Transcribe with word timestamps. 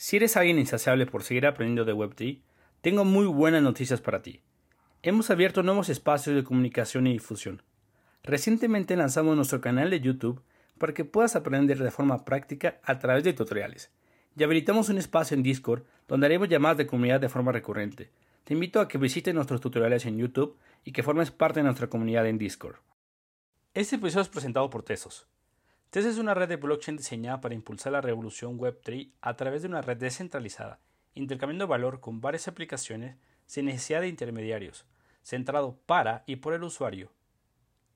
Si 0.00 0.16
eres 0.16 0.36
alguien 0.36 0.60
insaciable 0.60 1.06
por 1.06 1.24
seguir 1.24 1.44
aprendiendo 1.44 1.84
de 1.84 1.92
Web3, 1.92 2.38
tengo 2.82 3.04
muy 3.04 3.26
buenas 3.26 3.64
noticias 3.64 4.00
para 4.00 4.22
ti. 4.22 4.42
Hemos 5.02 5.28
abierto 5.28 5.64
nuevos 5.64 5.88
espacios 5.88 6.36
de 6.36 6.44
comunicación 6.44 7.08
y 7.08 7.14
difusión. 7.14 7.62
Recientemente 8.22 8.94
lanzamos 8.94 9.34
nuestro 9.34 9.60
canal 9.60 9.90
de 9.90 9.98
YouTube 9.98 10.40
para 10.78 10.94
que 10.94 11.04
puedas 11.04 11.34
aprender 11.34 11.78
de 11.78 11.90
forma 11.90 12.24
práctica 12.24 12.78
a 12.84 13.00
través 13.00 13.24
de 13.24 13.32
tutoriales. 13.32 13.90
Y 14.36 14.44
habilitamos 14.44 14.88
un 14.88 14.98
espacio 14.98 15.36
en 15.36 15.42
Discord 15.42 15.82
donde 16.06 16.26
haremos 16.26 16.48
llamadas 16.48 16.78
de 16.78 16.86
comunidad 16.86 17.18
de 17.18 17.28
forma 17.28 17.50
recurrente. 17.50 18.12
Te 18.44 18.54
invito 18.54 18.80
a 18.80 18.86
que 18.86 18.98
visites 18.98 19.34
nuestros 19.34 19.60
tutoriales 19.60 20.06
en 20.06 20.16
YouTube 20.16 20.56
y 20.84 20.92
que 20.92 21.02
formes 21.02 21.32
parte 21.32 21.58
de 21.58 21.64
nuestra 21.64 21.88
comunidad 21.88 22.28
en 22.28 22.38
Discord. 22.38 22.76
Este 23.74 23.96
episodio 23.96 24.22
es 24.22 24.28
presentado 24.28 24.70
por 24.70 24.84
Tesos. 24.84 25.26
Tesos 25.90 26.12
es 26.12 26.18
una 26.18 26.34
red 26.34 26.50
de 26.50 26.56
blockchain 26.56 26.98
diseñada 26.98 27.40
para 27.40 27.54
impulsar 27.54 27.92
la 27.92 28.02
revolución 28.02 28.58
Web3 28.58 29.10
a 29.22 29.36
través 29.36 29.62
de 29.62 29.68
una 29.68 29.80
red 29.80 29.96
descentralizada, 29.96 30.80
intercambiando 31.14 31.66
valor 31.66 32.00
con 32.00 32.20
varias 32.20 32.46
aplicaciones 32.46 33.16
sin 33.46 33.64
necesidad 33.64 34.02
de 34.02 34.08
intermediarios, 34.08 34.84
centrado 35.22 35.78
para 35.86 36.24
y 36.26 36.36
por 36.36 36.52
el 36.52 36.62
usuario. 36.62 37.10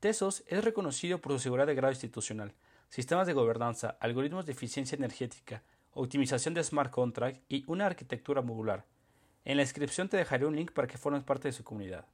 Tesos 0.01 0.42
es 0.46 0.65
reconocido 0.65 1.20
por 1.20 1.32
su 1.32 1.38
seguridad 1.38 1.66
de 1.66 1.74
grado 1.74 1.92
institucional, 1.92 2.55
sistemas 2.88 3.27
de 3.27 3.34
gobernanza, 3.34 3.98
algoritmos 4.01 4.46
de 4.46 4.52
eficiencia 4.52 4.96
energética, 4.96 5.62
optimización 5.93 6.54
de 6.54 6.65
smart 6.65 6.90
contract 6.90 7.43
y 7.51 7.62
una 7.66 7.84
arquitectura 7.84 8.40
modular. 8.40 8.87
En 9.45 9.59
la 9.59 9.65
descripción 9.65 10.09
te 10.09 10.16
dejaré 10.16 10.46
un 10.46 10.56
link 10.56 10.73
para 10.73 10.88
que 10.88 10.96
formes 10.96 11.24
parte 11.24 11.48
de 11.48 11.52
su 11.52 11.62
comunidad. 11.62 12.06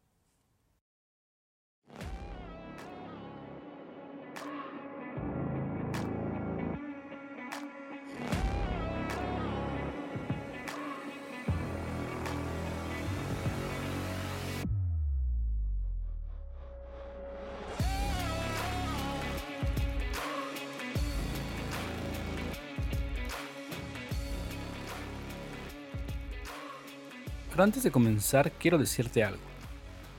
Pero 27.59 27.65
antes 27.65 27.83
de 27.83 27.91
comenzar, 27.91 28.53
quiero 28.53 28.79
decirte 28.79 29.25
algo. 29.25 29.43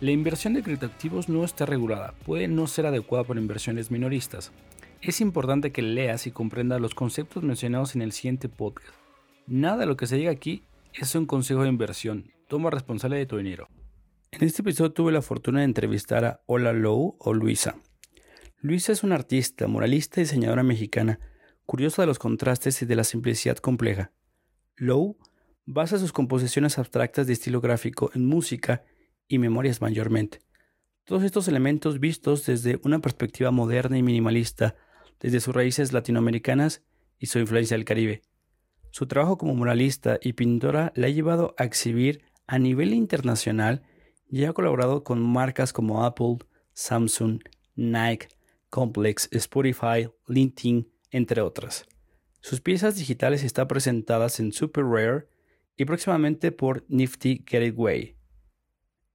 La 0.01 0.11
inversión 0.11 0.53
de 0.53 0.61
criptoactivos 0.61 1.29
no 1.29 1.45
está 1.45 1.65
regulada, 1.65 2.13
puede 2.25 2.49
no 2.49 2.67
ser 2.67 2.85
adecuada 2.85 3.23
para 3.23 3.39
inversiones 3.39 3.91
minoristas. 3.91 4.51
Es 5.01 5.21
importante 5.21 5.71
que 5.71 5.81
leas 5.81 6.27
y 6.27 6.31
comprendas 6.31 6.81
los 6.81 6.93
conceptos 6.93 7.41
mencionados 7.43 7.95
en 7.95 8.01
el 8.01 8.11
siguiente 8.11 8.49
podcast. 8.49 8.93
Nada 9.47 9.77
de 9.77 9.85
lo 9.85 9.95
que 9.95 10.05
se 10.05 10.17
diga 10.17 10.31
aquí 10.31 10.63
es 10.93 11.15
un 11.15 11.25
consejo 11.25 11.63
de 11.63 11.69
inversión, 11.69 12.29
toma 12.49 12.71
responsable 12.71 13.15
de 13.15 13.25
tu 13.25 13.37
dinero. 13.37 13.69
En 14.31 14.43
este 14.43 14.61
episodio 14.61 14.91
tuve 14.91 15.13
la 15.13 15.21
fortuna 15.21 15.59
de 15.59 15.65
entrevistar 15.65 16.25
a 16.25 16.41
Ola 16.45 16.73
Low 16.73 17.15
o 17.19 17.33
Luisa. 17.33 17.77
Luisa 18.59 18.91
es 18.91 19.01
una 19.01 19.15
artista, 19.15 19.65
moralista 19.67 20.19
y 20.19 20.25
diseñadora 20.25 20.63
mexicana, 20.63 21.21
curiosa 21.65 22.01
de 22.01 22.07
los 22.07 22.19
contrastes 22.19 22.81
y 22.81 22.85
de 22.85 22.97
la 22.97 23.05
simplicidad 23.05 23.55
compleja. 23.59 24.11
Low 24.75 25.15
basa 25.71 25.99
sus 25.99 26.11
composiciones 26.11 26.79
abstractas 26.79 27.27
de 27.27 27.33
estilo 27.33 27.61
gráfico 27.61 28.09
en 28.15 28.25
música 28.25 28.83
y 29.27 29.37
memorias 29.37 29.81
mayormente. 29.81 30.39
Todos 31.03 31.21
estos 31.21 31.47
elementos 31.47 31.99
vistos 31.99 32.43
desde 32.47 32.79
una 32.83 32.99
perspectiva 32.99 33.51
moderna 33.51 33.95
y 33.95 34.01
minimalista, 34.01 34.75
desde 35.19 35.39
sus 35.39 35.53
raíces 35.53 35.93
latinoamericanas 35.93 36.81
y 37.19 37.27
su 37.27 37.37
influencia 37.37 37.77
del 37.77 37.85
Caribe. 37.85 38.23
Su 38.89 39.05
trabajo 39.05 39.37
como 39.37 39.53
muralista 39.53 40.17
y 40.23 40.33
pintora 40.33 40.91
la 40.95 41.05
ha 41.05 41.11
llevado 41.11 41.53
a 41.59 41.65
exhibir 41.65 42.23
a 42.47 42.57
nivel 42.57 42.91
internacional 42.95 43.83
y 44.27 44.45
ha 44.45 44.53
colaborado 44.53 45.03
con 45.03 45.21
marcas 45.21 45.71
como 45.71 46.03
Apple, 46.03 46.37
Samsung, 46.73 47.41
Nike, 47.75 48.29
Complex, 48.71 49.29
Spotify, 49.31 50.09
LinkedIn, 50.27 50.91
entre 51.11 51.41
otras. 51.41 51.85
Sus 52.41 52.59
piezas 52.59 52.95
digitales 52.95 53.43
están 53.43 53.67
presentadas 53.67 54.39
en 54.39 54.51
Super 54.51 54.83
Rare 54.83 55.27
y 55.79 55.85
próximamente 55.85 56.51
por 56.51 56.83
Nifty 56.89 57.45
Gateway. 57.49 58.17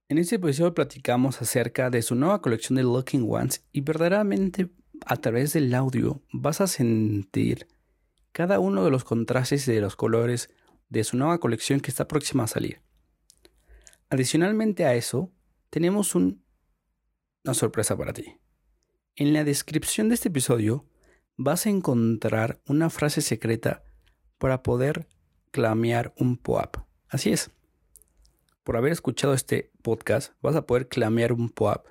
En 0.08 0.16
este 0.16 0.36
episodio 0.36 0.72
platicamos 0.72 1.42
acerca 1.42 1.90
de 1.90 2.00
su 2.00 2.14
nueva 2.14 2.40
colección 2.40 2.76
de 2.76 2.82
Looking 2.82 3.26
Ones 3.28 3.66
y 3.70 3.82
verdaderamente 3.82 4.70
a 5.04 5.18
través 5.18 5.52
del 5.52 5.74
audio 5.74 6.22
vas 6.32 6.62
a 6.62 6.66
sentir 6.66 7.68
cada 8.32 8.60
uno 8.60 8.82
de 8.82 8.90
los 8.90 9.04
contrastes 9.04 9.66
de 9.66 9.82
los 9.82 9.94
colores 9.94 10.48
de 10.88 11.04
su 11.04 11.18
nueva 11.18 11.38
colección 11.38 11.80
que 11.80 11.90
está 11.90 12.08
próxima 12.08 12.44
a 12.44 12.48
salir. 12.48 12.80
Adicionalmente 14.08 14.86
a 14.86 14.94
eso, 14.94 15.30
tenemos 15.68 16.14
una 16.14 16.38
sorpresa 17.52 17.94
para 17.94 18.14
ti. 18.14 18.38
En 19.16 19.34
la 19.34 19.44
descripción 19.44 20.08
de 20.08 20.14
este 20.14 20.28
episodio 20.28 20.86
vas 21.36 21.66
a 21.66 21.70
encontrar 21.70 22.62
una 22.66 22.88
frase 22.88 23.20
secreta 23.20 23.84
para 24.38 24.62
poder 24.62 25.06
clamear 25.54 26.12
un 26.16 26.36
POAP. 26.36 26.78
Así 27.08 27.30
es. 27.30 27.52
Por 28.64 28.76
haber 28.76 28.90
escuchado 28.90 29.34
este 29.34 29.70
podcast, 29.82 30.32
vas 30.42 30.56
a 30.56 30.66
poder 30.66 30.88
clamear 30.88 31.32
un 31.32 31.48
POAP. 31.48 31.86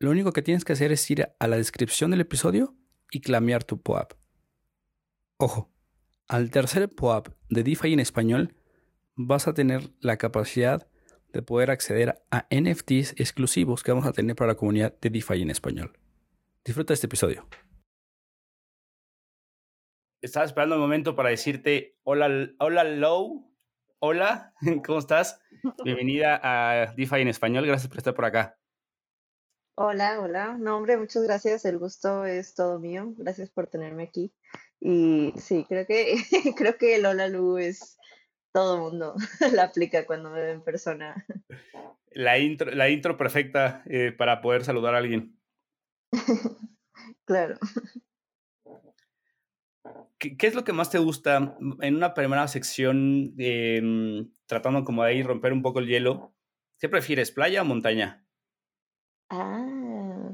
Lo 0.00 0.10
único 0.10 0.32
que 0.32 0.42
tienes 0.42 0.64
que 0.64 0.72
hacer 0.72 0.90
es 0.90 1.08
ir 1.08 1.28
a 1.38 1.46
la 1.46 1.56
descripción 1.56 2.10
del 2.10 2.22
episodio 2.22 2.74
y 3.12 3.20
clamear 3.20 3.62
tu 3.62 3.80
POAP. 3.80 4.14
Ojo, 5.36 5.70
al 6.26 6.50
tercer 6.50 6.88
POAP 6.88 7.28
de 7.48 7.62
DeFi 7.62 7.92
en 7.92 8.00
español, 8.00 8.56
vas 9.14 9.46
a 9.46 9.54
tener 9.54 9.92
la 10.00 10.16
capacidad 10.16 10.88
de 11.32 11.42
poder 11.42 11.70
acceder 11.70 12.20
a 12.32 12.48
NFTs 12.50 13.12
exclusivos 13.18 13.84
que 13.84 13.92
vamos 13.92 14.06
a 14.06 14.12
tener 14.12 14.34
para 14.34 14.48
la 14.48 14.56
comunidad 14.56 14.98
de 15.00 15.10
DeFi 15.10 15.42
en 15.42 15.50
español. 15.50 15.96
Disfruta 16.64 16.92
este 16.92 17.06
episodio 17.06 17.46
estaba 20.20 20.44
esperando 20.44 20.74
el 20.74 20.80
momento 20.80 21.14
para 21.16 21.30
decirte 21.30 21.96
hola, 22.02 22.50
hola 22.58 22.84
Low, 22.84 23.50
hola, 24.00 24.54
¿cómo 24.86 24.98
estás? 24.98 25.40
Bienvenida 25.84 26.40
a 26.42 26.92
DeFi 26.94 27.22
en 27.22 27.28
español, 27.28 27.66
gracias 27.66 27.88
por 27.88 27.98
estar 27.98 28.14
por 28.14 28.24
acá. 28.24 28.56
Hola, 29.76 30.20
hola, 30.20 30.56
no 30.58 30.76
hombre, 30.76 30.98
muchas 30.98 31.22
gracias, 31.22 31.64
el 31.64 31.78
gusto 31.78 32.26
es 32.26 32.54
todo 32.54 32.78
mío, 32.78 33.14
gracias 33.16 33.50
por 33.50 33.66
tenerme 33.66 34.04
aquí. 34.04 34.32
Y 34.78 35.32
sí, 35.36 35.64
creo 35.68 35.86
que 35.86 36.16
creo 36.56 36.76
que 36.76 36.96
el 36.96 37.06
hola 37.06 37.28
Lu 37.28 37.56
es 37.58 37.98
todo 38.52 38.76
el 38.76 38.82
mundo 38.82 39.14
la 39.52 39.64
aplica 39.64 40.04
cuando 40.06 40.30
me 40.30 40.42
ve 40.42 40.50
en 40.52 40.62
persona. 40.62 41.24
La 42.10 42.38
intro, 42.38 42.70
la 42.72 42.90
intro 42.90 43.16
perfecta 43.16 43.82
eh, 43.86 44.12
para 44.12 44.42
poder 44.42 44.64
saludar 44.64 44.94
a 44.94 44.98
alguien. 44.98 45.38
claro. 47.24 47.56
¿Qué, 50.20 50.46
es 50.46 50.54
lo 50.54 50.64
que 50.64 50.74
más 50.74 50.90
te 50.90 50.98
gusta 50.98 51.56
en 51.80 51.96
una 51.96 52.12
primera 52.12 52.46
sección, 52.46 53.34
em, 53.38 54.30
tratando 54.44 54.84
como 54.84 55.02
de 55.02 55.10
ahí 55.10 55.22
romper 55.22 55.54
un 55.54 55.62
poco 55.62 55.78
el 55.78 55.86
hielo? 55.86 56.34
¿Qué 56.78 56.90
prefieres, 56.90 57.32
playa 57.32 57.62
o 57.62 57.64
montaña? 57.64 58.22
Ah, 59.30 60.30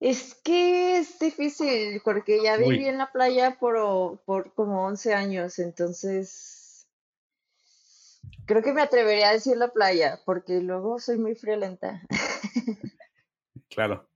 es 0.00 0.34
que 0.42 0.98
es 0.98 1.20
difícil 1.20 2.00
porque 2.04 2.42
ya 2.42 2.56
viví 2.56 2.84
en 2.86 2.98
la 2.98 3.12
playa 3.12 3.58
por, 3.60 4.20
por 4.24 4.52
como 4.54 4.84
11 4.86 5.14
años, 5.14 5.60
entonces 5.60 6.88
creo 8.44 8.62
que 8.62 8.72
me 8.72 8.82
atrevería 8.82 9.28
a 9.28 9.34
decir 9.34 9.56
la 9.56 9.68
playa 9.68 10.20
porque 10.24 10.60
luego 10.60 10.98
soy 10.98 11.18
muy 11.18 11.36
friolenta. 11.36 12.02
Claro. 13.68 14.11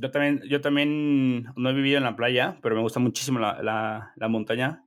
Yo 0.00 0.10
también, 0.10 0.42
yo 0.48 0.60
también 0.60 1.44
no 1.56 1.70
he 1.70 1.72
vivido 1.72 1.98
en 1.98 2.04
la 2.04 2.16
playa, 2.16 2.58
pero 2.62 2.74
me 2.76 2.82
gusta 2.82 3.00
muchísimo 3.00 3.38
la, 3.38 4.12
la, 4.16 4.28
montaña, 4.28 4.84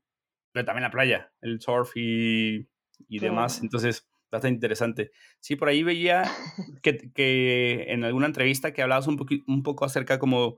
pero 0.51 0.65
también 0.65 0.83
la 0.83 0.91
playa, 0.91 1.31
el 1.41 1.59
surf 1.59 1.91
y, 1.95 2.67
y 3.07 3.19
demás. 3.19 3.61
Entonces, 3.61 4.09
bastante 4.31 4.55
interesante. 4.55 5.11
Sí, 5.39 5.55
por 5.55 5.67
ahí 5.67 5.83
veía 5.83 6.23
que, 6.81 7.11
que 7.13 7.85
en 7.89 8.03
alguna 8.03 8.27
entrevista 8.27 8.73
que 8.73 8.81
hablabas 8.81 9.07
un, 9.07 9.17
un 9.47 9.63
poco 9.63 9.85
acerca 9.85 10.17
como 10.17 10.57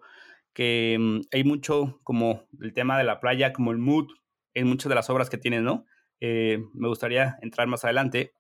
que 0.54 0.98
mm, 1.00 1.22
hay 1.32 1.44
mucho 1.44 2.00
como 2.04 2.44
el 2.62 2.74
tema 2.74 2.98
de 2.98 3.04
la 3.04 3.20
playa, 3.20 3.54
como 3.54 3.72
el 3.72 3.80
mood 3.80 4.08
en 4.54 4.68
muchas 4.68 4.90
de 4.90 4.96
las 4.96 5.10
obras 5.10 5.30
que 5.30 5.38
tienes, 5.38 5.64
¿no? 5.64 5.86
Eh, 6.20 6.60
me 6.74 6.88
gustaría 6.88 7.38
entrar 7.42 7.68
más 7.68 7.84
adelante, 7.84 8.34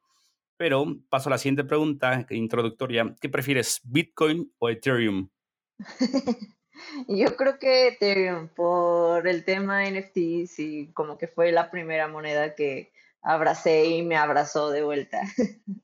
pero 0.57 0.85
paso 1.09 1.29
a 1.29 1.31
la 1.31 1.37
siguiente 1.37 1.63
pregunta 1.63 2.25
introductoria. 2.29 3.15
¿Qué 3.19 3.29
prefieres, 3.29 3.81
Bitcoin 3.83 4.53
o 4.59 4.69
Ethereum? 4.69 5.29
Yo 7.07 7.35
creo 7.35 7.59
que 7.59 7.87
Ethereum, 7.87 8.49
por 8.49 9.27
el 9.27 9.45
tema 9.45 9.89
NFTs 9.89 10.59
y 10.59 10.91
como 10.93 11.17
que 11.17 11.27
fue 11.27 11.51
la 11.51 11.71
primera 11.71 12.07
moneda 12.07 12.55
que 12.55 12.91
abracé 13.21 13.85
y 13.85 14.01
me 14.03 14.15
abrazó 14.15 14.69
de 14.69 14.83
vuelta. 14.83 15.21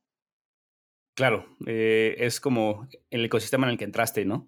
Claro, 1.16 1.46
eh, 1.68 2.16
es 2.20 2.40
como 2.40 2.88
el 3.10 3.26
ecosistema 3.26 3.68
en 3.68 3.72
el 3.72 3.78
que 3.78 3.84
entraste, 3.84 4.24
¿no? 4.24 4.48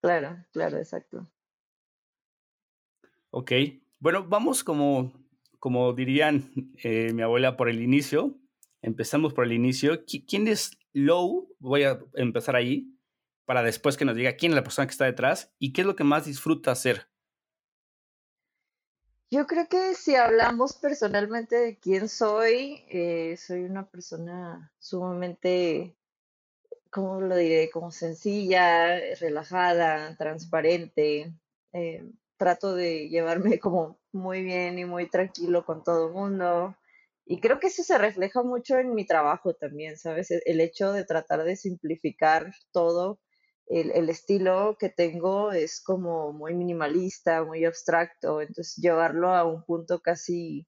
Claro, 0.00 0.42
claro, 0.52 0.78
exacto. 0.78 1.30
Ok, 3.28 3.52
bueno, 3.98 4.26
vamos 4.26 4.64
como 4.64 5.12
como 5.58 5.92
dirían 5.92 6.50
eh, 6.82 7.12
mi 7.12 7.22
abuela, 7.22 7.56
por 7.56 7.68
el 7.68 7.82
inicio. 7.82 8.36
Empezamos 8.82 9.34
por 9.34 9.44
el 9.44 9.52
inicio. 9.52 10.04
¿Quién 10.04 10.46
es 10.48 10.78
Low? 10.92 11.54
Voy 11.58 11.82
a 11.84 11.98
empezar 12.14 12.56
ahí 12.56 12.94
para 13.48 13.62
después 13.62 13.96
que 13.96 14.04
nos 14.04 14.14
diga 14.14 14.36
quién 14.36 14.52
es 14.52 14.56
la 14.56 14.62
persona 14.62 14.86
que 14.86 14.92
está 14.92 15.06
detrás 15.06 15.54
y 15.58 15.72
qué 15.72 15.80
es 15.80 15.86
lo 15.86 15.96
que 15.96 16.04
más 16.04 16.26
disfruta 16.26 16.70
hacer. 16.70 17.08
Yo 19.30 19.46
creo 19.46 19.66
que 19.70 19.94
si 19.94 20.16
hablamos 20.16 20.74
personalmente 20.74 21.56
de 21.56 21.78
quién 21.78 22.10
soy, 22.10 22.84
eh, 22.90 23.38
soy 23.38 23.62
una 23.62 23.88
persona 23.88 24.70
sumamente, 24.78 25.96
¿cómo 26.90 27.22
lo 27.22 27.36
diré? 27.36 27.70
Como 27.70 27.90
sencilla, 27.90 29.00
relajada, 29.18 30.14
transparente. 30.18 31.32
Eh, 31.72 32.04
trato 32.36 32.74
de 32.74 33.08
llevarme 33.08 33.58
como 33.60 33.98
muy 34.12 34.42
bien 34.42 34.78
y 34.78 34.84
muy 34.84 35.08
tranquilo 35.08 35.64
con 35.64 35.82
todo 35.82 36.08
el 36.08 36.12
mundo. 36.12 36.76
Y 37.24 37.40
creo 37.40 37.60
que 37.60 37.68
eso 37.68 37.82
se 37.82 37.96
refleja 37.96 38.42
mucho 38.42 38.76
en 38.76 38.94
mi 38.94 39.06
trabajo 39.06 39.54
también, 39.54 39.96
¿sabes? 39.96 40.30
El 40.30 40.60
hecho 40.60 40.92
de 40.92 41.06
tratar 41.06 41.44
de 41.44 41.56
simplificar 41.56 42.52
todo 42.72 43.20
el, 43.68 44.08
estilo 44.08 44.76
que 44.78 44.88
tengo 44.88 45.52
es 45.52 45.82
como 45.82 46.32
muy 46.32 46.54
minimalista, 46.54 47.44
muy 47.44 47.64
abstracto, 47.64 48.40
entonces 48.40 48.76
llevarlo 48.76 49.34
a 49.34 49.44
un 49.44 49.64
punto 49.64 50.00
casi 50.00 50.66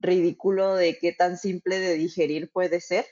ridículo 0.00 0.74
de 0.74 0.98
qué 0.98 1.12
tan 1.12 1.38
simple 1.38 1.78
de 1.78 1.94
digerir 1.94 2.50
puede 2.52 2.80
ser, 2.80 3.06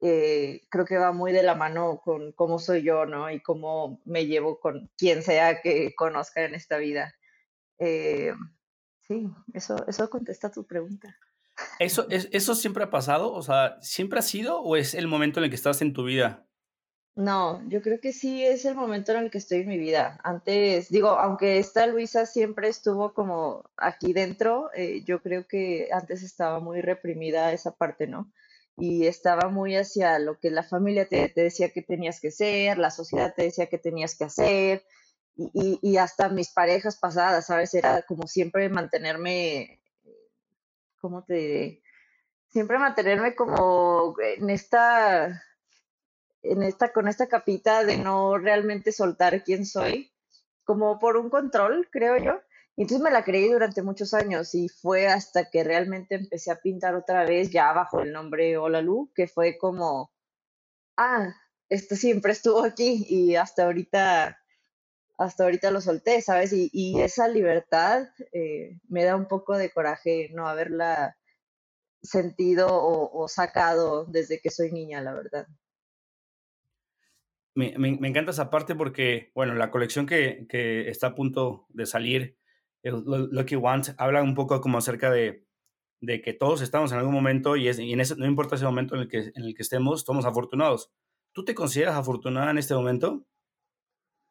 eh, 0.00 0.60
creo 0.70 0.84
que 0.84 0.98
va 0.98 1.12
muy 1.12 1.32
de 1.32 1.42
la 1.42 1.54
mano 1.54 2.00
con 2.04 2.32
cómo 2.32 2.58
soy 2.58 2.82
yo, 2.82 3.06
¿no? 3.06 3.30
Y 3.30 3.40
cómo 3.40 4.00
me 4.04 4.26
llevo 4.26 4.60
con 4.60 4.90
quien 4.96 5.22
sea 5.22 5.60
que 5.60 5.94
conozca 5.96 6.44
en 6.44 6.54
esta 6.54 6.78
vida. 6.78 7.14
Eh, 7.78 8.32
sí, 9.00 9.28
eso, 9.54 9.84
eso 9.88 10.10
contesta 10.10 10.50
tu 10.50 10.66
pregunta. 10.66 11.16
¿Eso, 11.80 12.06
es, 12.10 12.28
¿Eso 12.30 12.54
siempre 12.54 12.84
ha 12.84 12.90
pasado? 12.90 13.32
O 13.32 13.42
sea, 13.42 13.78
¿siempre 13.80 14.20
ha 14.20 14.22
sido 14.22 14.60
o 14.60 14.76
es 14.76 14.94
el 14.94 15.08
momento 15.08 15.40
en 15.40 15.44
el 15.44 15.50
que 15.50 15.56
estás 15.56 15.82
en 15.82 15.92
tu 15.92 16.04
vida? 16.04 16.47
No, 17.18 17.68
yo 17.68 17.82
creo 17.82 17.98
que 18.00 18.12
sí 18.12 18.44
es 18.44 18.64
el 18.64 18.76
momento 18.76 19.10
en 19.10 19.24
el 19.24 19.30
que 19.32 19.38
estoy 19.38 19.62
en 19.62 19.68
mi 19.68 19.76
vida. 19.76 20.20
Antes, 20.22 20.88
digo, 20.88 21.08
aunque 21.08 21.58
esta 21.58 21.84
Luisa 21.88 22.26
siempre 22.26 22.68
estuvo 22.68 23.12
como 23.12 23.68
aquí 23.76 24.12
dentro, 24.12 24.70
eh, 24.72 25.02
yo 25.04 25.20
creo 25.20 25.44
que 25.48 25.88
antes 25.92 26.22
estaba 26.22 26.60
muy 26.60 26.80
reprimida 26.80 27.52
esa 27.52 27.74
parte, 27.74 28.06
¿no? 28.06 28.32
Y 28.76 29.06
estaba 29.08 29.48
muy 29.48 29.74
hacia 29.74 30.20
lo 30.20 30.38
que 30.38 30.50
la 30.52 30.62
familia 30.62 31.08
te, 31.08 31.32
decía 31.34 31.70
que 31.70 31.82
tenías 31.82 32.20
que 32.20 32.30
ser, 32.30 32.78
la 32.78 32.92
sociedad 32.92 33.34
te 33.34 33.42
decía 33.42 33.66
que 33.66 33.78
tenías 33.78 34.16
que 34.16 34.22
hacer, 34.24 34.84
y, 35.34 35.80
y 35.82 35.96
hasta 35.96 36.28
mis 36.28 36.50
parejas 36.52 36.98
pasadas, 36.98 37.46
¿sabes? 37.46 37.74
Era 37.74 38.02
como 38.02 38.28
siempre 38.28 38.68
mantenerme, 38.68 39.80
¿cómo 41.00 41.24
te 41.24 41.34
diré? 41.34 41.82
Siempre 42.46 42.78
mantenerme 42.78 43.34
como 43.34 44.14
en 44.20 44.50
esta 44.50 45.42
en 46.42 46.62
esta, 46.62 46.92
con 46.92 47.08
esta 47.08 47.28
capita 47.28 47.84
de 47.84 47.98
no 47.98 48.38
realmente 48.38 48.92
soltar 48.92 49.42
quién 49.44 49.66
soy, 49.66 50.12
como 50.64 50.98
por 50.98 51.16
un 51.16 51.30
control, 51.30 51.88
creo 51.90 52.16
yo. 52.18 52.40
Y 52.76 52.82
entonces 52.82 53.02
me 53.02 53.10
la 53.10 53.24
creí 53.24 53.48
durante 53.48 53.82
muchos 53.82 54.14
años 54.14 54.54
y 54.54 54.68
fue 54.68 55.08
hasta 55.08 55.50
que 55.50 55.64
realmente 55.64 56.14
empecé 56.14 56.52
a 56.52 56.60
pintar 56.60 56.94
otra 56.94 57.24
vez 57.24 57.50
ya 57.50 57.72
bajo 57.72 58.00
el 58.00 58.12
nombre 58.12 58.56
Hola 58.56 58.82
Lu, 58.82 59.10
que 59.14 59.26
fue 59.26 59.58
como, 59.58 60.12
ah, 60.96 61.34
esto 61.68 61.96
siempre 61.96 62.32
estuvo 62.32 62.62
aquí 62.62 63.04
y 63.08 63.36
hasta 63.36 63.64
ahorita, 63.64 64.38
hasta 65.18 65.44
ahorita 65.44 65.70
lo 65.72 65.80
solté, 65.80 66.22
¿sabes? 66.22 66.52
Y, 66.52 67.00
esa 67.00 67.28
libertad 67.28 68.08
eh, 68.32 68.78
me 68.88 69.04
da 69.04 69.16
un 69.16 69.26
poco 69.26 69.56
de 69.56 69.70
coraje 69.70 70.30
no 70.32 70.46
haberla 70.48 71.16
sentido 72.02 72.68
o 72.70 73.28
sacado 73.28 74.04
desde 74.06 74.40
que 74.40 74.50
soy 74.50 74.70
niña, 74.72 75.00
la 75.00 75.14
verdad 75.14 75.48
me, 77.58 78.08
encanta 78.08 78.30
esa 78.30 78.50
parte 78.50 78.74
porque, 78.74 79.32
bueno, 79.34 79.54
la 79.54 79.70
colección 79.70 80.06
que, 80.06 80.46
está 80.88 81.08
a 81.08 81.14
punto 81.14 81.66
de 81.70 81.86
salir, 81.86 82.38
el 82.82 83.02
Lucky 83.04 83.56
Ones, 83.56 83.94
habla 83.98 84.22
un 84.22 84.34
poco 84.34 84.60
como 84.60 84.78
acerca 84.78 85.10
de, 85.10 85.44
que 86.00 86.32
todos 86.32 86.62
estamos 86.62 86.92
en 86.92 86.98
algún 86.98 87.14
momento 87.14 87.56
y, 87.56 87.68
es, 87.68 87.78
en 87.78 88.00
ese, 88.00 88.14
no 88.16 88.26
importa 88.26 88.54
ese 88.54 88.64
momento 88.64 88.94
en 88.94 89.02
el, 89.02 89.08
que, 89.08 89.32
en 89.34 89.44
el 89.44 89.54
que 89.54 89.62
estemos, 89.62 90.02
somos 90.02 90.24
afortunados. 90.24 90.92
¿Tú 91.32 91.44
te 91.44 91.54
consideras 91.54 91.96
afortunada 91.96 92.50
en 92.50 92.58
este 92.58 92.74
momento? 92.74 93.26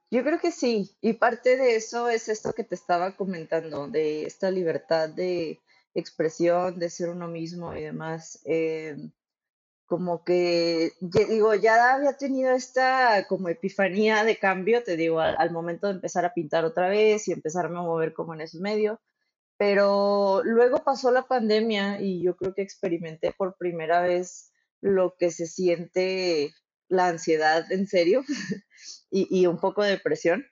Yo 0.10 0.24
creo 0.24 0.40
que 0.40 0.52
sí, 0.52 0.96
y 1.02 1.14
parte 1.14 1.58
de 1.58 1.76
eso 1.76 2.08
es 2.08 2.30
esto 2.30 2.54
que 2.54 2.64
te 2.64 2.76
estaba 2.76 3.18
comentando, 3.18 3.90
de 3.90 4.24
esta 4.24 4.50
libertad 4.52 5.10
de 5.10 5.60
expresión, 5.94 6.80
de 6.80 6.90
ser 6.90 7.10
uno 7.10 7.28
mismo 7.28 7.76
y 7.76 7.82
demás. 7.82 8.42
Eh, 8.46 8.96
como 9.88 10.24
que, 10.26 10.92
digo, 11.00 11.56
ya 11.56 11.96
había 11.96 12.18
tenido 12.18 12.52
esta 12.52 13.26
como 13.28 13.48
epifanía 13.48 14.26
de 14.26 14.38
cambio, 14.38 14.84
te 14.84 14.98
digo, 14.98 15.22
al, 15.22 15.52
momento 15.52 15.88
de 15.88 15.94
empezar 15.94 16.26
a 16.26 16.34
pintar 16.34 16.66
otra 16.66 16.90
vez 16.90 17.28
y 17.28 17.32
empezarme 17.32 17.80
a 17.80 17.84
mover 17.84 18.14
como 18.14 18.34
en 18.34 18.42
esos 18.42 18.60
medios, 18.60 19.00
pero 19.58 20.42
luego 20.44 20.84
pasó 20.84 21.10
la 21.12 21.24
pandemia 21.24 22.02
y 22.02 22.22
yo 22.22 22.36
creo 22.36 22.54
que 22.54 22.62
experimenté 22.64 23.32
por 23.32 23.58
primera 23.58 24.02
vez 24.02 24.52
lo 24.82 25.16
que 25.18 25.32
se 25.32 25.48
siente 25.48 26.54
la 26.90 27.08
ansiedad 27.08 27.72
en 27.72 27.88
serio 27.88 28.24
y, 29.10 29.42
y 29.42 29.48
un 29.48 29.60
poco 29.60 29.84
de 29.84 29.92
depresión 29.92 30.46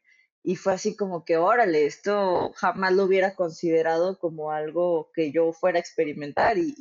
y 0.48 0.58
fue 0.58 0.74
así 0.74 0.96
como 0.96 1.26
que, 1.26 1.38
órale, 1.38 1.88
esto 1.88 2.52
jamás 2.56 2.94
lo 2.94 3.06
hubiera 3.06 3.34
considerado 3.34 4.20
como 4.20 4.52
algo 4.52 5.10
que 5.12 5.32
yo 5.32 5.52
fuera 5.54 5.80
a 5.80 5.82
experimentar 5.82 6.60
y, 6.60 6.76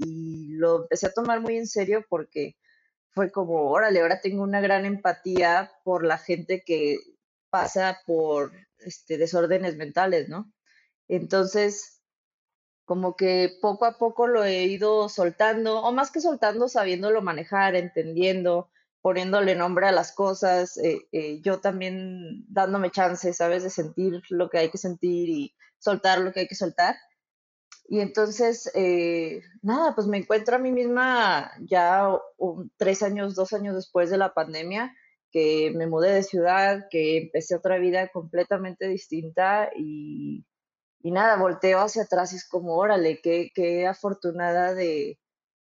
lo 0.57 0.83
empecé 0.83 1.07
a 1.07 1.13
tomar 1.15 1.41
muy 1.41 1.57
en 1.57 1.67
serio 1.67 2.05
porque 2.11 2.57
fue 3.11 3.33
como, 3.33 3.71
órale, 3.71 4.01
ahora 4.03 4.21
tengo 4.21 4.43
una 4.43 4.61
gran 4.61 4.85
empatía 4.85 5.73
por 5.83 6.05
la 6.05 6.19
gente 6.19 6.63
que 6.65 6.99
pasa 7.51 8.01
por 8.07 8.53
este, 8.81 9.17
desórdenes 9.17 9.77
mentales, 9.77 10.29
¿no? 10.29 10.53
Entonces, 11.09 12.03
como 12.85 13.17
que 13.17 13.51
poco 13.63 13.87
a 13.87 13.97
poco 13.99 14.27
lo 14.27 14.45
he 14.45 14.65
ido 14.65 15.09
soltando, 15.09 15.81
o 15.81 15.93
más 15.93 16.11
que 16.11 16.21
soltando, 16.21 16.69
sabiéndolo 16.69 17.23
manejar, 17.23 17.77
entendiendo, 17.77 18.71
poniéndole 19.05 19.55
nombre 19.55 19.87
a 19.87 19.93
las 19.93 20.13
cosas, 20.13 20.79
eh, 20.79 21.07
eh, 21.13 21.43
yo 21.43 21.61
también 21.61 22.47
dándome 22.49 22.91
chance, 22.91 23.35
¿sabes? 23.35 23.63
De 23.63 23.69
sentir 23.69 24.23
lo 24.31 24.49
que 24.49 24.57
hay 24.57 24.71
que 24.71 24.79
sentir 24.79 25.29
y 25.29 25.55
soltar 25.79 26.21
lo 26.21 26.33
que 26.33 26.41
hay 26.41 26.47
que 26.49 26.55
soltar. 26.55 26.97
Y 27.87 28.01
entonces, 28.01 28.71
eh, 28.75 29.43
nada, 29.61 29.95
pues 29.95 30.07
me 30.07 30.17
encuentro 30.17 30.57
a 30.57 30.59
mí 30.59 30.73
misma 30.73 31.53
ya 31.61 32.19
tres 32.79 33.03
años, 33.03 33.35
dos 33.35 33.53
años 33.53 33.75
después 33.75 34.09
de 34.09 34.17
la 34.17 34.33
pandemia, 34.33 34.97
que 35.31 35.71
me 35.77 35.87
mudé 35.87 36.15
de 36.15 36.23
ciudad, 36.23 36.87
que 36.89 37.19
empecé 37.19 37.57
otra 37.57 37.77
vida 37.77 38.09
completamente 38.09 38.89
distinta 38.89 39.69
y, 39.77 40.47
y 41.03 41.11
nada, 41.11 41.37
volteo 41.37 41.81
hacia 41.81 42.05
atrás 42.05 42.33
y 42.33 42.37
es 42.37 42.49
como, 42.49 42.77
órale, 42.79 43.21
qué, 43.23 43.51
qué 43.55 43.87
afortunada 43.87 44.73
de, 44.73 45.19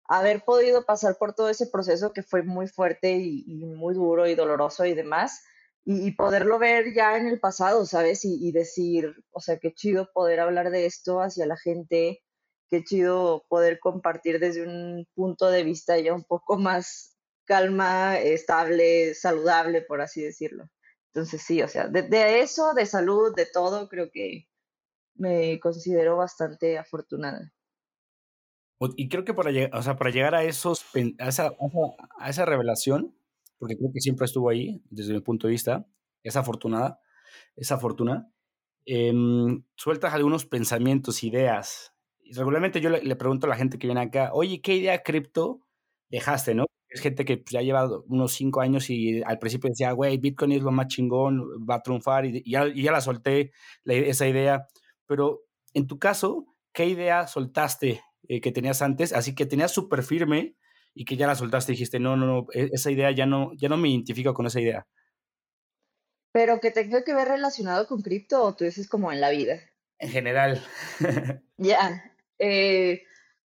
haber 0.06 0.44
podido 0.44 0.84
pasar 0.84 1.16
por 1.18 1.34
todo 1.34 1.48
ese 1.48 1.66
proceso 1.66 2.12
que 2.12 2.22
fue 2.22 2.42
muy 2.42 2.68
fuerte 2.68 3.12
y, 3.12 3.44
muy 3.64 3.94
duro 3.94 4.26
y 4.26 4.34
doloroso 4.34 4.84
y 4.84 4.94
demás, 4.94 5.42
y, 5.84 6.12
poderlo 6.12 6.58
ver 6.58 6.94
ya 6.94 7.16
en 7.18 7.26
el 7.26 7.40
pasado, 7.40 7.84
¿sabes? 7.86 8.24
Y, 8.24 8.52
decir, 8.52 9.14
o 9.32 9.40
sea, 9.40 9.58
qué 9.58 9.72
chido 9.74 10.10
poder 10.12 10.40
hablar 10.40 10.70
de 10.70 10.86
esto 10.86 11.20
hacia 11.20 11.46
la 11.46 11.56
gente, 11.56 12.22
qué 12.70 12.84
chido 12.84 13.44
poder 13.48 13.78
compartir 13.80 14.40
desde 14.40 14.66
un 14.66 15.06
punto 15.14 15.50
de 15.50 15.64
vista 15.64 15.98
ya 15.98 16.14
un 16.14 16.24
poco 16.24 16.56
más 16.58 17.16
calma, 17.44 18.18
estable, 18.18 19.14
saludable, 19.14 19.82
por 19.82 20.00
así 20.00 20.22
decirlo. 20.22 20.64
Entonces 21.12 21.42
sí, 21.42 21.62
o 21.62 21.68
sea, 21.68 21.88
de, 21.88 22.02
de 22.02 22.40
eso, 22.40 22.74
de 22.74 22.86
salud, 22.86 23.34
de 23.36 23.46
todo, 23.46 23.88
creo 23.88 24.10
que 24.10 24.48
me 25.14 25.60
considero 25.60 26.16
bastante 26.16 26.78
afortunada. 26.78 27.52
Y 28.96 29.08
creo 29.08 29.24
que 29.24 29.34
para, 29.34 29.50
o 29.72 29.82
sea, 29.82 29.96
para 29.96 30.10
llegar 30.10 30.34
a, 30.34 30.44
esos, 30.44 30.84
a, 31.18 31.28
esa, 31.28 31.52
a 32.18 32.30
esa 32.30 32.44
revelación, 32.44 33.14
porque 33.58 33.76
creo 33.76 33.90
que 33.92 34.00
siempre 34.00 34.26
estuvo 34.26 34.50
ahí, 34.50 34.82
desde 34.90 35.14
mi 35.14 35.20
punto 35.20 35.46
de 35.46 35.52
vista, 35.52 35.86
esa 36.22 36.40
afortunada, 36.40 37.00
esa 37.56 37.78
fortuna, 37.78 38.30
em, 38.84 39.64
sueltas 39.76 40.14
algunos 40.14 40.46
pensamientos, 40.46 41.22
ideas. 41.22 41.94
Y 42.20 42.32
regularmente 42.34 42.80
yo 42.80 42.90
le, 42.90 43.16
pregunto 43.16 43.46
a 43.46 43.50
la 43.50 43.56
gente 43.56 43.78
que 43.78 43.86
viene 43.86 44.02
acá, 44.02 44.30
oye, 44.32 44.60
¿qué 44.60 44.76
idea 44.76 45.02
cripto 45.02 45.60
dejaste, 46.08 46.54
no? 46.54 46.66
Es 46.88 47.00
gente 47.00 47.24
que 47.24 47.38
pues, 47.38 47.52
ya 47.52 47.62
lleva 47.62 47.88
unos 48.08 48.32
cinco 48.32 48.60
años 48.60 48.88
y 48.90 49.22
al 49.22 49.38
principio 49.38 49.70
decía, 49.70 49.92
güey, 49.92 50.18
Bitcoin 50.18 50.52
es 50.52 50.62
lo 50.62 50.70
más 50.72 50.88
chingón, 50.88 51.42
va 51.68 51.76
a 51.76 51.82
triunfar, 51.82 52.26
y, 52.26 52.42
ya, 52.50 52.66
ya, 52.74 52.92
la 52.92 53.00
solté, 53.00 53.52
esa 53.84 54.28
idea. 54.28 54.66
Pero 55.06 55.42
en 55.74 55.86
tu 55.86 55.98
caso, 55.98 56.46
¿qué 56.72 56.86
idea 56.86 57.26
soltaste 57.26 58.02
eh, 58.28 58.40
que 58.40 58.52
tenías 58.52 58.82
antes, 58.82 59.12
así 59.12 59.34
que 59.34 59.46
tenías 59.46 59.72
súper 59.72 60.02
firme 60.02 60.56
y 60.94 61.04
que 61.04 61.16
ya 61.16 61.26
la 61.26 61.34
soltaste 61.34 61.72
y 61.72 61.74
dijiste, 61.74 61.98
no, 62.00 62.16
no, 62.16 62.26
no, 62.26 62.46
e-, 62.52 62.70
esa 62.72 62.90
idea 62.90 63.10
ya 63.10 63.26
no, 63.26 63.52
ya 63.56 63.68
no 63.68 63.76
me 63.76 63.88
identifico 63.88 64.34
con 64.34 64.46
esa 64.46 64.60
idea. 64.60 64.86
Pero 66.32 66.60
que 66.60 66.70
tenga 66.70 67.04
que 67.04 67.14
ver 67.14 67.28
relacionado 67.28 67.86
con 67.86 68.02
cripto 68.02 68.42
o 68.42 68.54
tú 68.54 68.64
dices 68.64 68.88
como 68.88 69.12
en 69.12 69.20
la 69.20 69.30
vida. 69.30 69.60
En 69.98 70.10
general. 70.10 70.62
ya. 71.58 72.12
Eh, 72.38 73.02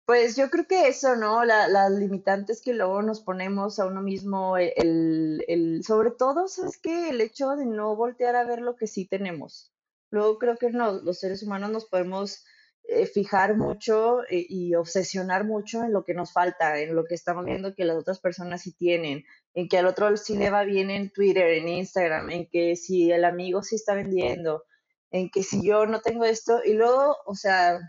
Pues 0.07 0.37
yo 0.37 0.49
creo 0.49 0.65
que 0.67 0.87
eso, 0.87 1.17
¿no? 1.17 1.43
las 1.43 1.91
limitantes 1.91 2.61
que 2.61 2.73
luego 2.73 3.01
nos 3.01 3.19
ponemos 3.19 3.77
a 3.77 3.85
uno 3.87 4.01
mismo, 4.01 4.57
e, 4.57 4.73
el, 4.77 5.43
el, 5.49 5.83
sobre 5.83 6.11
todo, 6.11 6.47
¿sabes 6.47 6.79
qué? 6.81 7.09
El 7.09 7.19
hecho 7.19 7.57
de 7.57 7.65
no 7.65 7.93
voltear 7.97 8.37
a 8.37 8.45
ver 8.45 8.61
lo 8.61 8.77
que 8.77 8.87
sí 8.87 9.05
tenemos. 9.05 9.73
Luego 10.09 10.37
creo 10.39 10.55
que 10.55 10.69
los 10.69 11.19
seres 11.19 11.43
humanos 11.43 11.71
nos 11.71 11.85
podemos 11.87 12.45
eh, 12.89 13.05
fijar 13.05 13.57
mucho 13.57 14.23
eh, 14.29 14.45
y 14.47 14.73
obsesionar 14.75 15.43
mucho 15.43 15.83
en 15.83 15.91
lo 15.91 16.05
que 16.05 16.13
nos 16.13 16.31
falta, 16.31 16.79
en 16.79 16.95
lo 16.95 17.03
que 17.03 17.15
estamos 17.15 17.43
viendo 17.43 17.75
que 17.75 17.83
las 17.83 17.97
otras 17.97 18.19
personas 18.19 18.61
sí 18.61 18.71
tienen, 18.71 19.25
en 19.53 19.67
que 19.67 19.77
al 19.77 19.87
otro 19.87 20.15
sí 20.15 20.37
le 20.37 20.49
va 20.49 20.63
bien 20.63 20.89
en 20.89 21.11
Twitter, 21.11 21.49
en 21.49 21.67
Instagram, 21.67 22.29
en 22.29 22.47
que 22.47 22.77
si 22.77 23.11
el 23.11 23.25
amigo 23.25 23.61
sí 23.61 23.75
está 23.75 23.93
vendiendo, 23.93 24.63
en 25.11 25.29
que 25.29 25.43
si 25.43 25.65
yo 25.67 25.85
no 25.85 25.99
tengo 25.99 26.23
esto, 26.23 26.61
y 26.63 26.73
luego, 26.75 27.17
o 27.25 27.35
sea, 27.35 27.79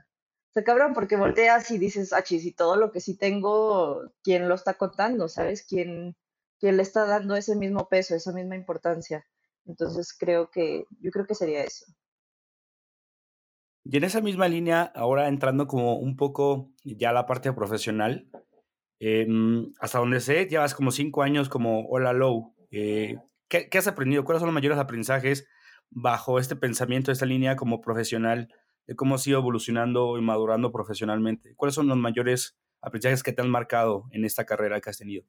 se 0.52 0.64
cabrón 0.64 0.94
porque 0.94 1.16
volteas 1.16 1.70
y 1.70 1.78
dices, 1.78 2.12
ah, 2.12 2.24
y 2.28 2.52
todo 2.52 2.74
lo 2.76 2.90
que 2.90 3.00
sí 3.00 3.16
tengo, 3.16 4.02
¿quién 4.24 4.48
lo 4.48 4.56
está 4.56 4.74
contando? 4.74 5.28
¿Sabes? 5.28 5.64
¿Quién, 5.64 6.16
quién 6.58 6.76
le 6.76 6.82
está 6.82 7.06
dando 7.06 7.36
ese 7.36 7.54
mismo 7.54 7.88
peso, 7.88 8.16
esa 8.16 8.32
misma 8.32 8.56
importancia? 8.56 9.24
Entonces 9.64 10.12
creo 10.18 10.50
que, 10.50 10.86
yo 11.00 11.12
creo 11.12 11.26
que 11.26 11.36
sería 11.36 11.62
eso. 11.62 11.86
Y 13.84 13.96
en 13.96 14.04
esa 14.04 14.20
misma 14.20 14.48
línea, 14.48 14.82
ahora 14.94 15.28
entrando 15.28 15.66
como 15.66 15.96
un 15.96 16.16
poco 16.16 16.70
ya 16.84 17.10
a 17.10 17.12
la 17.12 17.26
parte 17.26 17.52
profesional, 17.52 18.28
em, 19.00 19.72
hasta 19.80 19.98
donde 19.98 20.20
sé, 20.20 20.46
llevas 20.46 20.74
como 20.74 20.90
cinco 20.90 21.22
años 21.22 21.48
como 21.48 21.86
Hola 21.88 22.12
Low. 22.12 22.54
Eh, 22.70 23.16
¿qué, 23.48 23.68
¿qué, 23.68 23.78
has 23.78 23.86
aprendido? 23.86 24.24
¿Cuáles 24.24 24.40
son 24.40 24.48
los 24.48 24.54
mayores 24.54 24.78
aprendizajes 24.78 25.48
bajo 25.90 26.38
este 26.38 26.56
pensamiento, 26.56 27.12
esta 27.12 27.26
línea 27.26 27.56
como 27.56 27.80
profesional 27.80 28.48
de 28.86 28.96
cómo 28.96 29.14
has 29.14 29.26
ido 29.26 29.38
evolucionando 29.38 30.16
y 30.18 30.22
madurando 30.22 30.72
profesionalmente. 30.72 31.54
¿Cuáles 31.56 31.74
son 31.74 31.88
los 31.88 31.96
mayores 31.98 32.56
aprendizajes 32.80 33.22
que 33.22 33.32
te 33.32 33.42
han 33.42 33.50
marcado 33.50 34.06
en 34.12 34.24
esta 34.24 34.44
carrera 34.46 34.80
que 34.80 34.90
has 34.90 34.98
tenido? 34.98 35.24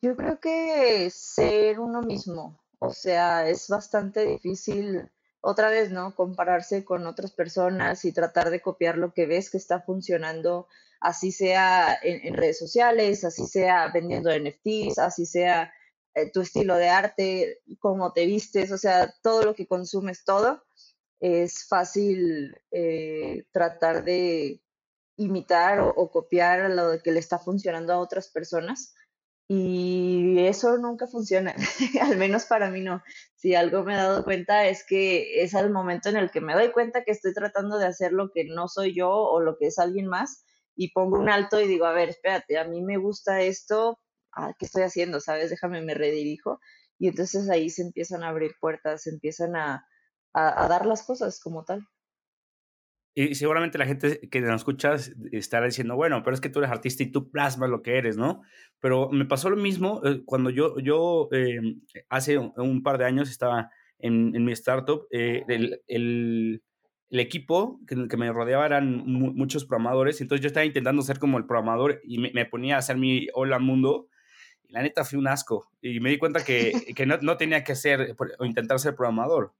Yo 0.00 0.16
creo 0.16 0.40
que 0.40 1.08
ser 1.10 1.80
uno 1.80 2.02
mismo, 2.02 2.62
o 2.78 2.90
sea, 2.90 3.48
es 3.48 3.68
bastante 3.68 4.26
difícil, 4.26 5.10
otra 5.44 5.68
vez, 5.68 5.90
¿no? 5.90 6.14
Compararse 6.14 6.84
con 6.84 7.06
otras 7.06 7.32
personas 7.32 8.04
y 8.04 8.12
tratar 8.12 8.50
de 8.50 8.62
copiar 8.62 8.96
lo 8.98 9.12
que 9.12 9.26
ves 9.26 9.50
que 9.50 9.58
está 9.58 9.80
funcionando, 9.80 10.68
así 11.00 11.32
sea 11.32 11.98
en, 12.02 12.26
en 12.26 12.34
redes 12.34 12.58
sociales, 12.58 13.24
así 13.24 13.46
sea 13.46 13.90
vendiendo 13.92 14.30
NFTs, 14.30 14.98
así 14.98 15.26
sea 15.26 15.72
eh, 16.14 16.30
tu 16.30 16.42
estilo 16.42 16.76
de 16.76 16.88
arte, 16.88 17.60
cómo 17.80 18.12
te 18.12 18.24
vistes, 18.26 18.70
o 18.70 18.78
sea, 18.78 19.12
todo 19.22 19.42
lo 19.42 19.54
que 19.54 19.66
consumes, 19.66 20.24
todo 20.24 20.62
es 21.20 21.66
fácil 21.66 22.56
eh, 22.70 23.46
tratar 23.50 24.04
de 24.04 24.62
imitar 25.16 25.80
o, 25.80 26.10
copiar 26.10 26.70
lo 26.70 27.00
que 27.02 27.12
le 27.12 27.18
está 27.18 27.38
funcionando 27.38 27.92
a 27.92 27.98
otras 27.98 28.28
personas. 28.28 28.94
Y 29.46 30.38
eso 30.46 30.78
nunca 30.78 31.06
funciona, 31.06 31.54
al 32.00 32.16
menos 32.16 32.46
para 32.46 32.70
mí 32.70 32.80
no. 32.80 33.02
Si 33.34 33.54
algo 33.54 33.84
me 33.84 33.92
he 33.94 33.96
dado 33.96 34.24
cuenta 34.24 34.66
es 34.66 34.84
que 34.86 35.42
es 35.42 35.54
al 35.54 35.70
momento 35.70 36.08
en 36.08 36.16
el 36.16 36.30
que 36.30 36.40
me 36.40 36.54
doy 36.54 36.72
cuenta 36.72 37.04
que 37.04 37.12
estoy 37.12 37.34
tratando 37.34 37.76
de 37.78 37.86
hacer 37.86 38.12
lo 38.12 38.30
que 38.32 38.44
no 38.44 38.68
soy 38.68 38.94
yo 38.94 39.10
o 39.10 39.40
lo 39.40 39.58
que 39.58 39.66
es 39.66 39.78
alguien 39.78 40.06
más 40.06 40.44
y 40.76 40.92
pongo 40.92 41.18
un 41.18 41.28
alto 41.28 41.60
y 41.60 41.68
digo, 41.68 41.84
a 41.84 41.92
ver, 41.92 42.08
espérate, 42.08 42.58
a 42.58 42.64
mí 42.64 42.82
me 42.82 42.96
gusta 42.96 43.42
esto, 43.42 43.98
ah, 44.32 44.54
¿qué 44.58 44.66
estoy 44.66 44.82
haciendo? 44.82 45.20
¿Sabes? 45.20 45.50
Déjame, 45.50 45.82
me 45.82 45.94
redirijo. 45.94 46.60
Y 46.98 47.08
entonces 47.08 47.48
ahí 47.50 47.70
se 47.70 47.82
empiezan 47.82 48.24
a 48.24 48.28
abrir 48.28 48.52
puertas, 48.60 49.02
se 49.02 49.10
empiezan 49.10 49.56
a, 49.56 49.86
a, 50.32 50.68
dar 50.68 50.86
las 50.86 51.02
cosas 51.04 51.40
como 51.40 51.64
tal. 51.64 51.86
Y 53.16 53.36
seguramente 53.36 53.78
la 53.78 53.86
gente 53.86 54.28
que 54.28 54.40
nos 54.40 54.62
escucha 54.62 54.96
estará 55.30 55.66
diciendo, 55.66 55.94
bueno, 55.94 56.22
pero 56.24 56.34
es 56.34 56.40
que 56.40 56.48
tú 56.48 56.58
eres 56.58 56.72
artista 56.72 57.04
y 57.04 57.12
tú 57.12 57.30
plasmas 57.30 57.70
lo 57.70 57.80
que 57.80 57.96
eres, 57.96 58.16
¿no? 58.16 58.42
Pero 58.80 59.08
me 59.10 59.24
pasó 59.24 59.50
lo 59.50 59.56
mismo 59.56 60.00
eh, 60.04 60.22
cuando 60.24 60.50
yo, 60.50 60.78
yo 60.80 61.28
eh, 61.30 61.60
hace 62.08 62.38
un, 62.38 62.82
par 62.82 62.98
de 62.98 63.04
años 63.04 63.30
estaba 63.30 63.70
en, 64.00 64.34
en 64.34 64.44
mi 64.44 64.50
startup, 64.52 65.06
eh, 65.12 65.44
el, 65.46 65.80
el, 65.86 66.62
el, 67.10 67.20
equipo 67.20 67.80
que, 67.86 68.08
que, 68.08 68.16
me 68.16 68.32
rodeaba 68.32 68.66
eran 68.66 69.04
muchos 69.06 69.64
programadores, 69.64 70.20
entonces 70.20 70.42
yo 70.42 70.48
estaba 70.48 70.66
intentando 70.66 71.00
ser 71.02 71.20
como 71.20 71.38
el 71.38 71.46
programador 71.46 72.00
y 72.02 72.18
me, 72.18 72.32
me 72.32 72.46
ponía 72.46 72.74
a 72.74 72.78
hacer 72.78 72.96
mi 72.96 73.28
hola 73.32 73.60
mundo. 73.60 74.08
Y 74.64 74.72
la 74.72 74.82
neta 74.82 75.04
fue 75.04 75.20
un 75.20 75.28
asco 75.28 75.70
y 75.80 76.00
me 76.00 76.10
di 76.10 76.18
cuenta 76.18 76.44
que, 76.44 76.72
que 76.96 77.06
no, 77.06 77.18
no 77.18 77.36
tenía 77.36 77.62
que 77.62 77.76
ser 77.76 78.16
o 78.40 78.44
intentar 78.44 78.80
ser 78.80 78.96
programador 78.96 79.52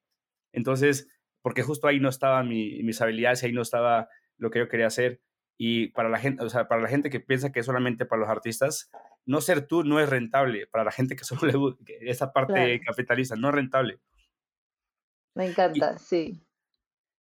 entonces, 0.54 1.08
porque 1.44 1.62
justo 1.62 1.88
ahí 1.88 2.00
no 2.00 2.08
estaban 2.08 2.48
mis 2.48 3.00
habilidades, 3.02 3.42
ahí 3.42 3.52
no 3.52 3.60
estaba 3.60 4.08
lo 4.38 4.50
que 4.50 4.60
yo 4.60 4.68
quería 4.68 4.86
hacer. 4.86 5.20
Y 5.58 5.88
para 5.88 6.08
la 6.08 6.18
gente, 6.18 6.42
o 6.42 6.48
sea, 6.48 6.68
para 6.68 6.80
la 6.80 6.88
gente 6.88 7.10
que 7.10 7.20
piensa 7.20 7.52
que 7.52 7.60
es 7.60 7.66
solamente 7.66 8.06
para 8.06 8.20
los 8.20 8.30
artistas, 8.30 8.90
no 9.26 9.42
ser 9.42 9.66
tú 9.66 9.84
no 9.84 10.00
es 10.00 10.08
rentable. 10.08 10.66
Para 10.66 10.84
la 10.84 10.90
gente 10.90 11.16
que 11.16 11.24
solo 11.24 11.46
le 11.46 11.58
gusta 11.58 11.84
esa 12.00 12.32
parte 12.32 12.80
capitalista, 12.80 13.36
no 13.36 13.50
es 13.50 13.54
rentable. 13.54 14.00
Me 15.34 15.44
encanta, 15.44 15.98
sí. 15.98 16.42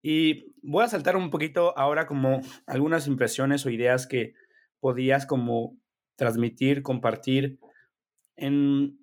Y 0.01 0.55
voy 0.63 0.85
a 0.85 0.87
saltar 0.87 1.15
un 1.15 1.29
poquito 1.29 1.77
ahora 1.77 2.07
como 2.07 2.41
algunas 2.65 3.05
impresiones 3.05 3.63
o 3.67 3.69
ideas 3.69 4.07
que 4.07 4.33
podías 4.79 5.27
como 5.27 5.77
transmitir, 6.15 6.81
compartir 6.81 7.59
en 8.37 8.98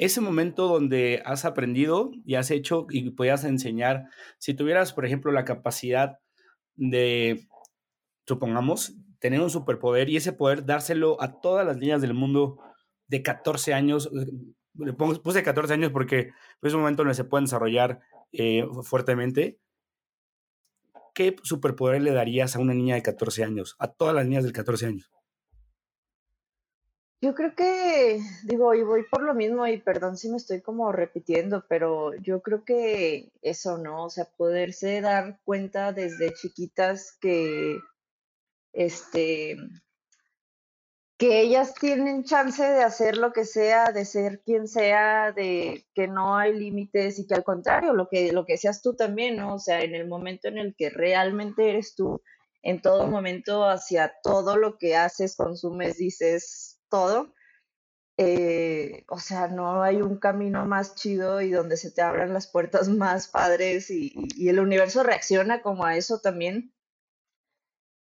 ese 0.00 0.22
momento 0.22 0.66
donde 0.66 1.22
has 1.26 1.44
aprendido 1.44 2.10
y 2.24 2.36
has 2.36 2.50
hecho 2.50 2.86
y 2.88 3.10
podías 3.10 3.44
enseñar, 3.44 4.06
si 4.38 4.54
tuvieras, 4.54 4.94
por 4.94 5.04
ejemplo, 5.04 5.30
la 5.30 5.44
capacidad 5.44 6.18
de, 6.74 7.46
supongamos, 8.26 8.94
tener 9.18 9.40
un 9.40 9.50
superpoder 9.50 10.08
y 10.08 10.16
ese 10.16 10.32
poder 10.32 10.64
dárselo 10.64 11.20
a 11.22 11.40
todas 11.40 11.66
las 11.66 11.76
niñas 11.76 12.00
del 12.00 12.14
mundo 12.14 12.58
de 13.08 13.22
14 13.22 13.74
años, 13.74 14.10
le 14.74 14.92
puse 14.94 15.42
14 15.42 15.74
años 15.74 15.92
porque 15.92 16.30
es 16.62 16.72
un 16.72 16.80
momento 16.80 17.02
donde 17.02 17.14
se 17.14 17.24
pueden 17.24 17.44
desarrollar 17.44 18.00
eh, 18.32 18.66
fuertemente. 18.82 19.58
¿Qué 21.12 21.36
superpoder 21.42 22.00
le 22.00 22.12
darías 22.12 22.56
a 22.56 22.60
una 22.60 22.72
niña 22.72 22.94
de 22.94 23.02
14 23.02 23.44
años? 23.44 23.76
A 23.78 23.88
todas 23.88 24.14
las 24.14 24.24
niñas 24.26 24.44
de 24.44 24.52
14 24.52 24.86
años. 24.86 25.10
Yo 27.22 27.34
creo 27.34 27.54
que, 27.54 28.22
digo, 28.44 28.72
y 28.74 28.82
voy 28.82 29.04
por 29.10 29.22
lo 29.22 29.34
mismo, 29.34 29.66
y 29.66 29.78
perdón 29.78 30.16
si 30.16 30.30
me 30.30 30.38
estoy 30.38 30.62
como 30.62 30.90
repitiendo, 30.90 31.66
pero 31.68 32.14
yo 32.14 32.40
creo 32.40 32.64
que 32.64 33.30
eso, 33.42 33.76
¿no? 33.76 34.06
O 34.06 34.10
sea, 34.10 34.24
poderse 34.24 35.02
dar 35.02 35.38
cuenta 35.44 35.92
desde 35.92 36.32
chiquitas 36.32 37.12
que, 37.20 37.78
este, 38.72 39.58
que 41.18 41.42
ellas 41.42 41.74
tienen 41.74 42.24
chance 42.24 42.62
de 42.62 42.82
hacer 42.82 43.18
lo 43.18 43.34
que 43.34 43.44
sea, 43.44 43.92
de 43.92 44.06
ser 44.06 44.40
quien 44.40 44.66
sea, 44.66 45.32
de 45.32 45.84
que 45.94 46.08
no 46.08 46.38
hay 46.38 46.58
límites 46.58 47.18
y 47.18 47.26
que 47.26 47.34
al 47.34 47.44
contrario, 47.44 47.92
lo 47.92 48.08
que, 48.08 48.32
lo 48.32 48.46
que 48.46 48.56
seas 48.56 48.80
tú 48.80 48.96
también, 48.96 49.36
¿no? 49.36 49.56
O 49.56 49.58
sea, 49.58 49.82
en 49.82 49.94
el 49.94 50.08
momento 50.08 50.48
en 50.48 50.56
el 50.56 50.74
que 50.74 50.88
realmente 50.88 51.68
eres 51.68 51.94
tú, 51.94 52.22
en 52.62 52.80
todo 52.80 53.06
momento, 53.08 53.68
hacia 53.68 54.14
todo 54.22 54.56
lo 54.56 54.78
que 54.78 54.96
haces, 54.96 55.36
consumes, 55.36 55.98
dices, 55.98 56.79
todo. 56.90 57.34
Eh, 58.18 59.04
o 59.08 59.18
sea, 59.18 59.48
no 59.48 59.82
hay 59.82 60.02
un 60.02 60.18
camino 60.18 60.66
más 60.66 60.94
chido 60.94 61.40
y 61.40 61.50
donde 61.50 61.78
se 61.78 61.90
te 61.90 62.02
abran 62.02 62.34
las 62.34 62.46
puertas 62.48 62.88
más 62.90 63.28
padres 63.28 63.90
y, 63.90 64.12
el 64.48 64.60
universo 64.60 65.02
reacciona 65.02 65.62
como 65.62 65.86
a 65.86 65.96
eso 65.96 66.20
también. 66.20 66.74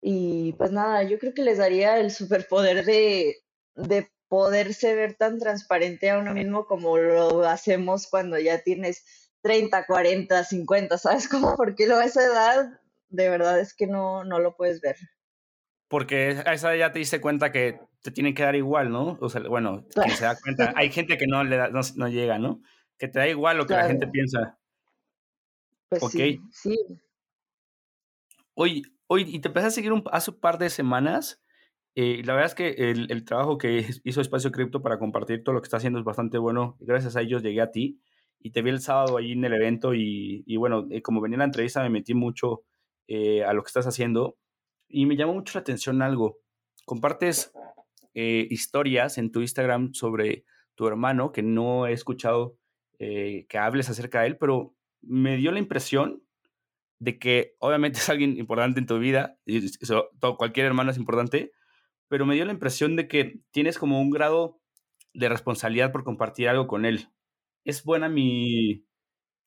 Y 0.02 0.52
pues 0.54 0.70
nada, 0.72 1.02
yo 1.04 1.18
creo 1.18 1.32
que 1.32 1.42
les 1.42 1.58
daría 1.58 1.98
el 1.98 2.10
superpoder 2.10 2.84
de, 2.84 3.36
de 3.74 4.10
poderse 4.28 4.94
ver 4.94 5.14
tan 5.14 5.38
transparente 5.38 6.10
a 6.10 6.18
uno 6.18 6.34
mismo 6.34 6.66
como 6.66 6.98
lo 6.98 7.46
hacemos 7.46 8.08
cuando 8.08 8.38
ya 8.38 8.62
tienes 8.62 9.04
30, 9.42 9.86
40, 9.86 10.44
50, 10.44 10.98
¿sabes 10.98 11.28
cómo? 11.28 11.56
Porque 11.56 11.84
a 11.90 12.04
esa 12.04 12.24
edad 12.24 12.80
de 13.08 13.28
verdad 13.28 13.60
es 13.60 13.74
que 13.74 13.86
no, 13.86 14.24
no 14.24 14.40
lo 14.40 14.56
puedes 14.56 14.80
ver 14.80 14.96
porque 15.92 16.40
a 16.46 16.54
esa 16.54 16.74
ya 16.74 16.90
te 16.90 17.00
diste 17.00 17.20
cuenta 17.20 17.52
que 17.52 17.78
te 18.00 18.10
tiene 18.10 18.32
que 18.32 18.42
dar 18.42 18.56
igual, 18.56 18.90
¿no? 18.90 19.18
O 19.20 19.28
sea, 19.28 19.42
bueno, 19.42 19.84
se 20.16 20.24
da 20.24 20.38
cuenta. 20.42 20.72
Hay 20.74 20.90
gente 20.90 21.18
que 21.18 21.26
no 21.26 21.44
le 21.44 21.58
da, 21.58 21.68
no, 21.68 22.08
llega, 22.08 22.38
¿no? 22.38 22.62
Que 22.96 23.08
te 23.08 23.18
da 23.18 23.28
igual 23.28 23.58
lo 23.58 23.66
que 23.66 23.74
la 23.74 23.88
gente 23.88 24.06
piensa. 24.06 24.58
Pues 25.90 26.10
sí, 26.10 26.40
sí. 26.50 26.78
Hoy, 28.54 28.82
hoy, 29.06 29.26
y 29.28 29.40
te 29.40 29.48
empecé 29.48 29.66
a 29.66 29.70
seguir 29.70 29.92
un, 29.92 30.02
hace 30.10 30.30
un 30.30 30.40
par 30.40 30.56
de 30.56 30.70
semanas. 30.70 31.42
Eh, 31.94 32.22
la 32.24 32.32
verdad 32.32 32.48
es 32.48 32.54
que 32.54 32.90
el, 32.90 33.12
el, 33.12 33.26
trabajo 33.26 33.58
que 33.58 33.84
hizo 34.04 34.22
Espacio 34.22 34.50
Cripto 34.50 34.80
para 34.80 34.98
compartir 34.98 35.44
todo 35.44 35.54
lo 35.54 35.60
que 35.60 35.66
está 35.66 35.76
haciendo 35.76 35.98
es 35.98 36.06
bastante 36.06 36.38
bueno. 36.38 36.78
Gracias 36.80 37.16
a 37.16 37.20
ellos 37.20 37.42
llegué 37.42 37.60
a 37.60 37.70
ti 37.70 38.00
y 38.40 38.52
te 38.52 38.62
vi 38.62 38.70
el 38.70 38.80
sábado 38.80 39.18
ahí 39.18 39.32
en 39.32 39.44
el 39.44 39.52
evento 39.52 39.92
y, 39.92 40.42
y 40.46 40.56
bueno, 40.56 40.86
eh, 40.90 41.02
como 41.02 41.20
venía 41.20 41.36
la 41.36 41.44
entrevista 41.44 41.82
me 41.82 41.90
metí 41.90 42.14
mucho 42.14 42.62
eh, 43.08 43.44
a 43.44 43.52
lo 43.52 43.62
que 43.62 43.68
estás 43.68 43.86
haciendo 43.86 44.38
y 44.92 45.06
me 45.06 45.16
llamó 45.16 45.34
mucho 45.34 45.58
la 45.58 45.62
atención 45.62 46.02
algo. 46.02 46.38
Compartes 46.84 47.52
eh, 48.14 48.46
historias 48.50 49.18
en 49.18 49.32
tu 49.32 49.40
Instagram 49.40 49.94
sobre 49.94 50.44
tu 50.74 50.86
hermano, 50.86 51.32
que 51.32 51.42
no 51.42 51.86
he 51.86 51.92
escuchado 51.92 52.58
eh, 52.98 53.46
que 53.48 53.58
hables 53.58 53.88
acerca 53.88 54.20
de 54.20 54.28
él, 54.28 54.36
pero 54.38 54.74
me 55.00 55.36
dio 55.36 55.50
la 55.50 55.58
impresión 55.58 56.22
de 56.98 57.18
que 57.18 57.56
obviamente 57.58 57.98
es 58.00 58.08
alguien 58.08 58.38
importante 58.38 58.80
en 58.80 58.86
tu 58.86 58.98
vida, 58.98 59.38
y 59.46 59.60
cualquier 60.38 60.66
hermano 60.66 60.90
es 60.90 60.98
importante, 60.98 61.52
pero 62.08 62.26
me 62.26 62.34
dio 62.34 62.44
la 62.44 62.52
impresión 62.52 62.94
de 62.94 63.08
que 63.08 63.40
tienes 63.50 63.78
como 63.78 64.00
un 64.00 64.10
grado 64.10 64.60
de 65.14 65.28
responsabilidad 65.28 65.92
por 65.92 66.04
compartir 66.04 66.48
algo 66.48 66.66
con 66.66 66.84
él. 66.84 67.08
¿Es 67.64 67.84
buena 67.84 68.08
mi, 68.08 68.84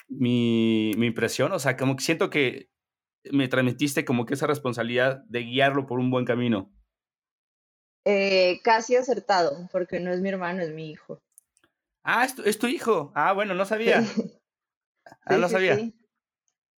mi, 0.07 0.91
mi 0.97 1.07
impresión? 1.07 1.51
O 1.51 1.59
sea, 1.59 1.77
como 1.77 1.95
que 1.95 2.03
siento 2.03 2.29
que 2.29 2.69
me 3.31 3.47
transmitiste 3.47 4.05
como 4.05 4.25
que 4.25 4.33
esa 4.33 4.47
responsabilidad 4.47 5.23
de 5.25 5.41
guiarlo 5.41 5.85
por 5.85 5.99
un 5.99 6.11
buen 6.11 6.25
camino. 6.25 6.71
Eh, 8.05 8.61
casi 8.63 8.95
acertado, 8.95 9.67
porque 9.71 9.99
no 9.99 10.11
es 10.13 10.21
mi 10.21 10.29
hermano, 10.29 10.61
es 10.61 10.71
mi 10.71 10.91
hijo. 10.91 11.21
Ah, 12.03 12.23
es 12.23 12.59
tu, 12.59 12.67
hijo. 12.67 13.11
Ah, 13.15 13.33
bueno, 13.33 13.55
no 13.55 13.65
sabía. 13.65 14.03
ah, 15.25 15.37
no 15.37 15.49
sabía. 15.49 15.91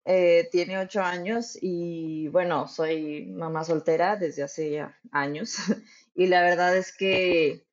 Eh, 0.04 0.48
tiene 0.52 0.78
ocho 0.78 1.02
años 1.02 1.58
y 1.60 2.28
bueno, 2.28 2.68
soy 2.68 3.26
mamá 3.26 3.64
soltera 3.64 4.14
desde 4.14 4.44
hace 4.44 4.70
ya 4.70 4.96
años 5.10 5.56
y 6.14 6.28
la 6.28 6.42
verdad 6.42 6.76
es 6.76 6.96
que 6.96 7.65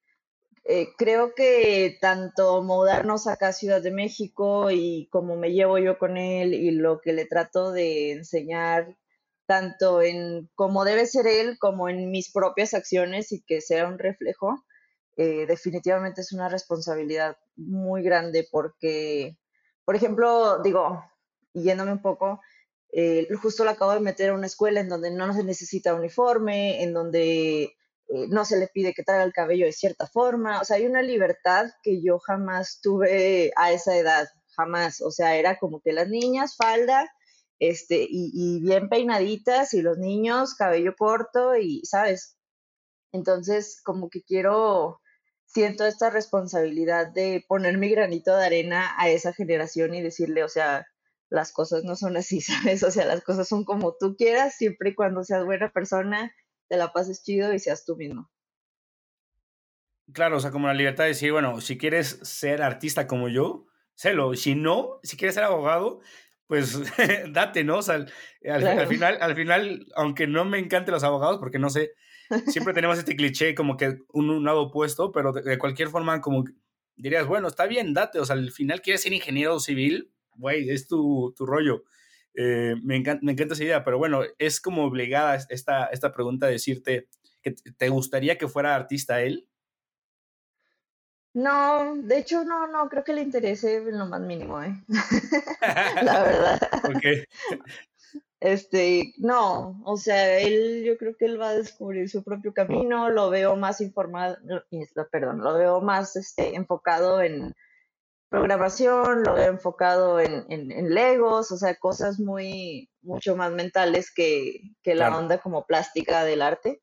eh, 0.65 0.88
creo 0.98 1.34
que 1.36 1.98
tanto 2.00 2.63
mudarnos 2.63 3.27
acá 3.27 3.50
a 3.50 3.53
Ciudad 3.53 3.82
de 3.82 3.91
México 3.91 4.72
y 4.72 5.10
cómo 5.12 5.36
me 5.36 5.51
llevo 5.51 5.77
yo 5.77 5.98
con 5.98 6.17
él 6.17 6.53
y 6.53 6.72
lo 6.72 7.01
que 7.01 7.13
le 7.13 7.25
trato 7.25 7.72
de 7.72 8.12
enseñar 8.12 8.98
tanto 9.46 10.01
en 10.01 10.50
cómo 10.55 10.86
debe 10.86 11.05
ser 11.05 11.27
él 11.27 11.58
como 11.60 11.89
en 11.89 12.10
mis 12.12 12.32
propias 12.32 12.74
acciones 12.74 13.32
y 13.34 13.43
que 13.43 13.60
sea 13.60 13.88
un 13.88 14.00
reflejo, 14.00 14.63
eh, 15.17 15.46
definitivamente 15.48 16.22
es 16.22 16.32
una 16.32 16.50
responsabilidad 16.50 17.38
muy 17.58 18.01
grande 18.01 18.48
porque, 18.50 19.38
por 19.86 19.96
ejemplo, 19.96 20.62
digo, 20.63 21.03
yéndome 21.53 21.91
un 21.91 22.01
poco, 22.01 22.39
eh, 22.93 23.27
justo 23.41 23.65
lo 23.65 23.72
acabo 23.72 23.93
de 23.93 24.00
meter 24.00 24.29
a 24.29 24.34
una 24.34 24.48
escuela 24.48 24.79
en 24.79 24.89
donde 24.89 25.12
no 25.12 25.34
se 25.34 25.43
necesita 25.43 25.93
uniforme, 25.93 26.84
en 26.84 26.93
donde 26.93 27.75
eh, 28.10 28.27
no 28.29 28.45
se 28.45 28.57
le 28.57 28.67
pide 28.67 28.93
que 28.93 29.03
traiga 29.03 29.24
el 29.24 29.33
cabello 29.33 29.65
de 29.65 29.72
cierta 29.74 30.07
forma, 30.07 30.62
o 30.62 30.65
sea, 30.65 30.77
hay 30.77 30.86
una 30.86 31.01
libertad 31.01 31.67
que 31.83 32.01
yo 32.01 32.19
jamás 32.19 32.79
tuve 32.81 33.51
a 33.55 33.72
esa 33.72 33.98
edad, 33.98 34.27
jamás, 34.55 35.01
o 35.01 35.12
sea, 35.12 35.36
era 35.36 35.57
como 35.60 35.81
que 35.81 35.93
las 35.93 36.10
niñas 36.10 36.55
falda, 36.57 37.10
este, 37.60 38.03
y, 38.10 38.31
y 38.33 38.62
bien 38.62 38.89
peinaditas, 38.89 39.74
y 39.74 39.81
los 39.81 39.98
niños 39.98 40.55
cabello 40.55 40.95
corto, 40.98 41.55
y, 41.55 41.81
¿sabes? 41.86 42.38
Entonces, 43.13 43.79
como 43.83 44.10
que 44.10 44.24
quiero, 44.24 45.00
siento 45.45 45.86
esta 45.86 46.10
responsabilidad 46.10 47.07
de 47.13 47.45
poner 47.48 47.77
mi 47.77 47.89
granito 47.89 48.36
de 48.36 48.45
arena 48.45 48.91
a 48.98 49.10
esa 49.10 49.33
generación 49.33 49.93
y 49.93 50.01
decirle, 50.01 50.43
o 50.43 50.50
sea, 50.50 50.88
las 51.29 51.51
cosas 51.51 51.83
no 51.83 51.95
son 51.95 52.17
así, 52.17 52.41
¿sabes? 52.41 52.83
O 52.83 52.91
sea, 52.91 53.05
las 53.05 53.24
cosas 53.24 53.48
son 53.48 53.63
como 53.65 53.95
tú 54.00 54.15
quieras, 54.17 54.55
siempre 54.55 54.91
y 54.91 54.95
cuando 54.95 55.24
seas 55.24 55.45
buena 55.45 55.72
persona, 55.72 56.33
te 56.74 56.77
la 56.80 56.92
pases 56.92 57.22
chido 57.22 57.53
y 57.53 57.60
seas 57.60 57.86
tú 57.86 57.96
mismo. 57.96 58.32
Claro, 60.12 60.38
o 60.38 60.39
sea, 60.39 60.50
como 60.50 60.65
la 60.65 60.74
libertad 60.74 61.03
de 61.03 61.10
decir, 61.10 61.32
bueno, 61.32 61.62
si 61.62 61.77
quieres 61.77 62.20
ser 62.24 62.63
artista 62.63 63.06
como 63.06 63.30
yo, 63.30 63.68
sélo. 63.94 64.34
Si 64.34 64.56
no, 64.56 65.00
si 65.03 65.15
quieres 65.15 65.36
ser 65.36 65.44
abogado, 65.44 66.00
pues 66.48 66.80
date, 67.32 67.63
¿no? 67.63 67.77
O 67.77 67.82
sea, 67.84 68.03
al, 68.50 68.88
final, 68.88 69.20
al 69.22 69.36
final, 69.36 69.86
aunque 69.96 70.25
no 70.25 70.46
me 70.46 70.58
encanten 70.58 70.96
los 70.96 71.03
abogados, 71.03 71.38
porque 71.38 71.60
no 71.60 71.70
sé, 71.70 71.92
siempre 72.48 72.74
tenemos 72.74 72.98
este 72.98 73.15
cliché 73.15 73.53
como 73.53 73.77
que 73.77 74.00
un, 74.12 74.44
lado 74.44 74.63
opuesto, 74.63 75.12
pero 75.12 75.32
de, 75.32 75.60
cualquier 75.60 75.89
forma, 75.89 76.22
como 76.22 76.44
dirías, 76.96 77.27
bueno, 77.27 77.50
está 77.50 77.68
bien, 77.68 77.94
date. 77.94 78.20
O 78.20 78.25
sea, 78.25 78.36
al 78.36 78.50
final 78.50 78.82
quieres 78.82 79.03
ser 79.03 79.13
ingeniero 79.13 79.60
civil, 79.60 80.12
güey, 80.38 80.72
es 80.72 80.88
tu, 80.88 81.36
tu 81.38 81.46
rollo. 81.46 81.84
Eh, 82.35 82.75
me, 82.83 82.95
encanta, 82.95 83.23
me 83.23 83.33
encanta 83.33 83.53
esa 83.53 83.63
idea, 83.63 83.83
pero 83.83 83.97
bueno, 83.97 84.21
es 84.39 84.59
como 84.59 84.83
obligada 84.83 85.37
esta, 85.49 85.85
esta 85.87 86.11
pregunta 86.13 86.47
de 86.47 86.53
decirte 86.53 87.07
que 87.41 87.51
te 87.51 87.89
gustaría 87.89 88.37
que 88.37 88.47
fuera 88.47 88.75
artista 88.75 89.21
él. 89.21 89.47
No, 91.33 91.96
de 91.96 92.19
hecho 92.19 92.43
no, 92.43 92.67
no, 92.67 92.87
creo 92.89 93.03
que 93.03 93.13
le 93.13 93.22
interese 93.22 93.77
en 93.77 93.98
lo 93.98 94.05
más 94.05 94.22
mínimo, 94.22 94.61
¿eh? 94.61 94.83
La 96.03 96.24
verdad. 96.24 96.59
Ok. 96.83 97.03
Este, 98.43 99.13
no, 99.19 99.81
o 99.85 99.96
sea, 99.96 100.37
él, 100.37 100.83
yo 100.83 100.98
creo 100.98 101.15
que 101.15 101.24
él 101.24 101.39
va 101.39 101.51
a 101.51 101.55
descubrir 101.55 102.09
su 102.09 102.25
propio 102.25 102.53
camino, 102.53 103.09
lo 103.09 103.29
veo 103.29 103.55
más 103.55 103.79
informado, 103.79 104.37
perdón, 105.09 105.39
lo 105.39 105.53
veo 105.53 105.79
más 105.79 106.17
este, 106.17 106.53
enfocado 106.53 107.22
en, 107.22 107.55
programación, 108.33 109.22
lo 109.22 109.35
veo 109.35 109.51
enfocado 109.51 110.19
en, 110.19 110.43
en, 110.50 110.89
Legos, 110.96 111.51
o 111.51 111.57
sea, 111.57 111.75
cosas 111.75 112.19
muy, 112.19 112.89
mucho 113.03 113.35
más 113.35 113.51
mentales 113.51 114.11
que, 114.11 114.59
que 114.81 114.96
la 114.96 115.15
onda 115.15 115.37
como 115.37 115.67
plástica 115.67 116.25
del 116.25 116.41
arte. 116.41 116.81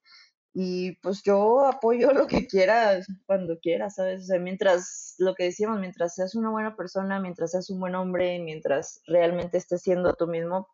Y 0.55 0.93
pues 1.01 1.25
yo 1.25 1.67
apoyo 1.67 2.13
lo 2.13 2.29
que 2.29 2.47
quieras, 2.47 3.09
cuando 3.27 3.59
quieras, 3.59 3.97
¿sabes? 3.97 4.23
O 4.23 4.27
sea, 4.27 4.39
mientras, 4.39 5.17
lo 5.19 5.35
que 5.35 5.43
decíamos, 5.43 5.81
mientras 5.81 6.15
seas 6.15 6.37
una 6.37 6.51
buena 6.51 6.77
persona, 6.77 7.19
mientras 7.19 7.51
seas 7.51 7.69
un 7.69 7.81
buen 7.81 7.97
hombre, 7.97 8.39
mientras 8.39 9.01
realmente 9.09 9.59
estés 9.59 9.83
siendo 9.83 10.15
tú 10.15 10.29
mismo, 10.29 10.69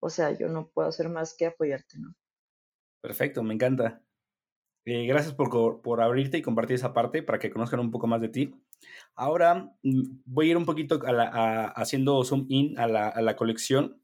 o 0.00 0.10
sea, 0.10 0.32
yo 0.32 0.48
no 0.48 0.72
puedo 0.74 0.88
hacer 0.88 1.08
más 1.08 1.36
que 1.38 1.46
apoyarte, 1.46 2.00
¿no? 2.00 2.16
Perfecto, 3.00 3.44
me 3.44 3.54
encanta. 3.54 4.02
Eh, 4.88 5.04
gracias 5.04 5.34
por, 5.34 5.82
por, 5.82 6.00
abrirte 6.00 6.38
y 6.38 6.42
compartir 6.42 6.76
esa 6.76 6.92
parte 6.92 7.20
para 7.20 7.40
que 7.40 7.50
conozcan 7.50 7.80
un 7.80 7.90
poco 7.90 8.06
más 8.06 8.20
de 8.20 8.28
ti. 8.28 8.54
Ahora 9.16 9.72
mm, 9.82 10.20
voy 10.24 10.46
a 10.46 10.50
ir 10.52 10.56
un 10.56 10.64
poquito 10.64 11.00
haciendo 11.74 12.22
zoom 12.22 12.46
in 12.48 12.78
a 12.78 12.86
la, 12.86 13.08
a 13.08 13.20
la, 13.20 13.34
colección. 13.34 14.00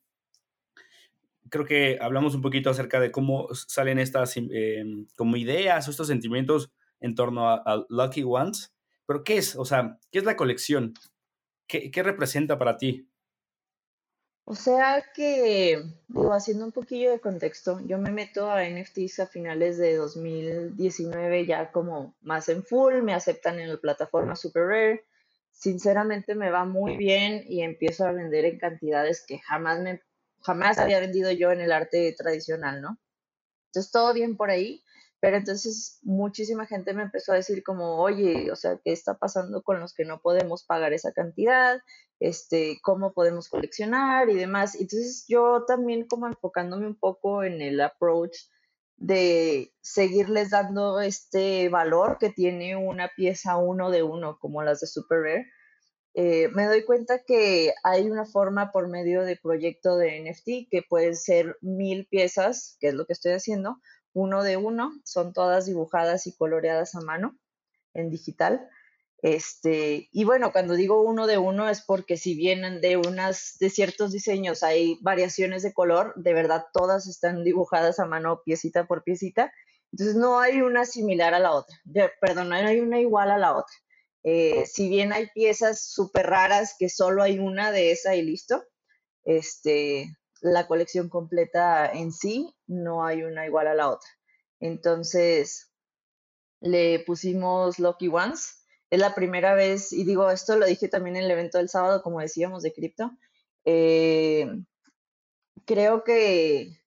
Creo 1.50 1.64
que 1.66 1.98
hablamos 2.00 2.34
un 2.34 2.42
poquito 2.42 2.68
acerca 2.68 2.98
de 2.98 3.12
cómo 3.12 3.46
salen 3.54 4.00
estas 4.00 4.36
em, 4.36 5.06
como 5.16 5.36
ideas 5.36 5.86
o 5.86 5.92
estos 5.92 6.08
sentimientos 6.08 6.72
en 6.98 7.14
torno 7.14 7.48
a, 7.48 7.86
Lucky 7.88 8.24
Ones. 8.24 8.74
Pero 9.06 9.22
¿qué 9.22 9.36
es? 9.36 9.54
O 9.54 9.64
sea, 9.64 10.00
¿qué 10.10 10.18
es 10.18 10.24
la 10.24 10.36
colección? 10.36 10.94
¿Qué, 11.68 11.92
qué 11.92 12.02
representa 12.02 12.58
para 12.58 12.76
ti? 12.76 13.06
O 14.44 14.54
sea 14.54 15.04
que, 15.14 15.82
digo, 16.08 16.32
haciendo 16.32 16.64
un 16.64 16.72
poquillo 16.72 17.10
de 17.10 17.20
contexto, 17.20 17.80
yo 17.86 17.98
me 17.98 18.10
meto 18.10 18.50
a 18.50 18.64
NFTs 18.68 19.20
a 19.20 19.26
finales 19.26 19.78
de 19.78 19.96
2019 19.96 21.46
ya 21.46 21.70
como 21.70 22.16
más 22.22 22.48
en 22.48 22.64
full, 22.64 23.02
me 23.02 23.14
aceptan 23.14 23.60
en 23.60 23.70
la 23.70 23.78
plataforma 23.78 24.34
Super 24.34 24.64
Rare. 24.64 25.04
Sinceramente 25.52 26.34
me 26.34 26.50
va 26.50 26.64
muy 26.64 26.96
bien 26.96 27.44
y 27.46 27.62
empiezo 27.62 28.04
a 28.04 28.12
vender 28.12 28.44
en 28.44 28.58
cantidades 28.58 29.24
que 29.26 29.38
jamás 29.38 29.80
me 29.80 30.00
jamás 30.42 30.78
había 30.78 31.00
vendido 31.00 31.30
yo 31.30 31.52
en 31.52 31.60
el 31.60 31.72
arte 31.72 32.14
tradicional, 32.16 32.82
¿no? 32.82 32.98
Entonces 33.66 33.92
todo 33.92 34.12
bien 34.12 34.36
por 34.36 34.50
ahí, 34.50 34.82
pero 35.22 35.36
entonces 35.36 36.00
muchísima 36.02 36.66
gente 36.66 36.92
me 36.94 37.04
empezó 37.04 37.30
a 37.30 37.36
decir 37.36 37.62
como, 37.62 38.02
oye, 38.02 38.50
o 38.50 38.56
sea, 38.56 38.80
¿qué 38.82 38.90
está 38.90 39.18
pasando 39.18 39.62
con 39.62 39.78
los 39.78 39.94
que 39.94 40.04
no 40.04 40.20
podemos 40.20 40.64
pagar 40.64 40.92
esa 40.92 41.12
cantidad? 41.12 41.80
Este, 42.18 42.80
¿Cómo 42.82 43.12
podemos 43.12 43.48
coleccionar 43.48 44.30
y 44.30 44.34
demás? 44.34 44.74
Entonces 44.74 45.24
yo 45.28 45.64
también 45.64 46.08
como 46.08 46.26
enfocándome 46.26 46.88
un 46.88 46.96
poco 46.96 47.44
en 47.44 47.62
el 47.62 47.80
approach 47.80 48.36
de 48.96 49.72
seguirles 49.80 50.50
dando 50.50 51.00
este 51.00 51.68
valor 51.68 52.18
que 52.18 52.30
tiene 52.30 52.74
una 52.74 53.08
pieza 53.14 53.58
uno 53.58 53.92
de 53.92 54.02
uno 54.02 54.40
como 54.40 54.64
las 54.64 54.80
de 54.80 54.88
Super 54.88 55.20
Rare. 55.20 55.46
Eh, 56.14 56.48
me 56.48 56.66
doy 56.66 56.84
cuenta 56.84 57.22
que 57.22 57.72
hay 57.84 58.10
una 58.10 58.24
forma 58.24 58.72
por 58.72 58.88
medio 58.88 59.22
de 59.22 59.38
proyecto 59.40 59.96
de 59.98 60.20
NFT 60.20 60.68
que 60.68 60.82
pueden 60.82 61.14
ser 61.14 61.58
mil 61.60 62.08
piezas, 62.08 62.76
que 62.80 62.88
es 62.88 62.94
lo 62.94 63.06
que 63.06 63.12
estoy 63.12 63.32
haciendo, 63.32 63.78
uno 64.14 64.42
de 64.42 64.56
uno, 64.56 64.92
son 65.04 65.32
todas 65.32 65.66
dibujadas 65.66 66.26
y 66.26 66.36
coloreadas 66.36 66.94
a 66.94 67.00
mano 67.00 67.38
en 67.94 68.10
digital. 68.10 68.68
Este, 69.22 70.08
y 70.10 70.24
bueno, 70.24 70.50
cuando 70.50 70.74
digo 70.74 71.00
uno 71.02 71.28
de 71.28 71.38
uno 71.38 71.68
es 71.68 71.82
porque 71.82 72.16
si 72.16 72.34
vienen 72.34 72.80
de 72.80 72.96
unas 72.96 73.56
de 73.60 73.70
ciertos 73.70 74.10
diseños 74.10 74.64
hay 74.64 74.98
variaciones 75.00 75.62
de 75.62 75.72
color, 75.72 76.12
de 76.16 76.34
verdad 76.34 76.66
todas 76.72 77.06
están 77.06 77.44
dibujadas 77.44 78.00
a 78.00 78.06
mano 78.06 78.42
piecita 78.44 78.86
por 78.86 79.04
piecita. 79.04 79.52
Entonces 79.92 80.16
no 80.16 80.40
hay 80.40 80.62
una 80.62 80.84
similar 80.86 81.34
a 81.34 81.38
la 81.38 81.52
otra. 81.52 81.76
perdón, 82.20 82.48
no 82.48 82.56
hay 82.56 82.80
una 82.80 82.98
igual 82.98 83.30
a 83.30 83.38
la 83.38 83.56
otra. 83.56 83.74
Eh, 84.24 84.66
si 84.66 84.88
bien 84.88 85.12
hay 85.12 85.28
piezas 85.28 85.84
súper 85.84 86.26
raras 86.26 86.74
que 86.78 86.88
solo 86.88 87.22
hay 87.22 87.38
una 87.38 87.72
de 87.72 87.92
esa 87.92 88.14
y 88.16 88.22
listo, 88.22 88.64
este, 89.24 90.16
la 90.42 90.66
colección 90.66 91.08
completa 91.08 91.90
en 91.90 92.12
sí, 92.12 92.54
no 92.66 93.04
hay 93.04 93.22
una 93.22 93.46
igual 93.46 93.68
a 93.68 93.74
la 93.74 93.88
otra. 93.88 94.08
Entonces, 94.60 95.72
le 96.60 97.00
pusimos 97.00 97.78
Lucky 97.78 98.08
Ones. 98.08 98.58
Es 98.90 98.98
la 98.98 99.14
primera 99.14 99.54
vez, 99.54 99.92
y 99.92 100.04
digo, 100.04 100.30
esto 100.30 100.56
lo 100.56 100.66
dije 100.66 100.88
también 100.88 101.16
en 101.16 101.24
el 101.24 101.30
evento 101.30 101.58
del 101.58 101.68
sábado, 101.68 102.02
como 102.02 102.20
decíamos, 102.20 102.62
de 102.62 102.72
cripto. 102.72 103.12
Eh, 103.64 104.46
creo 105.64 106.04
que 106.04 106.82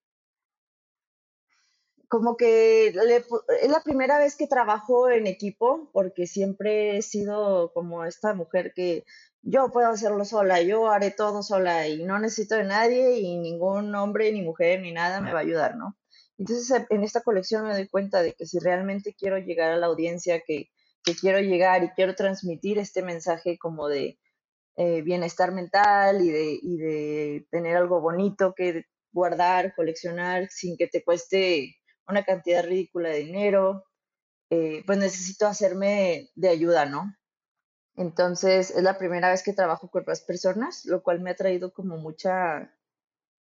como 2.08 2.38
que 2.38 2.88
es 2.88 3.70
la 3.70 3.82
primera 3.84 4.20
vez 4.20 4.36
que 4.36 4.48
trabajo 4.48 5.10
en 5.10 5.28
equipo, 5.28 5.90
porque 5.92 6.28
siempre 6.28 6.98
he 6.98 7.02
sido 7.02 7.74
como 7.74 8.06
esta 8.06 8.34
mujer 8.34 8.74
que 8.74 9.06
yo 9.46 9.70
puedo 9.72 9.90
hacerlo 9.90 10.26
sola, 10.26 10.62
yo 10.64 10.90
haré 10.90 11.12
todo 11.12 11.44
sola 11.44 11.88
y 11.88 12.04
no 12.04 12.18
necesito 12.20 12.56
de 12.56 12.64
nadie 12.64 13.20
y 13.20 13.38
ningún 13.38 13.94
hombre 13.94 14.32
ni 14.32 14.42
mujer 14.42 14.82
ni 14.82 14.92
nada 14.92 15.22
me 15.22 15.34
va 15.34 15.40
a 15.40 15.44
ayudar, 15.44 15.78
¿no? 15.78 15.96
Entonces 16.40 16.86
en 16.90 17.04
esta 17.04 17.22
colección 17.22 17.68
me 17.68 17.76
doy 17.76 17.88
cuenta 17.88 18.24
de 18.24 18.34
que 18.34 18.48
si 18.48 18.58
realmente 18.58 19.14
quiero 19.14 19.38
llegar 19.38 19.72
a 19.72 19.78
la 19.78 19.86
audiencia 19.86 20.42
que, 20.42 20.70
quiero 21.22 21.40
llegar 21.40 21.84
y 21.84 21.90
quiero 21.92 22.16
transmitir 22.16 22.80
este 22.80 23.04
mensaje 23.04 23.60
como 23.60 23.88
de 23.88 24.18
eh, 24.78 25.04
bienestar 25.04 25.52
mental 25.52 26.22
y 26.22 26.32
de, 26.32 26.60
y 26.60 26.78
de 26.78 27.48
tener 27.52 27.78
algo 27.78 28.02
bonito 28.02 28.56
que 28.56 28.86
guardar, 29.12 29.76
coleccionar 29.76 30.50
sin 30.50 30.76
que 30.76 30.88
te 30.88 31.04
cueste 31.04 31.76
una 32.08 32.26
cantidad 32.26 32.66
ridícula 32.66 33.10
de 33.10 33.20
dinero, 33.20 33.84
eh, 34.50 34.84
pues 34.88 34.98
necesito 34.98 35.46
hacerme 35.46 36.32
de 36.34 36.50
ayuda, 36.50 36.88
¿no? 36.88 37.14
Entonces, 37.98 38.72
es 38.72 38.84
la 38.84 38.98
primera 38.98 39.30
vez 39.30 39.42
que 39.44 39.54
trabajo 39.54 39.90
con 39.90 40.04
más 40.06 40.22
personas, 40.22 40.86
lo 40.86 41.02
cual 41.02 41.22
me 41.22 41.32
ha 41.32 41.36
traído 41.36 41.74
como 41.74 41.98
mucha 41.98 42.74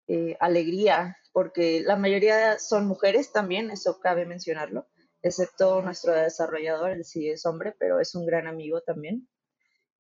eh, 0.08 0.38
alegría, 0.40 1.18
porque 1.34 1.82
la 1.82 1.98
mayoría 1.98 2.58
son 2.60 2.88
mujeres 2.88 3.32
también, 3.34 3.72
eso 3.72 4.00
cabe 4.00 4.26
mencionarlo, 4.26 4.88
excepto 5.22 5.82
nuestro 5.82 6.14
desarrollador, 6.14 6.92
él 6.92 7.04
sí 7.04 7.30
es 7.30 7.46
hombre, 7.46 7.76
pero 7.78 8.00
es 8.00 8.16
un 8.16 8.26
gran 8.26 8.48
amigo 8.48 8.82
también. 8.82 9.28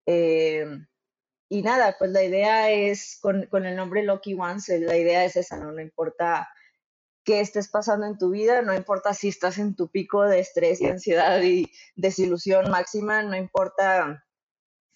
Eh, 0.06 0.66
y 1.50 1.62
nada, 1.62 1.96
pues 1.98 2.12
la 2.12 2.24
idea 2.24 2.72
es, 2.72 3.20
con, 3.22 3.66
el 3.66 3.76
nombre 3.76 4.04
Lucky 4.04 4.34
Ones, 4.34 4.70
la 4.70 4.98
idea 4.98 5.26
es 5.26 5.36
esa, 5.36 5.58
¿no? 5.58 5.72
No 5.72 5.82
importa 5.82 6.50
qué 7.24 7.42
estés 7.42 7.70
pasando 7.70 8.06
en 8.06 8.18
tu 8.18 8.32
vida, 8.32 8.62
no 8.62 8.74
importa 8.74 9.14
si 9.14 9.28
estás 9.30 9.58
en 9.58 9.76
tu 9.76 9.90
pico 9.90 10.24
de 10.24 10.40
estrés 10.40 10.80
y 10.82 10.88
ansiedad 10.88 11.42
y 11.42 11.70
desilusión 11.96 12.70
máxima, 12.72 13.24
no 13.24 13.36
importa 13.36 14.24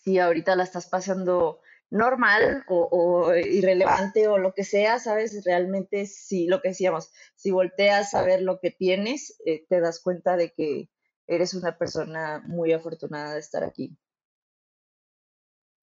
si 0.03 0.19
ahorita 0.19 0.55
la 0.55 0.63
estás 0.63 0.87
pasando 0.87 1.61
normal 1.91 2.63
o, 2.67 3.33
irrelevante 3.35 4.27
o 4.27 4.37
lo 4.37 4.53
que 4.53 4.63
sea, 4.63 4.97
¿sabes? 4.99 5.43
Realmente 5.45 6.05
si 6.05 6.47
lo 6.47 6.61
que 6.61 6.69
decíamos, 6.69 7.11
si 7.35 7.51
volteas 7.51 8.13
a 8.13 8.23
ver 8.23 8.41
lo 8.41 8.59
que 8.59 8.71
tienes, 8.71 9.39
eh, 9.45 9.65
te 9.67 9.81
das 9.81 10.01
cuenta 10.01 10.37
de 10.37 10.53
que 10.53 10.89
eres 11.27 11.53
una 11.53 11.77
persona 11.77 12.41
muy 12.47 12.71
afortunada 12.71 13.33
de 13.33 13.39
estar 13.39 13.63
aquí. 13.63 13.95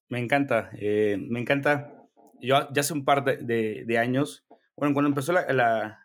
Me 0.09 0.19
encanta, 0.19 0.71
eh, 0.79 1.19
me 1.21 1.41
encanta. 1.41 1.95
Yo 2.41 2.69
ya 2.73 2.81
hace 2.81 2.95
un 2.95 3.05
par 3.05 3.25
de, 3.25 3.99
años, 3.99 4.47
bueno, 4.77 4.95
cuando 4.95 5.09
empezó 5.09 5.33
la, 5.33 5.99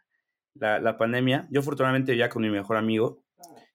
la, 0.55 0.97
pandemia, 0.97 1.47
yo 1.51 1.61
afortunadamente 1.61 2.17
ya 2.17 2.27
con 2.27 2.41
mi 2.41 2.49
mejor 2.49 2.75
amigo 2.75 3.23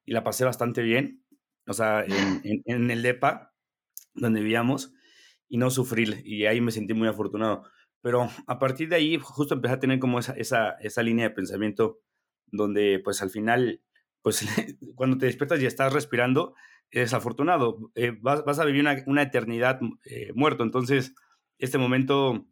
y 0.05 0.13
la 0.13 0.25
pasé 0.25 0.45
bastante 0.45 0.83
bien, 0.83 1.25
o 1.67 1.73
sea, 1.73 2.05
en, 2.05 2.63
en 2.65 2.91
el 2.91 3.03
DEPA, 3.03 3.48
donde 4.21 4.41
vivíamos 4.41 4.93
y 5.49 5.59
no 5.59 5.71
sufrir. 5.71 6.23
Y 6.25 6.47
ahí 6.47 6.61
me 6.61 6.71
sentí 6.71 6.95
muy 6.95 7.09
afortunado. 7.09 7.65
Pero 8.01 8.29
a 8.47 8.59
partir 8.59 8.89
de 8.89 8.97
ahí 8.97 9.19
justo 9.21 9.55
empecé 9.55 9.75
a 9.75 9.81
tener 9.81 9.99
como 9.99 10.19
esa, 10.19 10.33
esa, 10.35 10.73
esa 10.81 11.03
línea 11.03 11.29
de 11.29 11.35
pensamiento 11.35 12.01
donde 12.47 13.01
pues 13.03 13.23
al 13.23 13.31
final, 13.31 13.83
pues 14.23 14.47
cuando 14.95 15.19
te 15.19 15.27
despiertas 15.27 15.61
y 15.61 15.67
estás 15.67 15.93
respirando, 15.93 16.55
eres 16.91 17.13
afortunado. 17.13 17.91
Eh, 17.95 18.17
vas, 18.21 18.45
vas, 18.45 18.59
a 18.59 18.65
vivir 18.65 18.83
una, 18.83 19.03
una 19.07 19.23
eternidad 19.23 19.81
eh, 20.05 20.33
muerto. 20.35 20.63
Entonces, 20.63 21.15
este 21.59 21.79
momento 21.79 22.47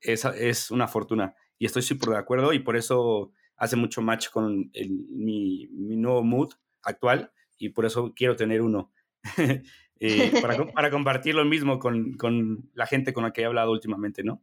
es, 0.00 0.24
es 0.24 0.70
una 0.70 0.86
fortuna. 0.86 1.34
Y 1.58 1.66
estoy 1.66 1.82
súper 1.82 2.10
de 2.10 2.18
acuerdo 2.18 2.52
y 2.52 2.58
por 2.58 2.76
eso 2.76 3.32
hace 3.56 3.76
mucho 3.76 4.02
match 4.02 4.28
con 4.30 4.70
mi, 4.74 5.68
mi 5.68 5.96
nuevo 5.96 6.22
mood 6.24 6.52
actual 6.82 7.32
y 7.58 7.70
por 7.70 7.86
eso 7.86 8.12
quiero 8.14 8.36
tener 8.36 8.60
uno. 8.62 8.92
Eh, 10.00 10.32
para, 10.40 10.56
para, 10.74 10.90
compartir 10.90 11.34
lo 11.34 11.44
mismo 11.44 11.78
con, 11.78 12.14
con, 12.14 12.70
la 12.74 12.86
gente 12.86 13.12
con 13.12 13.24
la 13.24 13.32
que 13.32 13.42
he 13.42 13.44
hablado 13.46 13.70
últimamente, 13.70 14.22
¿no? 14.22 14.42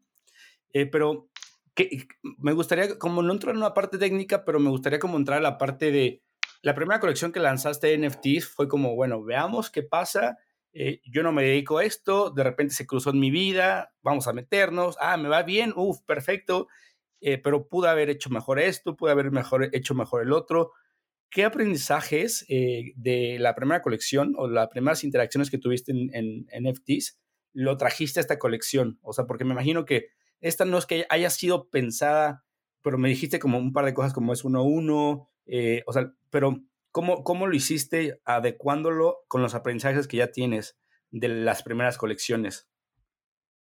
Eh, 0.73 0.85
pero 0.85 1.29
que, 1.73 2.07
me 2.37 2.53
gustaría, 2.53 2.97
como 2.97 3.21
no 3.21 3.33
entrar 3.33 3.53
en 3.53 3.57
una 3.61 3.73
parte 3.73 3.97
técnica, 3.97 4.45
pero 4.45 4.59
me 4.59 4.69
gustaría 4.69 4.99
como 4.99 5.17
entrar 5.17 5.39
a 5.39 5.41
la 5.41 5.57
parte 5.57 5.91
de 5.91 6.21
la 6.61 6.75
primera 6.75 6.99
colección 6.99 7.31
que 7.31 7.39
lanzaste 7.39 7.87
de 7.87 7.97
NFTs 7.97 8.47
fue 8.47 8.67
como, 8.67 8.95
bueno, 8.95 9.23
veamos 9.23 9.69
qué 9.69 9.83
pasa. 9.83 10.37
Eh, 10.73 11.01
yo 11.05 11.23
no 11.23 11.31
me 11.31 11.43
dedico 11.43 11.79
a 11.79 11.83
esto, 11.83 12.29
de 12.29 12.43
repente 12.43 12.73
se 12.73 12.87
cruzó 12.87 13.09
en 13.09 13.19
mi 13.19 13.29
vida, 13.29 13.93
vamos 14.01 14.27
a 14.27 14.33
meternos, 14.33 14.95
ah, 15.01 15.17
me 15.17 15.27
va 15.27 15.43
bien, 15.43 15.73
uff, 15.75 16.01
perfecto, 16.01 16.67
pero 17.43 17.67
pude 17.67 17.89
haber 17.89 18.09
hecho 18.09 18.29
mejor 18.29 18.59
esto, 18.59 18.95
pude 18.95 19.11
haber 19.11 19.31
mejor, 19.31 19.69
hecho 19.73 19.93
mejor 19.93 20.23
el 20.23 20.31
otro. 20.31 20.71
¿Qué 21.32 21.46
aprendizajes 21.46 22.46
eh, 22.50 22.91
de 22.96 23.38
la 23.39 23.56
primera 23.56 23.82
colección 23.82 24.34
o 24.38 24.48
las 24.48 24.67
primeras 24.67 25.04
interacciones 25.04 25.50
que 25.50 25.58
tuviste 25.58 25.91
en, 25.91 26.13
en, 26.13 26.72
NFTs 26.72 27.20
lo 27.54 27.78
trajiste 27.78 28.20
a 28.20 28.22
esta 28.22 28.38
colección? 28.38 29.00
O 29.02 29.13
sea, 29.13 29.26
porque 29.26 29.46
me 29.46 29.54
imagino 29.54 29.86
que 29.86 30.10
esta 30.41 30.65
no 30.65 30.78
es 30.78 30.86
que 30.86 31.06
haya 31.10 31.30
sido 31.30 31.70
pensada, 31.70 32.44
pero 32.84 32.98
me 32.98 33.10
dijiste 33.10 33.39
como 33.39 33.58
un 33.58 33.74
par 33.74 33.86
de 33.86 33.94
cosas 33.94 34.13
como 34.13 34.34
es 34.34 34.44
uno 34.44 34.63
uno, 34.63 35.30
eh, 35.46 35.84
o 35.88 35.94
sea, 35.94 36.13
pero 36.30 36.62
¿cómo, 36.91 37.24
¿cómo 37.24 37.48
lo 37.48 37.56
hiciste 37.56 38.20
adecuándolo 38.26 39.24
con 39.28 39.41
los 39.41 39.56
aprendizajes 39.56 40.08
que 40.08 40.17
ya 40.17 40.32
tienes 40.32 40.78
de 41.12 41.30
las 41.30 41.63
primeras 41.63 41.98
colecciones? 41.98 42.70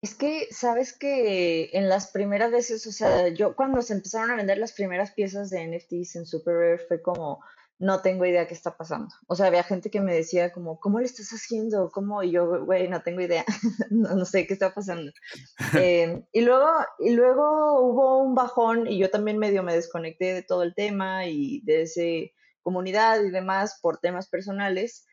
Es 0.05 0.15
que, 0.15 0.49
sabes 0.51 0.93
que 0.93 1.71
en 1.73 1.89
las 1.89 2.11
primeras 2.11 2.53
veces, 2.53 2.87
o 2.87 2.93
sea, 2.93 3.29
yo 3.29 3.57
cuando 3.57 3.81
se 3.81 3.95
empezaron 3.95 4.31
a 4.31 4.37
vender 4.37 4.59
las 4.59 4.75
primeras 4.75 5.13
piezas 5.13 5.49
de 5.49 5.67
NFTs 5.67 6.17
en 6.17 6.27
Super 6.27 6.57
Rare 6.57 6.79
fue 6.79 7.01
como, 7.01 7.41
no 7.79 8.03
tengo 8.03 8.27
idea 8.27 8.47
qué 8.47 8.53
está 8.53 8.77
pasando. 8.77 9.15
O 9.29 9.35
sea, 9.35 9.47
había 9.47 9.63
gente 9.63 9.91
que 9.91 10.03
me 10.03 10.13
decía 10.13 10.53
como, 10.53 10.79
¿cómo 10.79 10.99
le 11.01 11.07
estás 11.07 11.31
haciendo? 11.31 11.91
¿Cómo? 11.91 12.23
Y 12.23 12.33
yo, 12.33 12.67
güey, 12.67 12.87
no 12.87 13.01
tengo 13.01 13.23
idea, 13.23 13.47
no, 13.91 14.27
sé 14.27 14.47
qué 14.47 14.53
está 14.53 14.75
pasando. 14.75 15.11
Em, 15.73 16.23
y, 16.33 16.43
luego, 16.43 16.69
y 16.99 17.15
luego 17.15 17.81
hubo 17.81 18.19
un 18.19 18.35
bajón 18.35 18.87
y 18.87 18.99
yo 18.99 19.09
también 19.09 19.39
medio 19.39 19.63
me 19.63 19.73
desconecté 19.73 20.35
de 20.35 20.43
todo 20.43 20.65
el 20.65 20.75
tema 20.75 21.29
y 21.29 21.63
de 21.63 21.81
esa 21.81 22.03
comunidad 22.63 23.25
y 23.25 23.31
demás 23.31 23.79
por 23.81 24.01
temas 24.01 24.29
personales. 24.29 25.07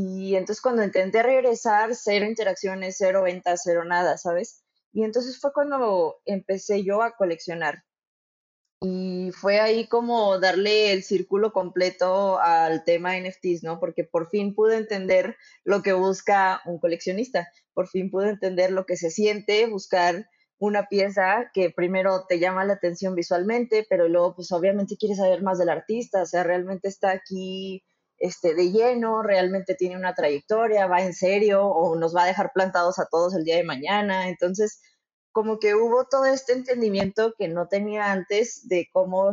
Y 0.00 0.36
entonces 0.36 0.62
cuando 0.62 0.84
intenté 0.84 1.24
regresar, 1.24 1.96
cero 1.96 2.24
interacciones, 2.24 2.94
cero 2.98 3.22
ventas, 3.24 3.62
cero 3.64 3.84
nada, 3.84 4.16
¿sabes? 4.16 4.62
Y 4.92 5.02
entonces 5.02 5.40
fue 5.40 5.52
cuando 5.52 6.20
empecé 6.24 6.84
yo 6.84 7.02
a 7.02 7.16
coleccionar. 7.16 7.82
Y 8.80 9.32
fue 9.32 9.58
ahí 9.58 9.88
como 9.88 10.38
darle 10.38 10.92
el 10.92 11.02
círculo 11.02 11.52
completo 11.52 12.38
al 12.38 12.84
tema 12.84 13.18
NFTs, 13.18 13.64
¿no? 13.64 13.80
Porque 13.80 14.04
por 14.04 14.28
fin 14.28 14.54
pude 14.54 14.76
entender 14.76 15.36
lo 15.64 15.82
que 15.82 15.94
busca 15.94 16.62
un 16.64 16.78
coleccionista, 16.78 17.48
por 17.74 17.88
fin 17.88 18.08
pude 18.08 18.28
entender 18.28 18.70
lo 18.70 18.86
que 18.86 18.96
se 18.96 19.10
siente 19.10 19.66
buscar 19.66 20.28
una 20.58 20.86
pieza 20.86 21.50
que 21.52 21.70
primero 21.70 22.24
te 22.28 22.38
llama 22.38 22.64
la 22.64 22.74
atención 22.74 23.16
visualmente, 23.16 23.84
pero 23.90 24.06
luego 24.06 24.36
pues 24.36 24.52
obviamente 24.52 24.96
quieres 24.96 25.18
saber 25.18 25.42
más 25.42 25.58
del 25.58 25.70
artista, 25.70 26.22
o 26.22 26.26
sea, 26.26 26.44
realmente 26.44 26.86
está 26.86 27.10
aquí 27.10 27.82
este, 28.18 28.54
de 28.54 28.70
lleno, 28.70 29.22
realmente 29.22 29.74
tiene 29.74 29.96
una 29.96 30.14
trayectoria, 30.14 30.86
va 30.86 31.02
en 31.02 31.14
serio 31.14 31.66
o 31.66 31.96
nos 31.96 32.14
va 32.14 32.24
a 32.24 32.26
dejar 32.26 32.52
plantados 32.52 32.98
a 32.98 33.06
todos 33.06 33.34
el 33.34 33.44
día 33.44 33.56
de 33.56 33.64
mañana. 33.64 34.28
Entonces, 34.28 34.80
como 35.32 35.58
que 35.58 35.74
hubo 35.74 36.06
todo 36.06 36.26
este 36.26 36.52
entendimiento 36.52 37.34
que 37.38 37.48
no 37.48 37.68
tenía 37.68 38.10
antes 38.12 38.66
de 38.68 38.88
cómo 38.92 39.32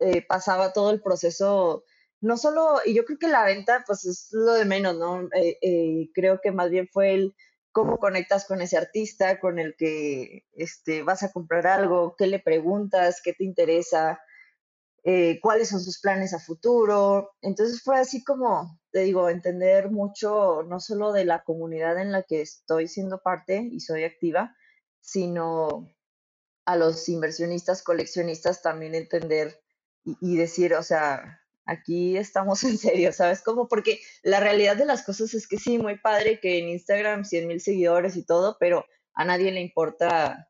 eh, 0.00 0.22
pasaba 0.26 0.72
todo 0.72 0.90
el 0.90 1.00
proceso, 1.02 1.84
no 2.20 2.36
solo, 2.36 2.80
y 2.84 2.94
yo 2.94 3.04
creo 3.04 3.18
que 3.18 3.28
la 3.28 3.44
venta, 3.44 3.84
pues 3.86 4.04
es 4.04 4.28
lo 4.32 4.52
de 4.54 4.64
menos, 4.64 4.96
¿no? 4.98 5.22
Eh, 5.34 5.58
eh, 5.62 6.10
creo 6.14 6.40
que 6.42 6.52
más 6.52 6.70
bien 6.70 6.88
fue 6.92 7.14
el 7.14 7.34
cómo 7.72 7.98
conectas 7.98 8.46
con 8.46 8.60
ese 8.60 8.76
artista, 8.76 9.40
con 9.40 9.58
el 9.58 9.76
que 9.76 10.44
este, 10.52 11.02
vas 11.02 11.22
a 11.22 11.32
comprar 11.32 11.66
algo, 11.66 12.14
qué 12.18 12.26
le 12.26 12.38
preguntas, 12.40 13.20
qué 13.22 13.32
te 13.32 13.44
interesa, 13.44 14.20
eh, 15.02 15.40
cuáles 15.40 15.68
son 15.70 15.80
sus 15.80 16.00
planes 16.00 16.34
a 16.34 16.38
futuro. 16.38 17.30
Entonces 17.40 17.82
fue 17.82 17.98
así 17.98 18.22
como, 18.22 18.78
te 18.92 19.00
digo, 19.00 19.28
entender 19.28 19.90
mucho, 19.90 20.62
no 20.64 20.80
solo 20.80 21.12
de 21.12 21.24
la 21.24 21.42
comunidad 21.42 21.98
en 22.00 22.12
la 22.12 22.22
que 22.22 22.42
estoy 22.42 22.88
siendo 22.88 23.22
parte 23.22 23.68
y 23.70 23.80
soy 23.80 24.04
activa, 24.04 24.54
sino 25.00 25.88
a 26.66 26.76
los 26.76 27.08
inversionistas, 27.08 27.82
coleccionistas 27.82 28.62
también 28.62 28.94
entender 28.94 29.60
y, 30.04 30.36
decir, 30.36 30.74
o 30.74 30.82
sea, 30.82 31.40
aquí 31.64 32.16
estamos 32.16 32.62
en 32.64 32.78
serio, 32.78 33.12
¿sabes? 33.12 33.42
Como 33.42 33.68
porque 33.68 34.00
la 34.22 34.40
realidad 34.40 34.76
de 34.76 34.86
las 34.86 35.02
cosas 35.02 35.34
es 35.34 35.48
que 35.48 35.58
sí, 35.58 35.78
muy 35.78 35.98
padre 35.98 36.40
que 36.40 36.58
en 36.58 36.68
Instagram 36.68 37.24
100 37.24 37.48
mil 37.48 37.60
seguidores 37.60 38.16
y 38.16 38.24
todo, 38.24 38.56
pero 38.60 38.84
a 39.14 39.24
nadie 39.24 39.50
le 39.50 39.60
importa 39.60 40.49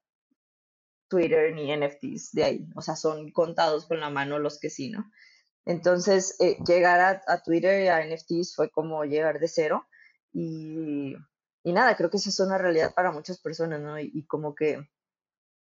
Twitter 1.10 1.52
ni 1.54 1.76
NFTs 1.76 2.32
de 2.32 2.44
ahí. 2.44 2.68
O 2.74 2.80
sea, 2.80 2.96
son 2.96 3.30
contados 3.32 3.84
con 3.86 4.00
la 4.00 4.08
mano 4.08 4.38
los 4.38 4.58
que 4.58 4.70
sí, 4.70 4.88
¿no? 4.88 5.10
Entonces, 5.66 6.36
eh, 6.40 6.56
llegar 6.66 7.22
a, 7.26 7.42
Twitter 7.42 7.84
y 7.84 7.88
a 7.88 8.00
NFTs 8.04 8.54
fue 8.56 8.70
como 8.70 9.04
llegar 9.04 9.40
de 9.40 9.48
cero. 9.48 9.86
Y, 10.32 11.16
nada, 11.64 11.96
creo 11.96 12.10
que 12.10 12.16
eso 12.16 12.30
es 12.30 12.40
una 12.40 12.58
realidad 12.58 12.94
para 12.94 13.12
muchas 13.12 13.40
personas, 13.40 13.80
¿no? 13.80 13.98
Y, 14.00 14.24
como 14.26 14.54
que, 14.54 14.88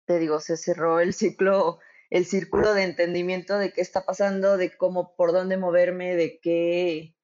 te 0.07 0.19
digo, 0.19 0.41
se 0.41 0.57
cerró 0.57 1.01
el 1.01 1.15
ciclo, 1.15 1.79
el 2.11 2.27
círculo 2.27 2.75
de 2.75 2.85
entendimiento 2.85 3.59
de 3.59 3.73
qué 3.73 3.81
está 3.81 4.05
pasando, 4.05 4.57
de 4.59 4.77
cómo, 4.77 5.17
por 5.17 5.33
dónde 5.33 5.57
moverme, 5.57 6.17
de 6.17 6.39
qué, 6.41 7.17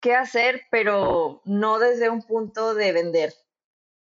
qué 0.00 0.14
hacer, 0.14 0.62
pero 0.70 1.42
no 1.44 1.78
desde 1.78 2.10
un 2.10 2.22
punto 2.22 2.74
de 2.74 2.92
vender, 2.92 3.32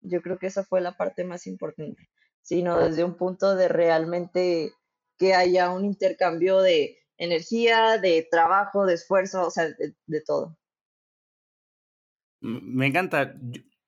Yo 0.02 0.22
creo 0.22 0.38
que 0.40 0.48
esa 0.48 0.64
fue 0.64 0.82
la 0.82 0.98
parte 0.98 1.24
más 1.24 1.48
importante, 1.48 2.10
sino 2.42 2.80
desde 2.80 3.04
un 3.04 3.16
punto 3.16 3.56
de 3.56 3.68
realmente 3.68 4.74
que 5.18 5.34
haya 5.34 5.70
un 5.72 5.86
intercambio 5.86 6.62
de 6.62 6.98
energía, 7.18 8.00
de 8.00 8.28
trabajo, 8.30 8.86
de 8.86 8.96
esfuerzo, 8.96 9.48
o 9.48 9.52
sea, 9.52 9.68
de, 9.68 10.22
todo. 10.26 10.58
Me 12.42 12.88
encanta. 12.88 13.36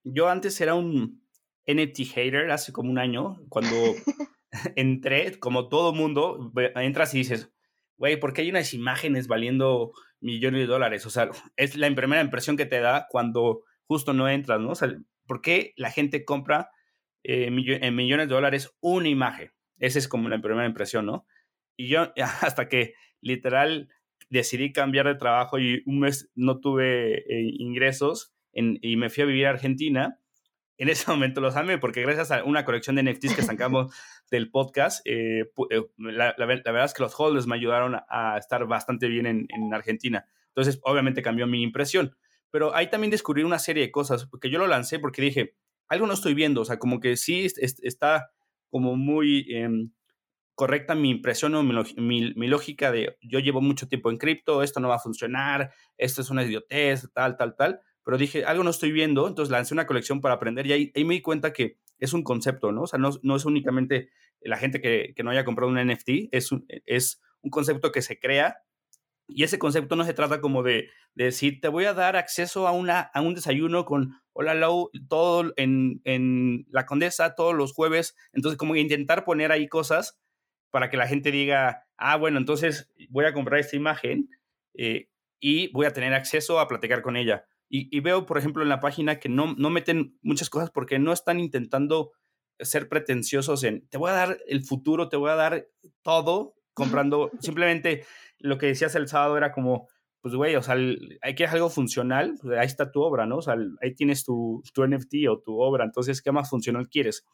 Yo, 0.03 0.29
antes 0.29 0.61
era 0.61 0.75
un 0.75 1.23
NFT 1.65 2.01
hater 2.13 2.51
hace 2.51 2.71
como 2.71 2.91
un 2.91 2.99
año, 2.99 3.43
cuando 3.49 3.75
entré, 4.75 5.39
como 5.39 5.69
todo 5.69 5.93
mundo, 5.93 6.51
entras 6.75 7.15
y 7.15 7.19
dices, 7.19 7.49
güey, 7.97 8.19
¿por 8.19 8.33
qué 8.33 8.41
hay 8.41 8.51
unas 8.51 8.73
imágenes 8.75 9.27
valiendo 9.27 9.93
millones 10.19 10.61
de 10.61 10.67
dólares? 10.67 11.05
O 11.07 11.09
sea, 11.09 11.31
es 11.55 11.75
la 11.75 11.93
primera 11.95 12.21
impresión 12.21 12.57
que 12.57 12.67
te 12.67 12.79
da 12.79 13.07
cuando 13.09 13.63
justo 13.87 14.13
no 14.13 14.29
entras, 14.29 14.59
¿no? 14.59 14.69
O 14.69 14.75
sea, 14.75 14.95
¿por 15.25 15.41
qué 15.41 15.73
la 15.77 15.89
gente 15.89 16.25
compra 16.25 16.69
eh, 17.23 17.47
en 17.47 17.95
millones 17.95 18.27
de 18.27 18.33
dólares 18.33 18.75
una 18.81 19.09
imagen? 19.09 19.51
Esa 19.79 19.99
es 19.99 20.07
como 20.07 20.29
la 20.29 20.41
primera 20.41 20.65
impresión, 20.65 21.05
¿no? 21.05 21.25
Y 21.75 21.87
yo, 21.87 22.13
hasta 22.41 22.67
que 22.67 22.93
literal 23.21 23.89
decidí 24.29 24.71
cambiar 24.71 25.07
de 25.07 25.15
trabajo 25.15 25.59
y 25.59 25.83
un 25.85 25.99
mes 25.99 26.31
no 26.35 26.59
tuve 26.59 27.19
eh, 27.19 27.51
ingresos 27.57 28.33
y 28.53 28.97
me 28.97 29.09
fui 29.09 29.23
a 29.23 29.25
vivir 29.25 29.47
a 29.47 29.51
Argentina, 29.51 30.19
en 30.77 30.89
ese 30.89 31.05
momento 31.11 31.41
los 31.41 31.55
amé 31.55 31.77
porque 31.77 32.01
gracias 32.01 32.31
a 32.31 32.43
una 32.43 32.65
colección 32.65 32.95
de 32.95 33.03
NFTs 33.03 33.35
que 33.35 33.41
sacamos 33.41 33.93
del 34.31 34.49
podcast, 34.51 35.01
eh, 35.05 35.45
la, 35.97 36.35
verdad 36.37 36.85
es 36.85 36.93
que 36.93 37.03
los 37.03 37.19
holders 37.19 37.47
me 37.47 37.55
ayudaron 37.55 37.95
a, 38.07 38.37
estar 38.37 38.65
bastante 38.65 39.07
bien 39.07 39.25
en, 39.25 39.47
en, 39.49 39.73
Argentina. 39.73 40.25
Entonces, 40.49 40.79
obviamente 40.83 41.21
cambió 41.21 41.47
mi 41.47 41.63
impresión. 41.63 42.15
Pero 42.51 42.75
ahí 42.75 42.89
también 42.89 43.09
descubrí 43.09 43.43
una 43.43 43.57
serie 43.57 43.83
de 43.83 43.91
cosas, 43.91 44.27
porque 44.27 44.51
yo 44.51 44.59
lo 44.59 44.67
lancé 44.67 44.99
porque 44.99 45.23
dije, 45.23 45.55
algo 45.87 46.07
no 46.07 46.13
estoy 46.13 46.33
viendo, 46.33 46.61
o 46.61 46.65
sea, 46.65 46.79
como 46.79 46.99
que 46.99 47.17
sí 47.17 47.45
está 47.57 48.31
como 48.69 48.95
muy 48.95 49.45
em, 49.49 49.91
correcta 50.55 50.95
mi 50.95 51.09
impresión 51.09 51.55
o 51.55 51.63
mi, 51.63 52.47
lógica 52.47 52.91
de 52.91 53.17
yo 53.21 53.39
llevo 53.39 53.61
mucho 53.61 53.87
tiempo 53.87 54.11
en 54.11 54.17
cripto, 54.17 54.63
esto 54.63 54.79
no 54.79 54.89
va 54.89 54.95
a 54.95 54.99
funcionar, 54.99 55.71
esto 55.97 56.21
es 56.21 56.29
una 56.29 56.43
idiotez, 56.43 57.11
tal, 57.13 57.37
tal, 57.37 57.55
tal. 57.55 57.81
Pero 58.03 58.17
dije, 58.17 58.45
algo 58.45 58.63
no 58.63 58.69
estoy 58.69 58.91
viendo, 58.91 59.27
entonces 59.27 59.51
lancé 59.51 59.73
una 59.73 59.87
colección 59.87 60.21
para 60.21 60.35
aprender 60.35 60.67
y 60.67 60.73
ahí, 60.73 61.05
me 61.05 61.15
di 61.15 61.21
cuenta 61.21 61.53
que 61.53 61.77
es 61.99 62.13
un 62.13 62.23
concepto, 62.23 62.71
¿no? 62.71 62.81
O 62.83 62.87
sea, 62.87 62.99
no, 62.99 63.11
no 63.21 63.35
es 63.35 63.45
únicamente 63.45 64.09
la 64.41 64.57
gente 64.57 64.81
que, 64.81 65.13
no 65.23 65.31
haya 65.31 65.45
comprado 65.45 65.71
un 65.71 65.79
NFT, 65.79 66.29
es 66.31 66.51
un, 66.51 66.65
es 66.67 67.21
un 67.41 67.49
concepto 67.49 67.91
que 67.91 68.01
se 68.01 68.19
crea 68.19 68.57
y 69.27 69.43
ese 69.43 69.57
concepto 69.57 69.95
no 69.95 70.03
se 70.03 70.13
trata 70.13 70.41
como 70.41 70.63
de, 70.63 70.89
decir, 71.15 71.59
te 71.61 71.67
voy 71.67 71.85
a 71.85 71.93
dar 71.93 72.15
acceso 72.15 72.67
a, 72.67 72.71
una, 72.71 72.99
a 72.99 73.21
un 73.21 73.35
desayuno 73.35 73.85
con 73.85 74.21
Hola 74.33 74.53
Low, 74.53 74.89
todo 75.07 75.53
en, 75.57 76.01
en 76.03 76.65
la 76.69 76.85
Condesa, 76.85 77.35
todos 77.35 77.53
los 77.53 77.73
jueves. 77.73 78.15
Entonces, 78.33 78.57
como 78.57 78.75
intentar 78.75 79.25
poner 79.25 79.51
ahí 79.51 79.67
cosas 79.67 80.19
para 80.71 80.89
que 80.89 80.97
la 80.97 81.07
gente 81.07 81.31
diga, 81.31 81.85
ah, 81.97 82.17
bueno, 82.17 82.39
entonces 82.39 82.91
voy 83.09 83.25
a 83.25 83.33
comprar 83.33 83.59
esta 83.59 83.75
imagen 83.75 84.29
eh, 84.73 85.07
y 85.39 85.71
voy 85.71 85.85
a 85.85 85.93
tener 85.93 86.13
acceso 86.15 86.59
a 86.59 86.67
platicar 86.67 87.03
con 87.03 87.15
ella. 87.15 87.45
Y, 87.75 88.01
veo, 88.01 88.27
por 88.27 88.37
ejemplo, 88.37 88.61
en 88.61 88.69
la 88.69 88.79
página 88.79 89.19
que 89.19 89.29
no, 89.29 89.55
no 89.57 89.71
meten 89.71 90.15
muchas 90.21 90.51
cosas 90.51 90.69
porque 90.69 90.99
no 90.99 91.11
están 91.11 91.39
intentando 91.39 92.11
ser 92.59 92.87
pretenciosos 92.87 93.63
en, 93.63 93.87
te 93.87 93.97
voy 93.97 94.11
a 94.11 94.13
dar 94.13 94.37
el 94.47 94.63
futuro, 94.63 95.09
te 95.09 95.17
voy 95.17 95.31
a 95.31 95.35
dar 95.35 95.67
todo 96.03 96.53
comprando, 96.75 97.31
simplemente 97.39 98.05
lo 98.37 98.59
que 98.59 98.67
decías 98.67 98.93
el 98.93 99.07
sábado 99.07 99.37
era 99.37 99.51
como, 99.51 99.87
pues 100.23 100.35
güey, 100.35 100.55
o 100.55 100.63
sea, 100.63 100.77
hay 101.21 101.35
que 101.35 101.45
algo 101.45 101.69
funcional, 101.69 102.35
pues, 102.41 102.57
ahí 102.57 102.65
está 102.65 102.93
tu 102.93 103.01
obra, 103.01 103.25
¿no? 103.25 103.39
O 103.39 103.41
sea, 103.41 103.57
ahí 103.81 103.93
tienes 103.93 104.23
tu, 104.23 104.63
tu 104.73 104.87
NFT 104.87 105.27
o 105.29 105.39
tu 105.39 105.59
obra, 105.59 105.83
entonces, 105.83 106.21
¿qué 106.21 106.31
más 106.31 106.49
funcional 106.49 106.87
quieres? 106.87 107.25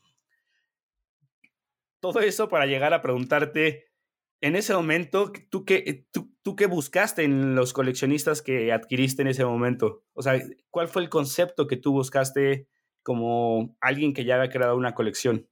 Todo 1.99 2.19
eso 2.21 2.49
para 2.49 2.65
llegar 2.65 2.95
a 2.95 3.04
preguntarte, 3.04 3.86
en 4.41 4.56
ese 4.56 4.73
momento, 4.73 5.32
¿tú 5.52 5.65
qué, 5.65 6.08
tú, 6.12 6.34
tú 6.41 6.56
qué 6.56 6.65
buscaste 6.65 7.23
en 7.23 7.54
los 7.54 7.73
coleccionistas 7.73 8.41
que 8.41 8.73
adquiriste 8.73 9.21
en 9.21 9.28
ese 9.28 9.45
momento? 9.45 10.04
O 10.13 10.23
sea, 10.23 10.41
¿cuál 10.71 10.88
fue 10.88 11.04
el 11.04 11.10
concepto 11.10 11.67
que 11.67 11.78
tú 11.78 11.91
buscaste 11.91 12.67
como 13.04 13.78
alguien 13.82 14.13
que 14.13 14.25
ya 14.25 14.38
había 14.38 14.49
creado 14.49 14.75
una 14.75 14.95
colección? 14.95 15.47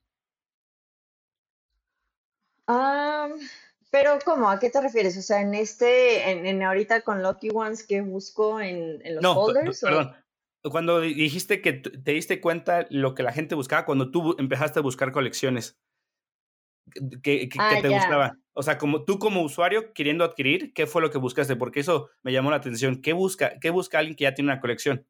Ah... 2.66 3.30
Pero, 3.92 4.20
¿cómo? 4.26 4.50
¿A 4.50 4.60
qué 4.60 4.70
te 4.70 4.82
refieres? 4.82 5.18
O 5.18 5.22
sea, 5.22 5.42
en 5.42 5.54
este, 5.54 6.30
en, 6.30 6.62
ahorita 6.62 7.02
con 7.02 7.24
Lucky 7.24 7.50
Ones 7.54 7.86
que 7.86 8.02
busco 8.02 8.60
en, 8.60 9.02
en 9.06 9.16
los 9.16 9.24
no, 9.24 9.34
folders. 9.34 9.80
Perdón. 9.82 10.16
Cuando 10.64 11.00
dijiste 11.00 11.62
que 11.62 11.74
te 11.74 12.12
diste 12.12 12.42
cuenta 12.42 12.88
lo 12.90 13.16
que 13.16 13.24
la 13.24 13.32
gente 13.32 13.56
buscaba 13.56 13.86
cuando 13.86 14.12
tú 14.12 14.36
empezaste 14.38 14.80
a 14.80 14.82
buscar 14.82 15.12
colecciones. 15.12 15.78
¿Qué, 17.22 17.50
ah, 17.58 17.76
te 17.82 17.90
gustaba? 17.90 18.38
O 18.54 18.64
sea, 18.64 18.78
como 18.78 19.04
tú 19.04 19.20
como 19.20 19.42
usuario 19.42 19.94
queriendo 19.94 20.24
adquirir, 20.24 20.74
¿qué 20.74 20.88
fue 20.88 21.02
lo 21.02 21.12
que 21.12 21.18
buscaste? 21.18 21.56
Porque 21.56 21.82
eso 21.82 22.10
me 22.24 22.32
llamó 22.32 22.50
la 22.50 22.58
atención. 22.58 23.02
¿Qué 23.02 23.14
busca, 23.14 23.60
qué 23.60 23.70
busca 23.70 24.00
alguien 24.00 24.16
que 24.16 24.24
ya 24.24 24.34
tiene 24.34 24.52
una 24.52 24.62
colección? 24.62 25.06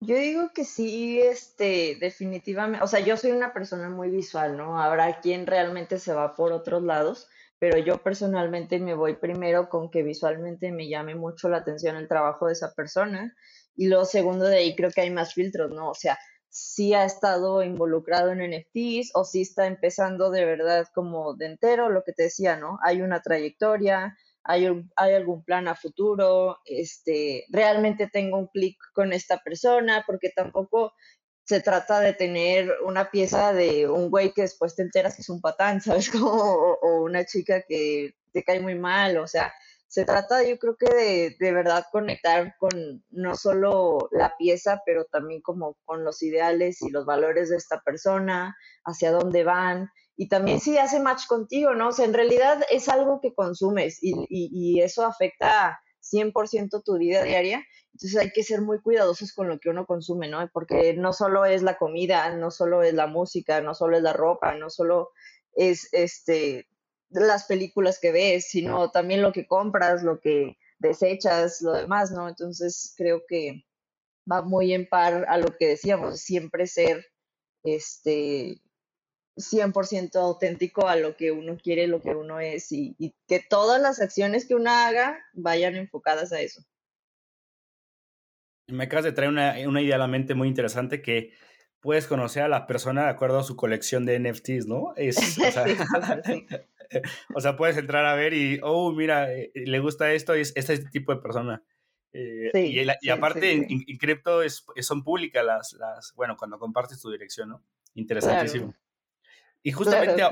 Yo 0.00 0.16
digo 0.16 0.50
que 0.52 0.64
sí, 0.64 1.20
este, 1.20 1.96
definitivamente, 2.00 2.82
o 2.82 2.88
sea, 2.88 2.98
yo 3.00 3.16
soy 3.16 3.30
una 3.30 3.52
persona 3.52 3.88
muy 3.88 4.10
visual, 4.10 4.56
¿no? 4.56 4.80
Habrá 4.80 5.20
quien 5.20 5.46
realmente 5.46 6.00
se 6.00 6.12
va 6.12 6.34
por 6.34 6.52
otros 6.52 6.82
lados, 6.82 7.28
pero 7.62 7.78
yo 7.78 7.98
personalmente 7.98 8.80
me 8.80 8.92
voy 8.92 9.14
primero 9.14 9.68
con 9.68 9.88
que 9.88 10.02
visualmente 10.02 10.72
me 10.72 10.88
llame 10.88 11.14
mucho 11.14 11.48
la 11.48 11.58
atención 11.58 11.94
el 11.94 12.08
trabajo 12.08 12.48
de 12.48 12.54
esa 12.54 12.74
persona 12.74 13.36
y 13.76 13.86
lo 13.86 14.04
segundo 14.04 14.46
de 14.46 14.56
ahí 14.56 14.74
creo 14.74 14.90
que 14.90 15.02
hay 15.02 15.10
más 15.10 15.32
filtros, 15.32 15.70
¿no? 15.70 15.90
O 15.90 15.94
sea, 15.94 16.18
si 16.48 16.92
ha 16.92 17.04
estado 17.04 17.62
involucrado 17.62 18.32
en 18.32 18.40
NFTs 18.40 19.12
o 19.14 19.22
si 19.22 19.42
está 19.42 19.68
empezando 19.68 20.32
de 20.32 20.44
verdad 20.44 20.88
como 20.92 21.34
de 21.34 21.46
entero, 21.46 21.88
lo 21.88 22.02
que 22.02 22.12
te 22.12 22.24
decía, 22.24 22.56
¿no? 22.56 22.80
Hay 22.82 23.00
una 23.00 23.22
trayectoria, 23.22 24.18
hay, 24.42 24.66
hay 24.96 25.14
algún 25.14 25.44
plan 25.44 25.68
a 25.68 25.76
futuro, 25.76 26.58
este, 26.64 27.44
realmente 27.48 28.08
tengo 28.12 28.38
un 28.38 28.48
clic 28.48 28.76
con 28.92 29.12
esta 29.12 29.38
persona, 29.38 30.02
porque 30.04 30.30
tampoco 30.34 30.94
se 31.44 31.60
trata 31.60 32.00
de 32.00 32.12
tener 32.12 32.72
una 32.84 33.10
pieza 33.10 33.52
de 33.52 33.88
un 33.88 34.10
güey 34.10 34.32
que 34.32 34.42
después 34.42 34.74
te 34.76 34.82
enteras 34.82 35.16
que 35.16 35.22
es 35.22 35.28
un 35.28 35.40
patán, 35.40 35.80
¿sabes? 35.80 36.10
Como, 36.10 36.30
o, 36.30 37.02
una 37.02 37.24
chica 37.24 37.62
que 37.62 38.14
te 38.32 38.42
cae 38.44 38.60
muy 38.60 38.74
mal, 38.74 39.18
o 39.18 39.26
sea, 39.26 39.52
se 39.88 40.06
trata 40.06 40.42
yo 40.42 40.58
creo 40.58 40.76
que 40.76 40.86
de, 40.86 41.36
de 41.38 41.52
verdad 41.52 41.84
conectar 41.92 42.54
con 42.58 43.04
no 43.10 43.36
solo 43.36 44.08
la 44.12 44.34
pieza, 44.38 44.80
pero 44.86 45.04
también 45.04 45.42
como 45.42 45.76
con 45.84 46.02
los 46.02 46.22
ideales 46.22 46.80
y 46.80 46.88
los 46.88 47.04
valores 47.04 47.50
de 47.50 47.56
esta 47.56 47.80
persona, 47.82 48.56
hacia 48.84 49.12
dónde 49.12 49.44
van, 49.44 49.90
y 50.16 50.28
también 50.28 50.60
si 50.60 50.78
hace 50.78 51.00
match 51.00 51.26
contigo, 51.26 51.74
¿no? 51.74 51.88
O 51.88 51.92
sea, 51.92 52.06
en 52.06 52.14
realidad 52.14 52.62
es 52.70 52.88
algo 52.88 53.20
que 53.20 53.34
consumes 53.34 53.98
y, 54.02 54.12
y, 54.28 54.50
y 54.52 54.80
eso 54.80 55.04
afecta 55.04 55.78
100% 56.02 56.82
tu 56.84 56.98
vida 56.98 57.22
diaria 57.22 57.64
entonces 57.94 58.18
hay 58.18 58.30
que 58.30 58.42
ser 58.42 58.62
muy 58.62 58.80
cuidadosos 58.80 59.32
con 59.32 59.48
lo 59.48 59.58
que 59.60 59.68
uno 59.68 59.86
consume, 59.86 60.28
¿no? 60.28 60.48
Porque 60.52 60.94
no 60.94 61.12
solo 61.12 61.44
es 61.44 61.62
la 61.62 61.76
comida, 61.76 62.34
no 62.34 62.50
solo 62.50 62.82
es 62.82 62.94
la 62.94 63.06
música, 63.06 63.60
no 63.60 63.74
solo 63.74 63.96
es 63.96 64.02
la 64.02 64.14
ropa, 64.14 64.54
no 64.54 64.70
solo 64.70 65.10
es 65.54 65.88
este 65.92 66.68
las 67.10 67.44
películas 67.44 67.98
que 68.00 68.10
ves, 68.10 68.48
sino 68.48 68.90
también 68.90 69.20
lo 69.20 69.32
que 69.32 69.46
compras, 69.46 70.02
lo 70.02 70.18
que 70.20 70.56
desechas, 70.78 71.60
lo 71.60 71.72
demás, 71.72 72.10
¿no? 72.10 72.28
Entonces 72.28 72.94
creo 72.96 73.22
que 73.28 73.64
va 74.30 74.40
muy 74.42 74.72
en 74.72 74.88
par 74.88 75.26
a 75.28 75.36
lo 75.36 75.54
que 75.58 75.68
decíamos, 75.68 76.20
siempre 76.20 76.66
ser 76.66 77.04
este 77.64 78.62
100% 79.36 80.16
auténtico 80.16 80.88
a 80.88 80.96
lo 80.96 81.16
que 81.16 81.32
uno 81.32 81.56
quiere, 81.56 81.86
lo 81.86 82.00
que 82.00 82.10
uno 82.10 82.40
es 82.40 82.70
y, 82.72 82.94
y 82.98 83.14
que 83.26 83.40
todas 83.40 83.80
las 83.80 84.00
acciones 84.00 84.46
que 84.46 84.54
uno 84.54 84.70
haga 84.70 85.18
vayan 85.32 85.76
enfocadas 85.76 86.32
a 86.32 86.40
eso. 86.40 86.62
Me 88.68 88.84
acabas 88.84 89.04
de 89.04 89.12
traer 89.12 89.30
una, 89.30 89.56
una 89.66 89.82
idea 89.82 89.96
a 89.96 89.98
la 89.98 90.06
mente 90.06 90.34
muy 90.34 90.48
interesante 90.48 91.02
que 91.02 91.32
puedes 91.80 92.06
conocer 92.06 92.44
a 92.44 92.48
la 92.48 92.66
persona 92.66 93.04
de 93.04 93.10
acuerdo 93.10 93.40
a 93.40 93.44
su 93.44 93.56
colección 93.56 94.06
de 94.06 94.18
NFTs, 94.18 94.66
¿no? 94.66 94.94
Es, 94.96 95.16
o, 97.34 97.40
sea, 97.40 97.56
puedes 97.56 97.76
entrar 97.76 98.06
a 98.06 98.14
ver 98.14 98.32
y, 98.32 98.60
oh, 98.62 98.92
mira, 98.92 99.32
eh, 99.32 99.50
le 99.54 99.78
gusta 99.80 100.12
esto, 100.12 100.32
es, 100.34 100.52
este 100.56 100.78
tipo 100.90 101.14
de 101.14 101.20
persona. 101.20 101.62
Eh, 102.14 102.50
y, 103.00 103.08
aparte, 103.08 103.52
en, 103.52 103.84
cripto 103.98 104.42
es, 104.42 104.64
son 104.80 105.02
públicas 105.02 105.44
las, 105.44 105.72
las, 105.72 106.12
bueno, 106.14 106.36
cuando 106.36 106.58
compartes 106.58 107.00
tu 107.00 107.10
dirección, 107.10 107.48
¿no? 107.48 107.64
Interesantísimo. 107.94 108.74
Y 109.62 109.72
justamente 109.72 110.22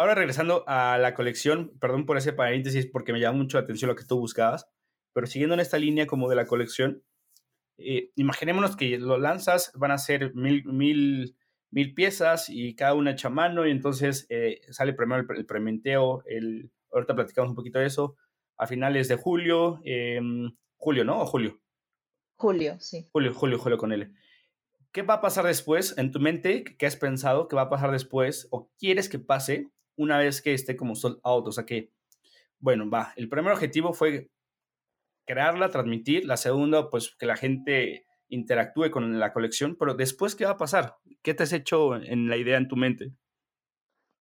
ahora 0.00 0.14
regresando 0.14 0.64
a 0.66 0.96
la 0.98 1.14
colección, 1.14 1.76
perdón 1.78 2.06
por 2.06 2.16
ese 2.16 2.32
paréntesis 2.32 2.86
porque 2.86 3.12
me 3.12 3.20
llama 3.20 3.38
mucho 3.38 3.58
la 3.58 3.64
atención 3.64 3.88
lo 3.88 3.96
que 3.96 4.04
tú 4.04 4.18
buscabas, 4.18 4.66
pero 5.12 5.26
siguiendo 5.26 5.54
en 5.54 5.60
esta 5.60 5.78
línea 5.78 6.06
como 6.06 6.28
de 6.30 6.36
la 6.36 6.46
colección, 6.46 7.02
eh, 7.76 8.10
imaginémonos 8.14 8.76
que 8.76 8.98
lo 8.98 9.18
lanzas, 9.18 9.72
van 9.74 9.90
a 9.90 9.98
ser 9.98 10.34
mil, 10.34 10.64
mil, 10.64 11.36
mil 11.70 11.94
piezas 11.94 12.48
y 12.48 12.74
cada 12.74 12.94
una 12.94 13.10
hecha 13.10 13.28
a 13.28 13.30
mano 13.30 13.66
y 13.66 13.70
entonces 13.70 14.26
eh, 14.30 14.60
sale 14.70 14.94
primero 14.94 15.24
el, 15.34 15.46
prementeo, 15.46 16.22
el, 16.26 16.70
ahorita 16.92 17.14
platicamos 17.14 17.50
un 17.50 17.56
poquito 17.56 17.78
de 17.78 17.86
eso, 17.86 18.16
a 18.56 18.66
finales 18.66 19.08
de 19.08 19.16
julio, 19.16 19.80
em, 19.84 20.50
julio, 20.76 21.04
¿no? 21.04 21.20
¿O 21.20 21.26
julio? 21.26 21.60
Julio, 22.36 22.76
sí. 22.80 23.06
Julio, 23.12 23.34
julio, 23.34 23.58
julio 23.58 23.76
con 23.76 23.92
él. 23.92 24.14
¿Qué 24.92 25.02
va 25.02 25.14
a 25.14 25.20
pasar 25.20 25.46
después 25.46 25.96
en 25.98 26.10
tu 26.10 26.20
mente? 26.20 26.64
¿Qué 26.64 26.86
has 26.86 26.96
pensado 26.96 27.48
que 27.48 27.56
va 27.56 27.62
a 27.62 27.70
pasar 27.70 27.90
después 27.90 28.48
o 28.50 28.70
quieres 28.78 29.08
que 29.08 29.18
pase 29.18 29.68
una 29.96 30.18
vez 30.18 30.42
que 30.42 30.54
esté 30.54 30.76
como 30.76 30.94
sold 30.94 31.20
out? 31.22 31.46
O 31.46 31.52
sea 31.52 31.66
que, 31.66 31.92
bueno, 32.58 32.88
va, 32.88 33.12
el 33.16 33.28
primer 33.28 33.52
objetivo 33.52 33.92
fue 33.92 34.30
crearla, 35.26 35.70
transmitir, 35.70 36.24
la 36.24 36.36
segunda, 36.36 36.90
pues 36.90 37.14
que 37.16 37.26
la 37.26 37.36
gente 37.36 38.06
interactúe 38.28 38.90
con 38.90 39.18
la 39.18 39.32
colección, 39.32 39.76
pero 39.76 39.94
después, 39.94 40.34
¿qué 40.34 40.44
va 40.44 40.52
a 40.52 40.56
pasar? 40.56 40.96
¿Qué 41.22 41.34
te 41.34 41.42
has 41.42 41.52
hecho 41.52 41.96
en 41.96 42.28
la 42.28 42.36
idea 42.36 42.56
en 42.56 42.68
tu 42.68 42.76
mente? 42.76 43.12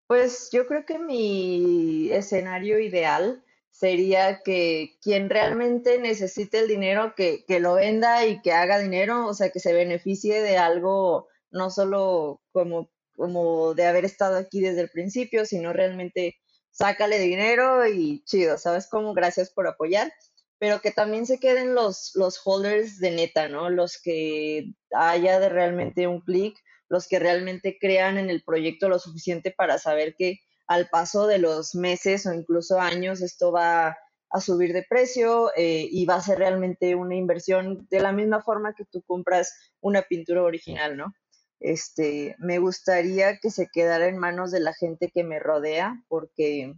Pues 0.08 0.50
yo 0.52 0.66
creo 0.66 0.86
que 0.86 0.98
mi 0.98 2.10
escenario 2.12 2.80
ideal 2.80 3.44
sería 3.80 4.42
que 4.44 4.98
quien 5.02 5.30
realmente 5.30 6.00
necesite 6.00 6.60
el 6.60 6.68
dinero, 6.68 7.14
que, 7.16 7.46
que 7.48 7.62
lo 7.62 7.76
venda 7.76 8.26
y 8.26 8.42
que 8.42 8.52
haga 8.52 8.78
dinero, 8.78 9.26
o 9.26 9.34
sea, 9.34 9.52
que 9.52 9.62
se 9.62 9.72
beneficie 9.72 10.42
de 10.42 10.58
algo, 10.58 11.30
no 11.50 11.70
solo 11.70 12.42
como, 12.52 12.92
como 13.16 13.74
de 13.76 13.86
haber 13.86 14.04
estado 14.04 14.36
aquí 14.38 14.60
desde 14.60 14.82
el 14.82 14.90
principio, 14.90 15.46
sino 15.46 15.72
realmente 15.72 16.36
sácale 16.72 17.20
dinero 17.20 17.88
y 17.88 18.22
chido, 18.26 18.58
¿sabes? 18.58 18.88
Como 18.88 19.14
gracias 19.14 19.50
por 19.50 19.66
apoyar, 19.66 20.12
pero 20.58 20.82
que 20.82 20.92
también 20.92 21.26
se 21.26 21.40
queden 21.40 21.74
los, 21.74 22.12
los 22.16 22.42
holders 22.44 23.00
de 23.00 23.12
neta, 23.12 23.48
¿no? 23.48 23.70
Los 23.70 23.98
que 24.02 24.74
haya 24.92 25.40
de 25.40 25.48
realmente 25.48 26.06
un 26.06 26.20
clic, 26.20 26.58
los 26.90 27.08
que 27.08 27.20
realmente 27.20 27.78
crean 27.80 28.18
en 28.18 28.30
el 28.30 28.44
proyecto 28.44 28.90
lo 28.90 29.00
suficiente 29.00 29.52
para 29.52 29.78
saber 29.78 30.16
que 30.18 30.40
al 30.70 30.88
paso 30.88 31.26
de 31.26 31.40
los 31.40 31.74
meses 31.74 32.28
o 32.28 32.34
incluso 32.34 32.80
años 32.80 33.22
esto 33.22 33.52
va 33.52 33.98
a 34.30 34.40
subir 34.40 34.72
de 34.72 34.86
precio 34.88 35.52
eh, 35.56 35.88
y 35.90 36.06
va 36.06 36.16
a 36.16 36.22
ser 36.22 36.38
realmente 36.38 36.94
una 36.94 37.16
inversión 37.16 37.88
de 37.90 38.00
la 38.00 38.12
misma 38.12 38.44
forma 38.44 38.76
que 38.76 38.86
tú 38.86 39.02
compras 39.02 39.52
una 39.82 40.04
pintura 40.04 40.44
original, 40.44 40.96
¿no? 40.96 41.16
Este, 41.60 42.36
me 42.38 42.60
gustaría 42.60 43.40
que 43.40 43.50
se 43.50 43.68
quedara 43.68 44.06
en 44.06 44.20
manos 44.20 44.52
de 44.52 44.60
la 44.60 44.74
gente 44.76 45.10
que 45.12 45.24
me 45.24 45.40
rodea 45.40 46.04
porque 46.08 46.76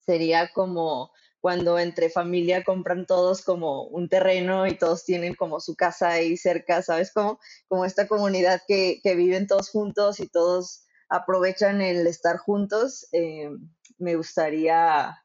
sería 0.00 0.50
como 0.52 1.12
cuando 1.40 1.78
entre 1.78 2.10
familia 2.10 2.64
compran 2.64 3.06
todos 3.06 3.42
como 3.42 3.84
un 3.84 4.08
terreno 4.08 4.66
y 4.66 4.76
todos 4.76 5.04
tienen 5.04 5.36
como 5.36 5.60
su 5.60 5.76
casa 5.76 6.08
ahí 6.08 6.36
cerca, 6.36 6.82
¿sabes? 6.82 7.12
Como, 7.12 7.38
como 7.68 7.84
esta 7.84 8.08
comunidad 8.08 8.62
que, 8.66 8.98
que 9.04 9.14
viven 9.14 9.46
todos 9.46 9.70
juntos 9.70 10.18
y 10.18 10.26
todos 10.28 10.82
aprovechan 11.12 11.82
el 11.82 12.06
estar 12.06 12.38
juntos. 12.38 13.06
Eh, 13.12 13.50
me 13.98 14.16
gustaría 14.16 15.22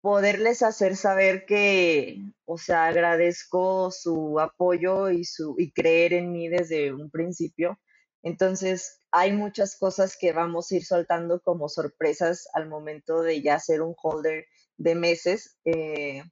poderles 0.00 0.62
hacer 0.62 0.96
saber 0.96 1.44
que, 1.44 2.18
o 2.44 2.56
sea, 2.56 2.86
agradezco 2.86 3.90
su 3.90 4.38
apoyo 4.38 5.10
y, 5.10 5.24
su, 5.24 5.56
y 5.58 5.72
creer 5.72 6.12
en 6.12 6.32
mí 6.32 6.48
desde 6.48 6.92
un 6.92 7.10
principio. 7.10 7.78
Entonces, 8.22 9.00
hay 9.10 9.32
muchas 9.32 9.76
cosas 9.76 10.16
que 10.18 10.32
vamos 10.32 10.70
a 10.70 10.76
ir 10.76 10.84
soltando 10.84 11.40
como 11.40 11.68
sorpresas 11.68 12.48
al 12.54 12.68
momento 12.68 13.22
de 13.22 13.42
ya 13.42 13.58
ser 13.58 13.82
un 13.82 13.94
holder 14.00 14.46
de 14.76 14.94
meses. 14.94 15.58
Eh, 15.64 16.22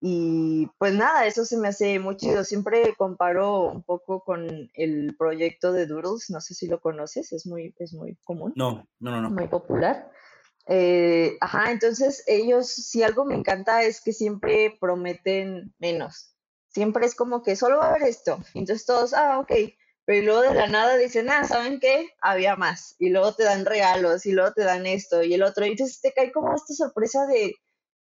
y 0.00 0.66
pues 0.78 0.94
nada, 0.94 1.26
eso 1.26 1.44
se 1.44 1.56
me 1.56 1.68
hace 1.68 1.98
muy 1.98 2.16
chido. 2.16 2.44
Siempre 2.44 2.94
comparo 2.96 3.70
un 3.70 3.82
poco 3.82 4.22
con 4.22 4.70
el 4.74 5.16
proyecto 5.16 5.72
de 5.72 5.86
Doodles, 5.86 6.30
no 6.30 6.40
sé 6.40 6.54
si 6.54 6.68
lo 6.68 6.80
conoces, 6.80 7.32
es 7.32 7.46
muy, 7.46 7.74
es 7.78 7.92
muy 7.94 8.16
común. 8.22 8.52
No, 8.54 8.86
no, 9.00 9.20
no, 9.20 9.30
Muy 9.30 9.48
popular. 9.48 10.10
Eh, 10.66 11.36
ajá, 11.40 11.72
entonces 11.72 12.22
ellos, 12.26 12.68
si 12.68 13.02
algo 13.02 13.24
me 13.24 13.34
encanta 13.34 13.82
es 13.82 14.00
que 14.00 14.12
siempre 14.12 14.76
prometen 14.80 15.74
menos. 15.78 16.34
Siempre 16.68 17.06
es 17.06 17.16
como 17.16 17.42
que 17.42 17.56
solo 17.56 17.78
va 17.78 17.86
a 17.86 17.90
haber 17.90 18.02
esto. 18.02 18.38
Entonces 18.54 18.86
todos, 18.86 19.14
ah, 19.14 19.40
ok. 19.40 19.52
Pero 20.04 20.24
luego 20.24 20.40
de 20.42 20.54
la 20.54 20.68
nada 20.68 20.96
dicen, 20.96 21.28
ah, 21.28 21.44
¿saben 21.44 21.80
qué? 21.80 22.10
Había 22.20 22.54
más. 22.54 22.94
Y 22.98 23.10
luego 23.10 23.34
te 23.34 23.44
dan 23.44 23.66
regalos 23.66 24.26
y 24.26 24.32
luego 24.32 24.52
te 24.52 24.62
dan 24.62 24.86
esto 24.86 25.22
y 25.22 25.34
el 25.34 25.42
otro. 25.42 25.66
Y 25.66 25.70
entonces 25.70 26.00
te 26.00 26.12
cae 26.12 26.30
como 26.30 26.54
esta 26.54 26.72
sorpresa 26.74 27.26
de, 27.26 27.54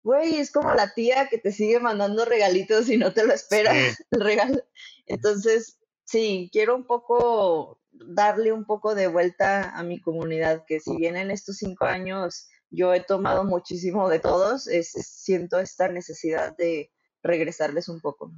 güey, 0.05 0.37
es 0.37 0.53
como 0.53 0.73
la 0.75 0.93
tía 0.93 1.29
que 1.29 1.39
te 1.39 1.51
sigue 1.51 1.81
mandando 1.81 2.25
regalitos 2.25 2.89
y 2.91 2.99
no 2.99 3.13
te 3.13 3.27
lo 3.27 3.33
esperas 3.33 3.75
el 4.11 4.21
regalo. 4.21 4.63
Entonces, 5.07 5.81
sí, 6.05 6.51
quiero 6.53 6.77
un 6.77 6.87
poco 6.87 7.81
darle 7.91 8.53
un 8.53 8.67
poco 8.67 8.95
de 8.95 9.07
vuelta 9.07 9.71
a 9.71 9.83
mi 9.83 10.01
comunidad, 10.01 10.65
que 10.67 10.79
si 10.79 10.97
bien 10.97 11.17
en 11.17 11.31
estos 11.31 11.57
cinco 11.57 11.87
años 11.87 12.49
yo 12.71 12.93
he 12.93 13.01
tomado 13.01 13.45
muchísimo 13.45 14.09
de 14.09 14.21
todos, 14.21 14.65
siento 14.65 15.59
esta 15.59 15.89
necesidad 15.89 16.57
de 16.57 16.93
regresarles 17.23 17.89
un 17.89 18.01
poco. 18.01 18.33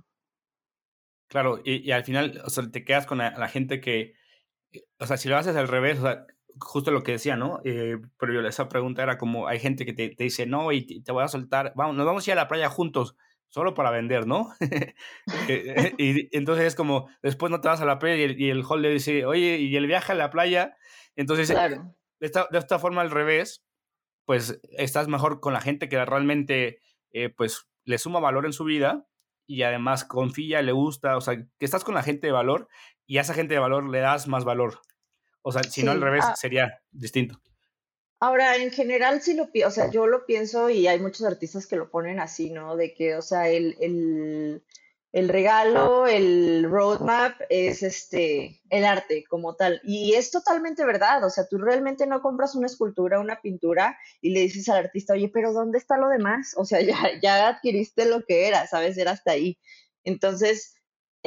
Claro, 1.28 1.60
y, 1.64 1.90
al 1.90 2.04
final, 2.04 2.40
o 2.44 2.50
sea, 2.50 2.70
te 2.70 2.84
quedas 2.84 3.06
con 3.06 3.18
la, 3.18 3.30
la, 3.36 3.48
gente 3.48 3.80
que, 3.80 4.14
o 5.00 5.06
sea, 5.06 5.16
si 5.16 5.28
lo 5.28 5.36
haces 5.36 5.56
al 5.56 5.66
revés, 5.66 5.98
o 5.98 6.02
sea, 6.02 6.26
justo 6.60 6.90
lo 6.90 7.02
que 7.02 7.12
decía, 7.12 7.36
¿no? 7.36 7.60
Eh, 7.64 7.98
pero 8.18 8.46
esa 8.46 8.68
pregunta 8.68 9.02
era 9.02 9.18
como, 9.18 9.48
hay 9.48 9.58
gente 9.58 9.84
que 9.84 9.92
te, 9.92 10.14
dice, 10.18 10.46
no, 10.46 10.72
y 10.72 11.02
te, 11.02 11.12
voy 11.12 11.24
a 11.24 11.28
soltar, 11.28 11.72
vamos, 11.76 11.96
nos 11.96 12.06
vamos 12.06 12.26
a 12.26 12.30
ir 12.30 12.32
a 12.32 12.42
la 12.42 12.48
playa 12.48 12.68
juntos, 12.68 13.16
solo 13.48 13.74
para 13.74 13.90
vender, 13.90 14.26
¿no? 14.26 14.52
Eh, 15.48 15.94
y 15.98 16.36
entonces 16.36 16.66
es 16.66 16.74
como, 16.74 17.08
después 17.22 17.50
no 17.50 17.60
te 17.60 17.68
vas 17.68 17.80
a 17.80 17.84
la 17.84 18.00
playa 18.00 18.16
y 18.16 18.22
el, 18.22 18.40
y 18.40 18.52
le 18.80 18.90
dice, 18.90 19.26
oye, 19.26 19.58
y 19.58 19.76
el 19.76 19.86
viaje 19.86 20.12
a 20.12 20.16
la 20.16 20.30
playa, 20.30 20.76
entonces 21.14 21.48
de, 21.48 21.80
esta, 22.20 22.48
de 22.50 22.58
esta 22.58 22.78
forma 22.80 23.02
al 23.02 23.12
revés, 23.12 23.64
pues 24.24 24.60
estás 24.72 25.06
mejor 25.06 25.40
con 25.40 25.52
la 25.52 25.60
gente 25.60 25.88
que 25.88 26.04
realmente, 26.04 26.80
eh, 27.12 27.28
pues, 27.28 27.68
le 27.84 27.98
suma 27.98 28.18
valor 28.18 28.44
en 28.44 28.52
su 28.52 28.64
vida 28.64 29.06
y 29.46 29.62
además 29.62 30.04
confía, 30.04 30.62
le 30.62 30.72
gusta, 30.72 31.16
o 31.16 31.20
sea, 31.20 31.36
que 31.36 31.64
estás 31.64 31.84
con 31.84 31.94
la 31.94 32.02
gente 32.02 32.26
de 32.26 32.32
valor 32.32 32.68
y 33.06 33.18
a 33.18 33.20
esa 33.20 33.34
gente 33.34 33.54
de 33.54 33.60
valor 33.60 33.88
le 33.88 34.00
das 34.00 34.26
más 34.26 34.44
valor. 34.44 34.80
O 35.48 35.52
sea, 35.52 35.62
si 35.62 35.84
no 35.84 35.92
al 35.92 36.00
revés, 36.00 36.24
ah. 36.26 36.34
sería 36.34 36.82
distinto. 36.90 37.40
Ahora, 38.18 38.56
en 38.56 38.72
general, 38.72 39.22
sí 39.22 39.34
lo 39.34 39.52
pienso, 39.52 39.68
o 39.68 39.70
sea, 39.70 39.92
yo 39.92 40.08
lo 40.08 40.26
pienso 40.26 40.70
y 40.70 40.88
hay 40.88 40.98
muchos 40.98 41.24
artistas 41.24 41.68
que 41.68 41.76
lo 41.76 41.88
ponen 41.88 42.18
así, 42.18 42.50
¿no? 42.50 42.74
De 42.74 42.94
que, 42.94 43.14
o 43.14 43.22
sea, 43.22 43.48
el, 43.48 43.76
el, 43.80 44.64
el 45.12 45.28
regalo, 45.28 46.08
el 46.08 46.68
roadmap 46.68 47.40
es 47.48 47.84
este, 47.84 48.60
el 48.70 48.84
arte 48.84 49.22
como 49.30 49.54
tal. 49.54 49.80
Y 49.84 50.14
es 50.14 50.32
totalmente 50.32 50.84
verdad, 50.84 51.22
o 51.22 51.30
sea, 51.30 51.46
tú 51.46 51.58
realmente 51.58 52.08
no 52.08 52.22
compras 52.22 52.56
una 52.56 52.66
escultura, 52.66 53.20
una 53.20 53.40
pintura 53.40 53.96
y 54.20 54.30
le 54.30 54.40
dices 54.40 54.68
al 54.68 54.78
artista, 54.78 55.12
oye, 55.12 55.30
pero 55.32 55.52
¿dónde 55.52 55.78
está 55.78 55.96
lo 55.96 56.08
demás? 56.08 56.54
O 56.56 56.64
sea, 56.64 56.80
ya, 56.82 57.20
ya 57.22 57.46
adquiriste 57.46 58.06
lo 58.06 58.24
que 58.24 58.48
era, 58.48 58.66
¿sabes? 58.66 58.98
Era 58.98 59.12
hasta 59.12 59.30
ahí. 59.30 59.60
Entonces, 60.02 60.74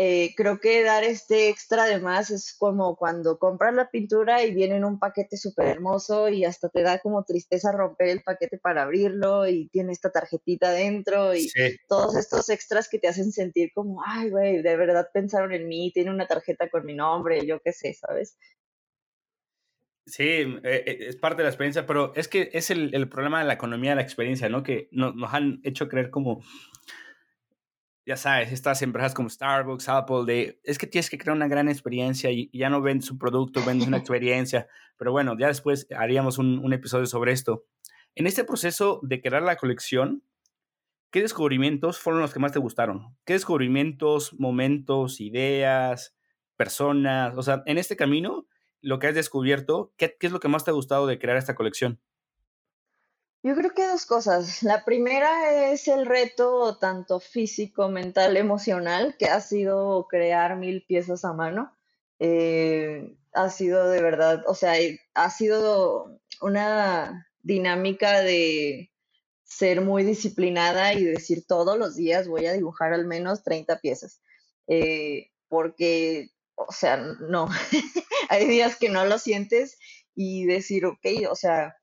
eh, 0.01 0.33
creo 0.37 0.61
que 0.61 0.81
dar 0.81 1.03
este 1.03 1.49
extra 1.49 1.83
de 1.83 1.99
más 1.99 2.29
es 2.29 2.55
como 2.57 2.95
cuando 2.95 3.37
compras 3.37 3.73
la 3.73 3.89
pintura 3.89 4.45
y 4.45 4.53
viene 4.53 4.77
en 4.77 4.85
un 4.85 4.97
paquete 4.97 5.35
súper 5.35 5.67
hermoso 5.67 6.29
y 6.29 6.45
hasta 6.45 6.69
te 6.69 6.83
da 6.83 6.99
como 6.99 7.25
tristeza 7.25 7.73
romper 7.73 8.07
el 8.07 8.23
paquete 8.23 8.57
para 8.57 8.83
abrirlo 8.83 9.45
y 9.45 9.67
tiene 9.67 9.91
esta 9.91 10.09
tarjetita 10.09 10.71
dentro 10.71 11.35
y 11.35 11.51
todos 11.89 12.15
estos 12.15 12.47
extras 12.49 12.87
que 12.87 12.97
te 12.97 13.09
hacen 13.09 13.33
sentir 13.33 13.71
como, 13.73 14.01
ay, 14.05 14.29
güey, 14.29 14.61
de 14.61 14.77
verdad 14.77 15.09
pensaron 15.13 15.51
en 15.51 15.67
mí, 15.67 15.91
tiene 15.93 16.11
una 16.11 16.27
tarjeta 16.27 16.69
con 16.69 16.85
mi 16.85 16.93
nombre, 16.93 17.45
yo 17.45 17.59
qué 17.59 17.73
sé, 17.73 17.93
¿sabes? 17.93 18.37
Sí, 20.05 20.23
eh, 20.23 20.59
eh, 20.63 20.97
es 21.09 21.17
parte 21.17 21.37
de 21.37 21.43
la 21.43 21.49
experiencia, 21.49 21.85
pero 21.85 22.13
es 22.15 22.29
que 22.29 22.49
es 22.53 22.71
el, 22.71 22.95
el 22.95 23.09
problema 23.09 23.39
de 23.39 23.45
la 23.45 23.53
economía 23.55 23.91
de 23.91 23.97
la 23.97 24.01
experiencia, 24.01 24.47
¿no? 24.47 24.63
Que 24.63 24.87
nos 24.91 25.33
han 25.33 25.59
hecho 25.65 25.89
creer 25.89 26.09
como 26.09 26.41
ya 28.09 28.17
sabes, 28.17 28.51
estas 28.51 28.81
empresas 28.81 29.13
como 29.13 29.29
Starbucks, 29.29 29.87
Apple, 29.87 30.23
de, 30.25 30.59
es 30.63 30.79
que 30.79 30.87
tienes 30.87 31.11
que 31.11 31.19
crear 31.19 31.37
una 31.37 31.47
gran 31.47 31.69
experiencia 31.69 32.31
y, 32.31 32.49
ya 32.51 32.67
no 32.67 32.81
vendes 32.81 33.11
un 33.11 33.19
producto, 33.19 33.63
vendes 33.63 33.87
una 33.87 33.97
experiencia. 33.97 34.67
Pero 34.97 35.11
bueno, 35.11 35.37
ya 35.37 35.45
después 35.45 35.85
haríamos 35.95 36.39
un, 36.39 36.73
episodio 36.73 37.05
sobre 37.05 37.33
esto. 37.33 37.67
En 38.15 38.25
este 38.25 38.43
proceso 38.43 38.99
de 39.03 39.21
crear 39.21 39.43
la 39.43 39.57
colección, 39.57 40.23
¿qué 41.11 41.21
descubrimientos 41.21 41.99
fueron 41.99 42.23
los 42.23 42.33
que 42.33 42.39
más 42.39 42.51
te 42.51 42.57
gustaron? 42.57 43.15
¿Qué 43.25 43.33
descubrimientos, 43.33 44.33
momentos, 44.39 45.21
ideas, 45.21 46.15
personas? 46.57 47.35
O 47.37 47.43
sea, 47.43 47.61
en 47.67 47.77
este 47.77 47.95
camino, 47.95 48.47
lo 48.81 48.97
que 48.97 49.05
has 49.05 49.13
descubierto, 49.13 49.93
¿qué, 49.97 50.17
qué 50.19 50.25
es 50.25 50.33
lo 50.33 50.39
que 50.39 50.47
más 50.47 50.65
te 50.65 50.71
ha 50.71 50.73
gustado 50.73 51.05
de 51.05 51.19
crear 51.19 51.37
esta 51.37 51.53
colección? 51.53 52.01
Yo 53.41 53.55
creo 53.55 53.73
que 53.73 53.87
dos 53.87 54.05
cosas. 54.05 54.63
La 54.63 54.83
primera 54.83 55.71
es 55.71 55.87
el 55.87 56.05
reto 56.05 56.77
tanto 56.77 57.19
físico, 57.21 57.87
mental, 57.87 58.35
emocional, 58.35 59.15
que 59.17 59.27
ha 59.27 59.39
sido 59.39 60.07
crear 60.09 60.57
mil 60.57 60.83
piezas 60.85 61.23
a 61.23 61.31
mano. 61.33 61.73
Eh, 62.19 63.15
ha 63.33 63.49
sido 63.49 63.89
de 63.89 64.01
verdad, 64.01 64.43
o 64.47 64.55
sea, 64.55 64.73
ha 65.13 65.29
sido 65.29 66.19
una 66.41 67.27
dinámica 67.41 68.21
de 68.21 68.91
ser 69.43 69.81
muy 69.81 70.03
disciplinada 70.03 70.93
y 70.93 71.03
decir 71.05 71.45
todos 71.47 71.77
los 71.77 71.95
días 71.95 72.27
voy 72.27 72.45
a 72.45 72.53
dibujar 72.53 72.93
al 72.93 73.05
menos 73.07 73.43
30 73.43 73.79
piezas. 73.79 74.21
Eh, 74.67 75.31
porque, 75.47 76.29
o 76.55 76.71
sea, 76.73 76.97
no, 76.97 77.47
hay 78.29 78.47
días 78.47 78.75
que 78.75 78.89
no 78.89 79.05
lo 79.05 79.17
sientes 79.17 79.77
y 80.13 80.45
decir, 80.45 80.85
ok, 80.85 81.05
o 81.29 81.35
sea, 81.35 81.77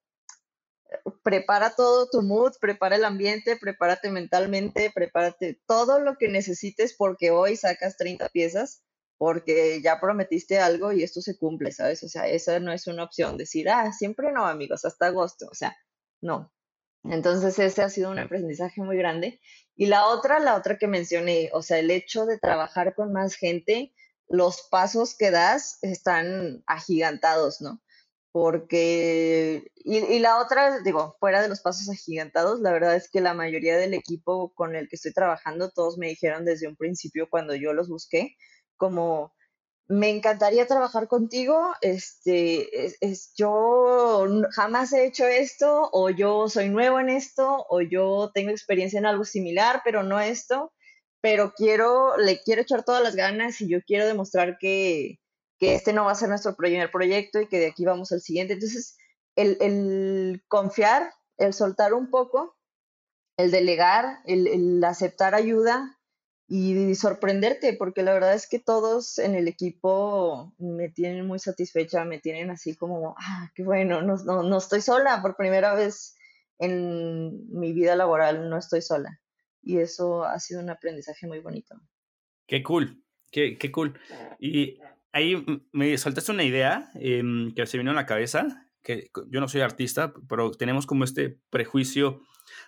prepara 1.27 1.75
todo 1.75 2.09
tu 2.09 2.23
mood, 2.23 2.53
prepara 2.61 2.95
el 2.95 3.05
ambiente, 3.05 3.57
prepárate 3.57 4.13
mentalmente, 4.13 4.93
prepárate 4.95 5.61
todo 5.67 5.99
lo 5.99 6.19
que 6.19 6.29
necesites 6.29 6.95
porque 6.97 7.33
hoy 7.33 7.57
sacas 7.57 7.97
30 7.97 8.29
piezas 8.29 8.85
porque 9.19 9.81
ya 9.83 9.99
prometiste 9.99 10.61
algo 10.61 10.93
y 10.93 11.03
esto 11.03 11.21
se 11.21 11.37
cumple, 11.37 11.73
¿sabes? 11.73 12.05
O 12.05 12.09
sea, 12.09 12.29
esa 12.29 12.61
no 12.61 12.71
es 12.71 12.87
una 12.87 13.03
opción, 13.03 13.37
decir, 13.37 13.69
ah, 13.69 13.93
siempre 13.93 14.31
no, 14.31 14.47
amigos, 14.47 14.85
hasta 14.85 15.07
agosto, 15.07 15.49
o 15.51 15.55
sea, 15.57 15.77
no. 16.21 16.53
Entonces, 17.03 17.59
ese 17.59 17.83
ha 17.83 17.89
sido 17.89 18.13
un 18.13 18.21
aprendizaje 18.21 18.81
muy 18.83 18.97
grande. 18.97 19.41
Y 19.75 19.87
la 19.87 20.07
otra, 20.07 20.39
la 20.39 20.55
otra 20.55 20.79
que 20.79 20.87
mencioné, 20.87 21.51
o 21.53 21.63
sea, 21.63 21.81
el 21.81 21.91
hecho 21.91 22.25
de 22.27 22.39
trabajar 22.39 22.95
con 22.95 23.13
más 23.13 23.35
gente, 23.35 23.93
los 24.29 24.69
pasos 24.71 25.17
que 25.17 25.33
das 25.33 25.79
están 25.83 26.63
agigantados, 26.69 27.61
¿no? 27.61 27.83
Porque, 28.39 29.73
y, 29.77 29.97
y, 29.97 30.19
la 30.19 30.39
otra, 30.39 30.81
digo, 30.81 31.17
fuera 31.19 31.41
de 31.41 31.49
los 31.49 31.63
pasos 31.63 31.89
agigantados, 31.89 32.61
la 32.61 32.71
verdad 32.71 32.95
es 32.95 33.09
que 33.09 33.23
la 33.23 33.33
mayoría 33.33 33.79
del 33.79 33.95
equipo 33.95 34.53
con 34.53 34.77
el 34.77 34.91
que 34.91 34.97
estoy 34.97 35.15
trabajando, 35.15 35.71
todos 35.71 35.97
me 35.97 36.09
dijeron 36.09 36.45
desde 36.45 36.69
un 36.69 36.77
principio 36.77 37.29
cuando 37.31 37.55
yo 37.55 37.73
los 37.73 37.89
busqué, 37.89 38.37
como 38.77 39.35
me 39.89 40.11
encantaría 40.11 40.67
trabajar 40.67 41.09
contigo, 41.09 41.73
este, 41.81 42.87
es, 43.01 43.33
yo 43.39 44.27
jamás 44.51 44.93
he 44.93 45.07
hecho 45.07 45.27
esto, 45.27 45.89
o 45.95 46.11
yo 46.11 46.51
soy 46.51 46.69
nuevo 46.69 47.01
en 47.01 47.09
esto, 47.09 47.65
o 47.71 47.81
yo 47.81 48.33
tengo 48.35 48.51
experiencia 48.51 48.99
en 48.99 49.07
algo 49.07 49.25
similar, 49.25 49.81
pero 49.83 50.03
no 50.03 50.21
esto, 50.21 50.75
pero 51.23 51.55
quiero, 51.57 52.19
le 52.19 52.43
quiero 52.43 52.61
echar 52.61 52.85
todas 52.85 53.03
las 53.03 53.17
ganas 53.17 53.63
y 53.63 53.69
yo 53.71 53.79
quiero 53.87 54.07
demostrar 54.07 54.59
que, 54.59 55.21
que 55.59 55.75
este 55.75 55.93
no 55.93 56.05
va 56.05 56.13
a 56.13 56.17
ser 56.17 56.29
nuestro 56.29 56.55
primer 56.57 56.91
proyecto 56.91 57.41
y 57.41 57.49
que 57.49 57.59
de 57.59 57.67
aquí 57.69 57.85
vamos 57.85 58.13
al 58.13 58.21
siguiente. 58.21 58.55
Entonces, 58.55 58.97
el, 59.37 59.57
el 59.61 60.45
confiar, 60.49 61.13
el 61.37 61.53
soltar 61.53 61.95
un 61.95 62.11
poco, 62.11 62.57
el 63.37 63.51
delegar, 63.51 64.21
el, 64.25 64.83
aceptar 64.85 65.35
ayuda, 65.35 65.93
y 66.49 66.95
sorprenderte, 66.95 67.73
porque 67.73 68.05
la 68.05 68.13
verdad 68.13 68.33
es 68.33 68.49
que 68.49 68.61
todos 68.61 69.19
en 69.19 69.35
el 69.35 69.49
equipo 69.49 70.55
me 70.59 70.89
tienen 70.89 71.27
muy 71.27 71.41
satisfecha, 71.41 72.05
me 72.05 72.21
tienen 72.21 72.51
así 72.51 72.77
como, 72.77 73.17
ah, 73.19 73.51
qué 73.57 73.65
bueno, 73.65 74.01
no, 74.01 74.17
no, 74.19 74.45
no 74.45 74.59
estoy 74.59 74.81
sola, 74.81 75.21
por 75.23 75.35
primera 75.35 75.75
vez 75.75 76.17
en 76.59 77.51
mi 77.51 77.73
vida 77.73 77.97
laboral 77.97 78.49
no 78.49 78.57
estoy 78.59 78.81
sola. 78.81 79.21
Y 79.61 79.79
eso 79.79 80.25
ha 80.25 80.39
sido 80.39 80.61
un 80.61 80.71
aprendizaje 80.71 81.27
muy 81.27 81.41
bonito. 81.41 81.75
Qué 82.47 82.63
cool, 82.63 83.03
qué, 83.33 83.59
qué 83.59 83.73
cool. 83.73 83.99
Y 84.39 84.79
ahí 85.17 85.43
me 85.73 85.97
soltaste 85.97 86.31
una 86.31 86.45
idea 86.45 86.91
em, 86.95 87.55
que 87.55 87.67
se 87.67 87.79
vino 87.79 87.91
a 87.91 87.95
la 87.95 88.05
cabeza, 88.05 88.69
que 88.83 89.09
yo 89.31 89.41
no 89.41 89.49
soy 89.49 89.63
artista, 89.63 90.13
pero 90.29 90.51
tenemos 90.51 90.85
como 90.85 91.05
este 91.05 91.39
prejuicio 91.49 92.21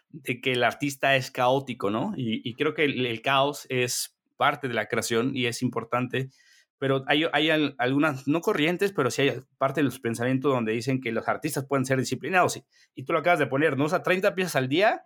de 0.08 0.40
que 0.40 0.52
el 0.52 0.64
artista 0.64 1.14
es 1.14 1.30
caótico, 1.30 1.90
¿no? 1.90 2.14
Y, 2.16 2.54
creo 2.54 2.72
que 2.72 2.84
el, 2.84 3.20
caos 3.20 3.66
es 3.68 4.18
parte 4.38 4.66
de 4.66 4.72
la 4.72 4.86
creación 4.86 5.36
y 5.36 5.44
es 5.44 5.60
importante, 5.60 6.30
pero 6.78 7.04
hay, 7.06 7.26
hay 7.32 7.50
algunas, 7.76 8.26
no 8.26 8.40
corrientes, 8.40 8.92
pero 8.92 9.10
sí 9.10 9.22
hay 9.22 9.42
parte 9.58 9.80
de 9.80 9.84
los 9.84 10.00
pensamientos 10.00 10.50
donde 10.50 10.72
dicen 10.72 11.02
que 11.02 11.12
los 11.12 11.28
artistas 11.28 11.66
pueden 11.66 11.84
ser 11.84 11.98
disciplinados. 11.98 12.56
Y, 12.56 12.64
y 12.94 13.04
tú 13.04 13.12
lo 13.12 13.18
acabas 13.18 13.40
de 13.40 13.46
poner, 13.46 13.76
¿no? 13.76 13.84
O 13.84 13.88
sea, 13.90 14.02
30 14.02 14.34
piezas 14.34 14.56
al 14.56 14.70
día 14.70 15.04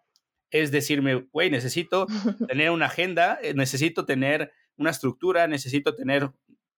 es 0.52 0.70
decirme, 0.70 1.26
güey, 1.32 1.50
necesito 1.50 2.06
tener 2.46 2.70
una 2.70 2.86
agenda, 2.86 3.38
eh, 3.42 3.54
necesito 3.54 4.04
tener 4.04 4.52
una 4.76 4.90
estructura, 4.90 5.48
necesito 5.48 5.94
tener 5.94 6.30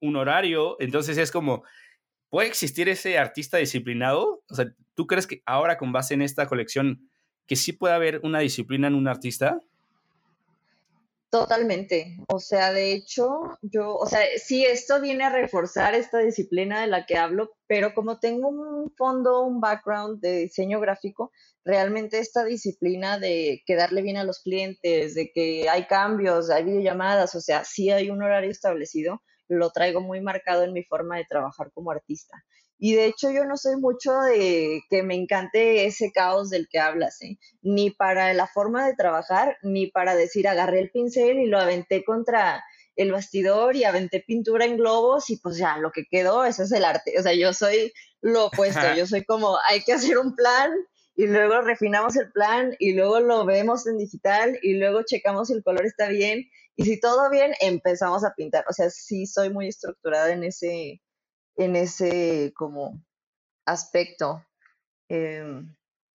un 0.04 0.16
horario. 0.16 0.76
Entonces 0.80 1.18
es 1.18 1.30
como, 1.30 1.64
¿puede 2.30 2.48
existir 2.48 2.88
ese 2.88 3.18
artista 3.18 3.58
disciplinado? 3.58 4.42
O 4.48 4.54
sea, 4.54 4.66
¿tú 4.94 5.06
crees 5.06 5.26
que 5.26 5.42
ahora 5.46 5.78
con 5.78 5.92
base 5.92 6.14
en 6.14 6.22
esta 6.22 6.46
colección 6.46 7.08
que 7.46 7.56
sí 7.56 7.72
puede 7.72 7.94
haber 7.94 8.20
una 8.22 8.40
disciplina 8.40 8.88
en 8.88 8.94
un 8.94 9.08
artista? 9.08 9.58
Totalmente. 11.34 12.16
O 12.28 12.38
sea, 12.38 12.72
de 12.72 12.92
hecho, 12.92 13.40
yo, 13.60 13.96
o 13.96 14.06
sea, 14.06 14.20
sí, 14.36 14.64
esto 14.64 15.00
viene 15.00 15.24
a 15.24 15.30
reforzar 15.30 15.92
esta 15.94 16.18
disciplina 16.20 16.82
de 16.82 16.86
la 16.86 17.06
que 17.06 17.16
hablo, 17.16 17.56
pero 17.66 17.92
como 17.92 18.20
tengo 18.20 18.48
un 18.48 18.94
fondo, 18.96 19.42
un 19.42 19.60
background 19.60 20.20
de 20.20 20.42
diseño 20.42 20.78
gráfico, 20.78 21.32
realmente 21.64 22.20
esta 22.20 22.44
disciplina 22.44 23.18
de 23.18 23.64
quedarle 23.66 24.02
bien 24.02 24.16
a 24.16 24.22
los 24.22 24.42
clientes, 24.42 25.16
de 25.16 25.32
que 25.32 25.68
hay 25.68 25.88
cambios, 25.88 26.50
hay 26.50 26.62
videollamadas, 26.62 27.34
o 27.34 27.40
sea, 27.40 27.64
sí 27.64 27.90
hay 27.90 28.10
un 28.10 28.22
horario 28.22 28.52
establecido, 28.52 29.20
lo 29.48 29.70
traigo 29.70 30.00
muy 30.00 30.20
marcado 30.20 30.62
en 30.64 30.72
mi 30.72 30.84
forma 30.84 31.16
de 31.16 31.26
trabajar 31.28 31.70
como 31.72 31.90
artista. 31.90 32.44
Y 32.78 32.94
de 32.94 33.06
hecho 33.06 33.30
yo 33.30 33.44
no 33.44 33.56
soy 33.56 33.76
mucho 33.76 34.12
de 34.20 34.82
que 34.90 35.02
me 35.02 35.14
encante 35.14 35.86
ese 35.86 36.10
caos 36.12 36.50
del 36.50 36.68
que 36.68 36.80
hablas, 36.80 37.20
¿eh? 37.22 37.38
ni 37.62 37.90
para 37.90 38.34
la 38.34 38.46
forma 38.46 38.86
de 38.86 38.94
trabajar, 38.94 39.56
ni 39.62 39.86
para 39.86 40.14
decir 40.14 40.48
agarré 40.48 40.80
el 40.80 40.90
pincel 40.90 41.38
y 41.38 41.46
lo 41.46 41.58
aventé 41.58 42.04
contra 42.04 42.62
el 42.96 43.12
bastidor 43.12 43.76
y 43.76 43.84
aventé 43.84 44.20
pintura 44.20 44.64
en 44.64 44.76
globos 44.76 45.30
y 45.30 45.38
pues 45.38 45.56
ya 45.56 45.78
lo 45.78 45.90
que 45.92 46.04
quedó, 46.08 46.44
ese 46.44 46.64
es 46.64 46.72
el 46.72 46.84
arte. 46.84 47.14
O 47.18 47.22
sea, 47.22 47.34
yo 47.34 47.52
soy 47.52 47.92
lo 48.20 48.46
opuesto, 48.46 48.94
yo 48.96 49.06
soy 49.06 49.24
como 49.24 49.56
hay 49.68 49.82
que 49.82 49.92
hacer 49.92 50.18
un 50.18 50.34
plan 50.34 50.70
y 51.16 51.26
luego 51.26 51.60
refinamos 51.60 52.16
el 52.16 52.30
plan 52.32 52.74
y 52.78 52.94
luego 52.94 53.20
lo 53.20 53.44
vemos 53.44 53.86
en 53.86 53.98
digital 53.98 54.58
y 54.62 54.74
luego 54.74 55.02
checamos 55.04 55.48
si 55.48 55.54
el 55.54 55.62
color 55.62 55.86
está 55.86 56.08
bien 56.08 56.48
y 56.76 56.84
si 56.84 57.00
todo 57.00 57.30
bien 57.30 57.52
empezamos 57.60 58.24
a 58.24 58.34
pintar. 58.34 58.64
O 58.68 58.72
sea, 58.72 58.90
sí 58.90 59.26
soy 59.26 59.50
muy 59.50 59.68
estructurada 59.68 60.32
en 60.32 60.44
ese 60.44 61.00
en 61.56 61.76
ese 61.76 62.52
como 62.56 63.04
aspecto. 63.66 64.44
Em, 65.08 65.74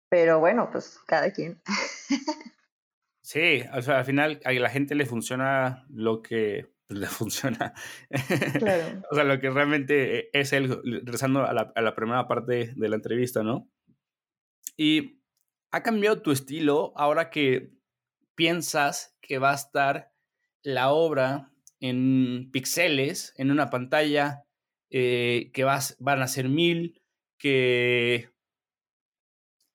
pero 0.09 0.41
bueno, 0.41 0.69
pues 0.71 0.99
cada 1.07 1.33
quien. 1.33 1.61
Sí, 3.27 3.65
o 3.75 3.83
sea, 3.83 3.99
al 3.99 4.05
final 4.05 4.41
a 4.45 4.53
la 4.53 4.71
gente 4.71 4.95
le 4.95 5.05
funciona 5.05 5.85
lo 5.91 6.23
que 6.23 6.73
pues, 6.87 7.01
le 7.01 7.07
funciona. 7.09 7.75
Claro. 8.61 9.03
o 9.11 9.15
sea, 9.17 9.25
lo 9.25 9.41
que 9.41 9.51
realmente 9.51 10.31
es 10.39 10.53
él, 10.53 10.81
regresando 10.85 11.45
a 11.45 11.53
la, 11.53 11.73
a 11.75 11.83
la 11.83 11.97
primera 11.97 12.29
parte 12.29 12.73
de 12.77 12.89
la 12.89 12.95
entrevista, 12.95 13.43
¿no? 13.43 13.69
Y 14.77 15.25
ha 15.73 15.83
cambiado 15.83 16.23
tu 16.23 16.31
estilo 16.31 16.93
ahora 16.95 17.31
que 17.31 17.73
piensas 18.37 19.19
que 19.21 19.39
va 19.39 19.51
a 19.51 19.57
estar 19.57 20.13
la 20.67 20.91
obra 20.91 21.53
en 21.79 22.51
píxeles, 22.51 23.33
en 23.37 23.53
una 23.53 23.71
pantalla, 23.71 24.43
eh, 24.91 25.53
que 25.55 25.63
vas, 25.63 25.97
van 26.01 26.23
a 26.23 26.27
ser 26.27 26.49
mil, 26.49 27.01
que 27.39 28.31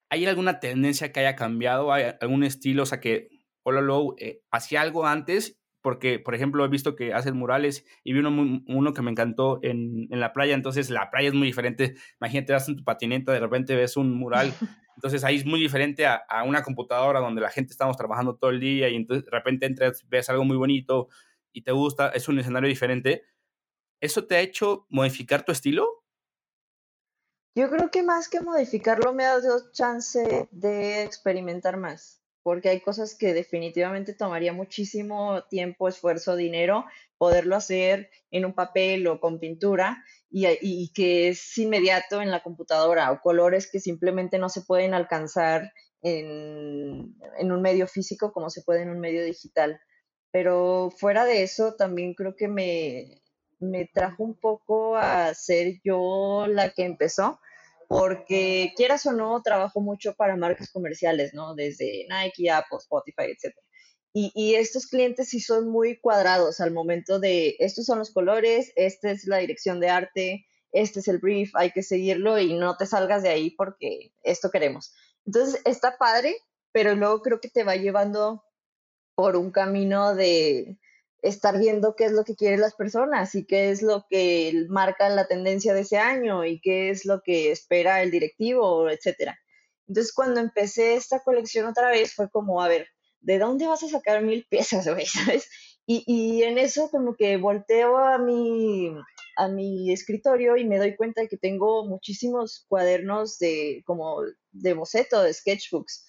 hay 0.09 0.25
alguna 0.25 0.59
tendencia 0.59 1.13
que 1.13 1.21
haya 1.21 1.37
cambiado, 1.37 1.93
hay 1.93 2.13
algún 2.19 2.43
estilo, 2.43 2.83
o 2.83 2.85
sea, 2.85 2.99
que 2.99 3.29
Hola 3.63 3.79
Low 3.79 4.15
eh, 4.19 4.41
hacía 4.51 4.81
algo 4.81 5.07
antes, 5.07 5.60
porque, 5.81 6.19
por 6.19 6.35
ejemplo, 6.35 6.63
he 6.63 6.67
visto 6.67 6.95
que 6.95 7.13
hacen 7.13 7.35
murales 7.35 7.85
y 8.03 8.13
vi 8.13 8.19
uno, 8.19 8.61
uno 8.67 8.93
que 8.93 9.01
me 9.01 9.11
encantó 9.11 9.59
en, 9.63 10.07
en, 10.11 10.19
la 10.19 10.33
playa, 10.33 10.53
entonces 10.53 10.89
la 10.89 11.09
playa 11.09 11.29
es 11.29 11.33
muy 11.33 11.47
diferente. 11.47 11.95
Imagínate, 12.19 12.53
vas 12.53 12.69
en 12.69 12.77
tu 12.77 12.83
patineta, 12.83 13.31
de 13.31 13.39
repente 13.39 13.75
ves 13.75 13.97
un 13.97 14.13
mural, 14.13 14.51
entonces 14.95 15.23
ahí 15.23 15.37
es 15.37 15.45
muy 15.45 15.59
diferente 15.59 16.05
a, 16.05 16.15
a, 16.29 16.43
una 16.43 16.63
computadora 16.63 17.19
donde 17.19 17.41
la 17.41 17.49
gente 17.49 17.71
estamos 17.71 17.97
trabajando 17.97 18.35
todo 18.35 18.51
el 18.51 18.59
día 18.59 18.89
y 18.89 18.95
entonces 18.95 19.25
de 19.25 19.31
repente 19.31 19.65
entras, 19.65 20.05
ves 20.07 20.29
algo 20.29 20.45
muy 20.45 20.57
bonito 20.57 21.09
y 21.51 21.63
te 21.63 21.71
gusta, 21.71 22.09
es 22.09 22.27
un 22.27 22.39
escenario 22.39 22.69
diferente. 22.69 23.23
¿Eso 23.99 24.25
te 24.25 24.35
ha 24.35 24.39
hecho 24.41 24.85
modificar 24.89 25.43
tu 25.43 25.51
estilo? 25.51 26.01
Yo 27.53 27.69
creo 27.69 27.91
que 27.91 28.01
más 28.01 28.29
que 28.29 28.39
modificarlo 28.39 29.13
me 29.13 29.25
ha 29.25 29.37
dado 29.39 29.71
chance 29.71 30.47
de 30.51 31.03
experimentar 31.03 31.75
más, 31.75 32.20
porque 32.43 32.69
hay 32.69 32.81
cosas 32.81 33.15
que 33.15 33.33
definitivamente 33.33 34.13
tomaría 34.13 34.53
muchísimo 34.53 35.43
tiempo, 35.49 35.87
esfuerzo, 35.87 36.35
dinero 36.35 36.85
poderlo 37.17 37.55
hacer 37.55 38.09
en 38.31 38.45
un 38.45 38.53
papel 38.53 39.05
o 39.07 39.19
con 39.19 39.39
pintura 39.39 40.03
y, 40.29 40.91
que 40.93 41.29
es 41.29 41.57
inmediato 41.57 42.21
en 42.21 42.31
la 42.31 42.41
computadora 42.41 43.11
o 43.11 43.21
colores 43.21 43.69
que 43.69 43.79
simplemente 43.79 44.39
no 44.39 44.49
se 44.49 44.61
pueden 44.61 44.93
alcanzar 44.93 45.71
en, 46.01 47.15
en 47.37 47.51
un 47.51 47.61
medio 47.61 47.85
físico 47.87 48.31
como 48.33 48.49
se 48.49 48.63
puede 48.63 48.81
en 48.81 48.89
un 48.89 48.99
medio 48.99 49.23
digital. 49.23 49.79
Pero 50.31 50.89
fuera 50.97 51.25
de 51.25 51.43
eso, 51.43 51.75
también 51.75 52.13
creo 52.13 52.35
que 52.35 52.47
me, 52.47 53.21
me 53.59 53.85
trajo 53.85 54.23
un 54.23 54.35
poco 54.35 54.95
a 54.95 55.33
ser 55.33 55.79
yo 55.83 56.47
la 56.47 56.71
que 56.71 56.85
empezó, 56.85 57.39
porque 57.91 58.73
quieras 58.77 59.05
o 59.05 59.11
no, 59.11 59.41
trabajo 59.41 59.81
mucho 59.81 60.13
para 60.13 60.37
marcas 60.37 60.71
comerciales, 60.71 61.33
¿no? 61.33 61.55
Desde 61.55 62.07
Nike, 62.09 62.49
Apple, 62.49 62.77
Spotify, 62.79 63.23
etc. 63.23 63.53
Y, 64.13 64.31
y, 64.33 64.55
estos 64.55 64.87
clientes 64.87 65.27
sí 65.27 65.41
son 65.41 65.67
muy 65.67 65.99
cuadrados 65.99 66.61
al 66.61 66.71
momento 66.71 67.19
de, 67.19 67.57
estos 67.59 67.85
son 67.85 67.99
los 67.99 68.11
colores, 68.11 68.71
esta 68.77 69.11
es 69.11 69.25
la 69.25 69.37
dirección 69.37 69.81
de 69.81 69.89
arte, 69.89 70.45
este 70.71 71.01
es 71.01 71.09
el 71.09 71.19
brief, 71.19 71.51
hay 71.53 71.71
que 71.71 71.83
seguirlo 71.83 72.39
y 72.39 72.53
no 72.53 72.77
te 72.77 72.85
salgas 72.85 73.23
de 73.23 73.29
ahí 73.29 73.51
porque 73.51 74.13
esto 74.23 74.51
queremos. 74.51 74.93
Entonces, 75.25 75.61
está 75.65 75.97
padre, 75.97 76.37
pero 76.71 76.95
luego 76.95 77.21
creo 77.21 77.41
que 77.41 77.49
te 77.49 77.65
va 77.65 77.75
llevando 77.75 78.43
por 79.15 79.35
un 79.35 79.51
camino 79.51 80.15
de, 80.15 80.77
estar 81.21 81.59
viendo 81.59 81.95
qué 81.95 82.05
es 82.05 82.11
lo 82.11 82.23
que 82.23 82.35
quieren 82.35 82.61
las 82.61 82.73
personas 82.73 83.35
y 83.35 83.45
qué 83.45 83.69
es 83.69 83.81
lo 83.81 84.05
que 84.09 84.65
marca 84.69 85.07
la 85.09 85.27
tendencia 85.27 85.73
de 85.73 85.81
ese 85.81 85.97
año 85.97 86.45
y 86.45 86.59
qué 86.59 86.89
es 86.89 87.05
lo 87.05 87.21
que 87.21 87.51
espera 87.51 88.01
el 88.01 88.11
directivo, 88.11 88.89
etcétera. 88.89 89.39
Entonces, 89.87 90.13
cuando 90.13 90.39
empecé 90.39 90.95
esta 90.95 91.19
colección 91.19 91.67
otra 91.67 91.89
vez, 91.89 92.13
fue 92.13 92.29
como, 92.29 92.61
a 92.61 92.67
ver, 92.67 92.87
¿de 93.19 93.39
dónde 93.39 93.67
vas 93.67 93.83
a 93.83 93.89
sacar 93.89 94.23
mil 94.23 94.45
piezas, 94.49 94.87
güey? 94.87 95.05
¿Sabes? 95.05 95.49
Y, 95.85 96.43
en 96.43 96.57
eso 96.57 96.89
como 96.89 97.15
que 97.15 97.35
volteo 97.37 97.97
a 97.97 98.17
mi, 98.17 98.95
a 99.35 99.47
mi 99.49 99.91
escritorio 99.91 100.55
y 100.55 100.63
me 100.63 100.77
doy 100.77 100.95
cuenta 100.95 101.21
de 101.21 101.27
que 101.27 101.37
tengo 101.37 101.85
muchísimos 101.85 102.65
cuadernos 102.69 103.37
de 103.39 103.83
como 103.85 104.21
de 104.51 104.73
boceto, 104.73 105.21
de 105.21 105.33
sketchbooks. 105.33 106.07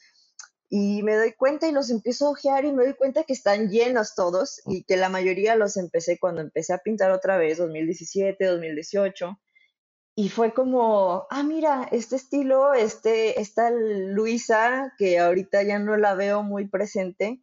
Y 0.74 1.02
me 1.02 1.16
doy 1.16 1.34
cuenta 1.34 1.68
y 1.68 1.72
los 1.72 1.90
empiezo 1.90 2.26
a 2.26 2.30
ojear 2.30 2.64
y 2.64 2.72
me 2.72 2.84
doy 2.84 2.94
cuenta 2.94 3.24
que 3.24 3.34
están 3.34 3.68
llenos 3.68 4.14
todos 4.14 4.62
y 4.64 4.84
que 4.84 4.96
la 4.96 5.10
mayoría 5.10 5.54
los 5.54 5.76
empecé 5.76 6.18
cuando 6.18 6.40
empecé 6.40 6.72
a 6.72 6.78
pintar 6.78 7.10
otra 7.10 7.36
vez, 7.36 7.58
2017, 7.58 8.42
2018. 8.42 9.38
Y 10.16 10.30
fue 10.30 10.54
como, 10.54 11.26
ah, 11.28 11.42
mira, 11.42 11.86
este 11.92 12.16
estilo, 12.16 12.72
este, 12.72 13.38
esta 13.38 13.70
Luisa, 13.70 14.94
que 14.96 15.18
ahorita 15.18 15.62
ya 15.62 15.78
no 15.78 15.98
la 15.98 16.14
veo 16.14 16.42
muy 16.42 16.66
presente, 16.66 17.42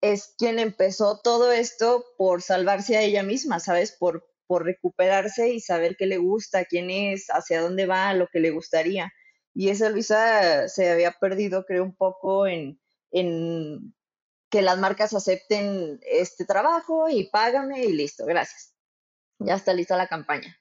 es 0.00 0.36
quien 0.38 0.60
empezó 0.60 1.18
todo 1.18 1.50
esto 1.50 2.04
por 2.16 2.40
salvarse 2.40 2.96
a 2.96 3.02
ella 3.02 3.24
misma, 3.24 3.58
¿sabes? 3.58 3.96
Por, 3.98 4.30
por 4.46 4.64
recuperarse 4.64 5.52
y 5.52 5.58
saber 5.58 5.96
qué 5.96 6.06
le 6.06 6.18
gusta, 6.18 6.64
quién 6.66 6.88
es, 6.90 7.26
hacia 7.30 7.62
dónde 7.62 7.86
va, 7.86 8.14
lo 8.14 8.28
que 8.28 8.38
le 8.38 8.50
gustaría. 8.50 9.12
Y 9.54 9.70
esa 9.70 9.90
Luisa 9.90 10.68
se 10.68 10.90
había 10.90 11.12
perdido, 11.12 11.64
creo, 11.64 11.82
un 11.82 11.94
poco 11.94 12.46
en, 12.46 12.80
en 13.10 13.94
que 14.50 14.62
las 14.62 14.78
marcas 14.78 15.14
acepten 15.14 16.00
este 16.02 16.44
trabajo 16.44 17.08
y 17.08 17.30
págame 17.30 17.84
y 17.84 17.92
listo, 17.92 18.26
gracias. 18.26 18.74
Ya 19.38 19.54
está 19.54 19.72
lista 19.72 19.96
la 19.96 20.08
campaña. 20.08 20.56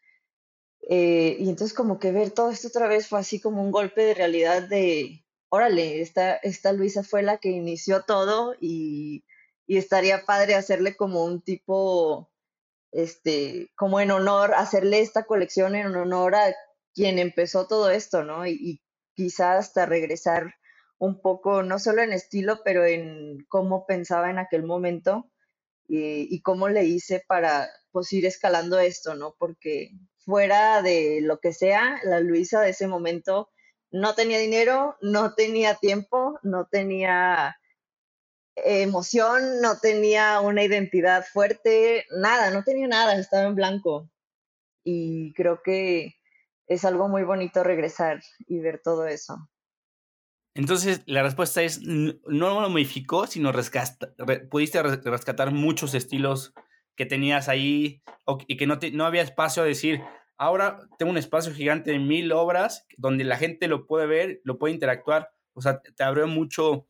Eh, 0.87 1.37
y 1.39 1.49
entonces 1.49 1.75
como 1.75 1.99
que 1.99 2.11
ver 2.11 2.31
todo 2.31 2.49
esto 2.51 2.69
otra 2.69 2.87
vez 2.87 3.07
fue 3.07 3.19
así 3.19 3.39
como 3.39 3.61
un 3.61 3.71
golpe 3.71 4.01
de 4.01 4.13
realidad 4.13 4.63
de, 4.63 5.25
órale, 5.49 6.01
esta, 6.01 6.35
esta 6.37 6.71
Luisa 6.71 7.03
fue 7.03 7.21
la 7.21 7.37
que 7.37 7.49
inició 7.49 8.03
todo 8.03 8.55
y, 8.59 9.25
y 9.67 9.77
estaría 9.77 10.25
padre 10.25 10.55
hacerle 10.55 10.95
como 10.95 11.23
un 11.25 11.41
tipo, 11.41 12.31
este, 12.91 13.71
como 13.75 13.99
en 13.99 14.11
honor, 14.11 14.53
hacerle 14.55 15.01
esta 15.01 15.25
colección 15.25 15.75
en 15.75 15.95
honor 15.95 16.35
a 16.35 16.55
quien 16.99 17.17
empezó 17.17 17.65
todo 17.65 17.89
esto, 17.91 18.25
¿no? 18.25 18.45
Y, 18.45 18.51
y 18.59 18.81
quizás 19.15 19.67
hasta 19.67 19.85
regresar 19.85 20.55
un 20.97 21.21
poco, 21.21 21.63
no 21.63 21.79
solo 21.79 22.01
en 22.01 22.11
estilo, 22.11 22.59
pero 22.65 22.83
en 22.83 23.45
cómo 23.47 23.85
pensaba 23.85 24.29
en 24.29 24.37
aquel 24.37 24.63
momento 24.63 25.31
y, 25.87 26.27
y 26.35 26.41
cómo 26.41 26.67
le 26.67 26.83
hice 26.83 27.23
para 27.25 27.69
pues 27.91 28.11
ir 28.11 28.25
escalando 28.25 28.79
esto, 28.79 29.15
¿no? 29.15 29.33
Porque 29.39 29.91
fuera 30.25 30.81
de 30.81 31.21
lo 31.21 31.39
que 31.39 31.53
sea, 31.53 32.01
la 32.03 32.19
Luisa 32.19 32.59
de 32.59 32.71
ese 32.71 32.89
momento 32.89 33.49
no 33.91 34.13
tenía 34.13 34.39
dinero, 34.39 34.97
no 34.99 35.35
tenía 35.35 35.75
tiempo, 35.75 36.37
no 36.43 36.67
tenía 36.67 37.55
emoción, 38.57 39.61
no 39.61 39.79
tenía 39.79 40.41
una 40.41 40.65
identidad 40.65 41.25
fuerte, 41.25 42.05
nada, 42.11 42.51
no 42.51 42.61
tenía 42.65 42.89
nada, 42.89 43.17
estaba 43.17 43.45
en 43.45 43.55
blanco. 43.55 44.09
Y 44.83 45.33
creo 45.35 45.61
que 45.63 46.18
es 46.69 46.85
algo 46.85 47.09
muy 47.09 47.23
bonito 47.23 47.63
regresar 47.63 48.21
y 48.47 48.59
ver 48.59 48.79
todo 48.81 49.07
eso. 49.07 49.49
Entonces, 50.53 51.01
la 51.05 51.23
respuesta 51.23 51.61
es, 51.63 51.81
no 51.81 52.19
lo 52.27 52.69
modificó, 52.69 53.27
sino 53.27 53.51
pudiste 54.49 54.81
rescatar 54.81 55.51
muchos 55.51 55.93
estilos 55.93 56.53
que 56.95 57.05
tenías 57.05 57.49
ahí 57.49 58.03
y 58.47 58.57
que 58.57 58.67
no, 58.67 58.77
no 58.93 59.05
había 59.05 59.21
espacio 59.21 59.63
a 59.63 59.65
decir, 59.65 60.01
ahora 60.37 60.79
tengo 60.97 61.11
un 61.11 61.17
espacio 61.17 61.53
gigante 61.53 61.91
de 61.91 61.99
mil 61.99 62.31
obras 62.31 62.85
donde 62.97 63.23
la 63.23 63.37
gente 63.37 63.67
lo 63.67 63.87
puede 63.87 64.05
ver, 64.05 64.41
lo 64.43 64.59
puede 64.59 64.73
interactuar. 64.73 65.29
O 65.53 65.61
sea, 65.61 65.81
te 65.81 66.03
abrió 66.03 66.27
mucho, 66.27 66.87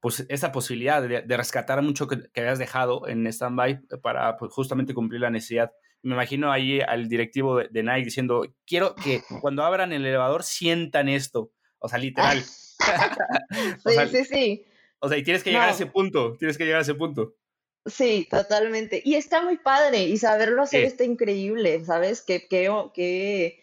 pues, 0.00 0.26
esa 0.28 0.52
posibilidad 0.52 1.02
de, 1.02 1.36
rescatar 1.36 1.80
mucho 1.82 2.06
que, 2.06 2.28
habías 2.36 2.58
dejado 2.58 3.06
en 3.08 3.26
stand-by 3.26 3.82
para 4.02 4.36
pues, 4.36 4.52
justamente 4.52 4.94
cumplir 4.94 5.20
la 5.22 5.30
necesidad. 5.30 5.70
Me 6.02 6.14
imagino 6.14 6.50
ahí 6.50 6.80
al 6.80 7.08
directivo 7.08 7.58
de, 7.58 7.68
de, 7.70 7.82
Nike 7.82 8.04
diciendo, 8.04 8.44
quiero 8.66 8.94
que 8.94 9.22
cuando 9.40 9.64
abran 9.64 9.92
el 9.92 10.06
elevador 10.06 10.42
sientan 10.42 11.08
esto. 11.08 11.52
O 11.78 11.88
sea, 11.88 11.98
literal. 11.98 12.42
sí, 13.84 13.94
sí, 14.10 14.24
sí. 14.24 14.66
O 15.00 15.08
sea, 15.08 15.18
y 15.18 15.22
tienes 15.22 15.42
que 15.42 15.50
llegar 15.50 15.68
a 15.68 15.72
ese 15.72 15.86
punto, 15.86 16.36
tienes 16.38 16.58
que 16.58 16.64
llegar 16.64 16.80
a 16.80 16.82
ese 16.82 16.94
punto. 16.94 17.34
Sí, 17.86 18.28
totalmente. 18.30 19.00
Y 19.04 19.14
está 19.14 19.42
muy 19.42 19.56
padre 19.56 20.04
y 20.04 20.18
saberlo 20.18 20.62
hacer 20.62 20.84
está 20.84 21.04
increíble, 21.04 21.82
¿sabes? 21.84 22.22
Qué, 22.22 22.46
qué, 22.48 22.70
qué, 22.92 23.62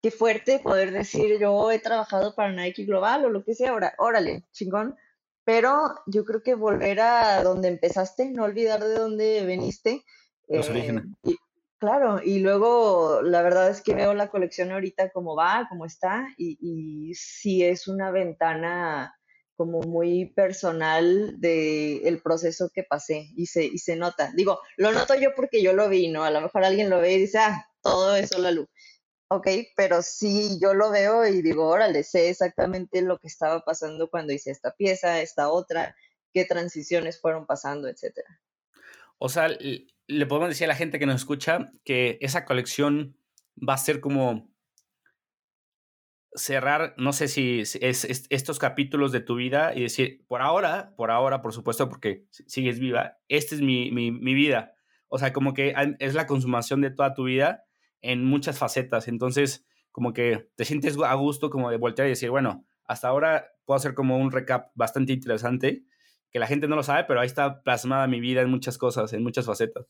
qué 0.00 0.10
fuerte 0.12 0.60
poder 0.60 0.92
decir 0.92 1.38
yo 1.40 1.70
he 1.72 1.80
trabajado 1.80 2.36
para 2.36 2.52
Nike 2.52 2.84
Global 2.84 3.24
o 3.24 3.30
lo 3.30 3.44
que 3.44 3.54
sea, 3.54 3.70
ahora, 3.70 3.94
órale, 3.98 4.44
chingón. 4.52 4.96
Pero 5.44 5.94
yo 6.06 6.24
creo 6.24 6.42
que 6.42 6.54
volver 6.54 7.00
a 7.00 7.42
donde 7.42 7.68
empezaste, 7.68 8.30
no 8.30 8.44
olvidar 8.44 8.80
de 8.80 8.94
dónde 8.94 9.44
veniste. 9.44 10.04
Los 10.46 10.68
eh, 10.68 11.02
Y, 11.24 11.36
claro, 11.78 12.20
y 12.22 12.40
luego 12.40 13.22
la 13.22 13.42
verdad 13.42 13.70
es 13.70 13.82
que 13.82 13.94
veo 13.94 14.14
la 14.14 14.28
colección 14.28 14.70
ahorita 14.72 15.10
como 15.10 15.34
va, 15.36 15.66
como 15.68 15.86
está, 15.86 16.28
y, 16.36 16.58
y 16.60 17.14
sí 17.14 17.64
es 17.64 17.88
una 17.88 18.10
ventana 18.10 19.14
como 19.58 19.80
muy 19.80 20.26
personal 20.26 21.40
de 21.40 22.06
el 22.06 22.22
proceso 22.22 22.70
que 22.72 22.84
pasé 22.84 23.28
y 23.36 23.46
se, 23.46 23.64
y 23.64 23.78
se 23.78 23.96
nota. 23.96 24.30
Digo, 24.36 24.60
lo 24.76 24.92
noto 24.92 25.16
yo 25.16 25.34
porque 25.34 25.60
yo 25.60 25.72
lo 25.72 25.88
vi, 25.88 26.08
¿no? 26.08 26.22
A 26.22 26.30
lo 26.30 26.40
mejor 26.40 26.64
alguien 26.64 26.88
lo 26.88 27.00
ve 27.00 27.14
y 27.14 27.18
dice, 27.22 27.38
ah, 27.38 27.66
todo 27.82 28.14
eso 28.14 28.38
la 28.38 28.52
luz. 28.52 28.68
Ok, 29.30 29.48
pero 29.76 30.00
sí, 30.00 30.60
yo 30.62 30.74
lo 30.74 30.90
veo 30.90 31.26
y 31.26 31.42
digo, 31.42 31.66
órale, 31.66 32.04
sé 32.04 32.28
exactamente 32.30 33.02
lo 33.02 33.18
que 33.18 33.26
estaba 33.26 33.60
pasando 33.64 34.08
cuando 34.08 34.32
hice 34.32 34.52
esta 34.52 34.70
pieza, 34.70 35.20
esta 35.20 35.50
otra, 35.50 35.96
qué 36.32 36.44
transiciones 36.44 37.20
fueron 37.20 37.44
pasando, 37.44 37.88
etcétera. 37.88 38.40
O 39.18 39.28
sea, 39.28 39.48
le 40.08 40.26
podemos 40.26 40.48
decir 40.48 40.64
a 40.64 40.68
la 40.68 40.74
gente 40.74 40.98
que 40.98 41.06
nos 41.06 41.16
escucha 41.16 41.70
que 41.84 42.18
esa 42.20 42.44
colección 42.44 43.16
va 43.56 43.74
a 43.74 43.78
ser 43.78 44.00
como 44.00 44.50
cerrar, 46.34 46.94
no 46.96 47.12
sé 47.12 47.28
si 47.28 47.60
es, 47.60 48.26
estos 48.30 48.58
capítulos 48.58 49.12
de 49.12 49.20
tu 49.20 49.36
vida 49.36 49.74
y 49.74 49.82
decir, 49.82 50.24
por 50.26 50.40
ahora, 50.40 50.94
por 50.96 51.10
ahora, 51.10 51.42
por 51.42 51.52
supuesto, 51.52 51.88
porque 51.88 52.26
sigues 52.30 52.78
viva, 52.78 53.18
esta 53.28 53.54
es 53.54 53.60
mi, 53.60 53.90
mi, 53.90 54.10
mi, 54.10 54.34
vida. 54.34 54.74
O 55.08 55.18
sea, 55.18 55.32
como 55.32 55.52
que 55.54 55.74
es 55.98 56.14
la 56.14 56.26
consumación 56.26 56.80
de 56.80 56.90
toda 56.90 57.14
tu 57.14 57.24
vida 57.24 57.64
en 58.00 58.24
muchas 58.24 58.58
facetas. 58.58 59.08
Entonces, 59.08 59.66
como 59.90 60.12
que 60.12 60.48
te 60.56 60.64
sientes 60.64 60.96
a 60.98 61.14
gusto 61.14 61.50
como 61.50 61.70
de 61.70 61.76
voltear 61.76 62.06
y 62.06 62.10
decir, 62.10 62.30
bueno, 62.30 62.66
hasta 62.84 63.08
ahora 63.08 63.48
puedo 63.64 63.76
hacer 63.76 63.94
como 63.94 64.18
un 64.18 64.32
recap 64.32 64.70
bastante 64.74 65.12
interesante, 65.12 65.84
que 66.32 66.38
la 66.38 66.46
gente 66.46 66.68
no 66.68 66.76
lo 66.76 66.82
sabe, 66.82 67.04
pero 67.04 67.20
ahí 67.20 67.26
está 67.26 67.62
plasmada 67.62 68.06
mi 68.06 68.20
vida 68.20 68.42
en 68.42 68.50
muchas 68.50 68.78
cosas, 68.78 69.12
en 69.12 69.22
muchas 69.22 69.46
facetas. 69.46 69.86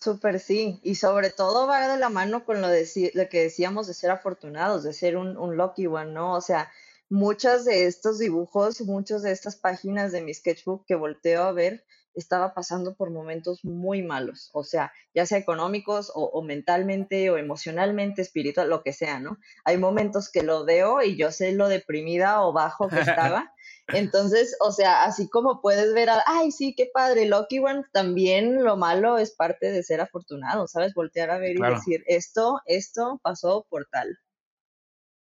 Súper 0.00 0.40
sí, 0.40 0.80
y 0.82 0.94
sobre 0.94 1.30
todo 1.30 1.66
va 1.66 1.86
de 1.86 1.98
la 1.98 2.08
mano 2.08 2.44
con 2.46 2.62
lo, 2.62 2.68
de, 2.68 2.88
lo 3.14 3.28
que 3.28 3.42
decíamos 3.42 3.86
de 3.86 3.92
ser 3.94 4.10
afortunados, 4.10 4.82
de 4.82 4.94
ser 4.94 5.18
un, 5.18 5.56
lucky 5.56 5.86
one, 5.86 6.12
¿no? 6.12 6.34
O 6.34 6.40
sea, 6.40 6.70
muchos 7.10 7.66
de 7.66 7.86
estos 7.86 8.18
dibujos, 8.18 8.80
muchas 8.80 9.22
de 9.22 9.32
estas 9.32 9.56
páginas 9.56 10.10
de 10.10 10.22
mi 10.22 10.32
sketchbook 10.32 10.86
que 10.86 10.94
volteo 10.94 11.42
a 11.42 11.52
ver, 11.52 11.84
estaba 12.14 12.54
pasando 12.54 12.94
por 12.94 13.10
momentos 13.10 13.64
muy 13.64 14.02
malos, 14.02 14.50
o 14.52 14.64
sea, 14.64 14.92
ya 15.14 15.26
sea 15.26 15.38
económicos 15.38 16.10
o, 16.14 16.24
o, 16.24 16.42
mentalmente 16.42 17.30
o 17.30 17.38
emocionalmente, 17.38 18.22
espiritual, 18.22 18.68
lo 18.68 18.82
que 18.82 18.92
sea, 18.92 19.20
¿no? 19.20 19.38
Hay 19.64 19.78
momentos 19.78 20.30
que 20.30 20.42
lo 20.42 20.64
veo 20.64 21.02
y 21.02 21.16
yo 21.16 21.32
sé 21.32 21.52
lo 21.52 21.68
deprimida 21.68 22.42
o 22.42 22.52
bajo 22.52 22.88
que 22.88 23.00
estaba 23.22 23.52
entonces, 23.94 24.56
o 24.60 24.72
sea, 24.72 25.04
así 25.04 25.28
como 25.28 25.60
puedes 25.60 25.92
ver, 25.94 26.08
ay, 26.26 26.50
sí, 26.52 26.74
qué 26.76 26.88
padre, 26.92 27.26
Lucky 27.26 27.58
One, 27.58 27.84
también 27.92 28.62
lo 28.62 28.76
malo 28.76 29.18
es 29.18 29.34
parte 29.34 29.72
de 29.72 29.82
ser 29.82 30.00
afortunado, 30.00 30.66
¿sabes? 30.66 30.94
Voltear 30.94 31.30
a 31.30 31.38
ver 31.38 31.56
y 31.56 31.60
decir, 31.60 32.04
esto, 32.06 32.60
esto 32.66 33.20
pasó 33.22 33.66
por 33.68 33.86
tal. 33.86 34.18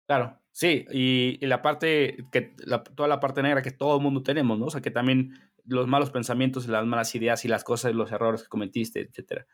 Claro, 0.07 0.39
sí, 0.51 0.85
y, 0.91 1.45
la 1.45 1.61
parte, 1.61 2.25
que 2.31 2.53
toda 2.95 3.07
la 3.07 3.19
parte 3.19 3.41
negra 3.41 3.61
que 3.61 3.71
todo 3.71 3.97
el 3.97 4.03
mundo 4.03 4.23
tenemos, 4.23 4.59
¿no? 4.59 4.65
O 4.65 4.69
sea, 4.69 4.81
que 4.81 4.91
también 4.91 5.31
los 5.71 5.87
malos 5.87 6.11
pensamientos, 6.11 6.67
las 6.67 6.85
malas 6.85 7.15
ideas 7.15 7.45
y 7.45 7.47
las 7.47 7.63
cosas, 7.63 7.95
los 7.95 8.11
errores 8.11 8.43
que 8.43 8.49
cometiste, 8.49 9.01
etcétera, 9.01 9.47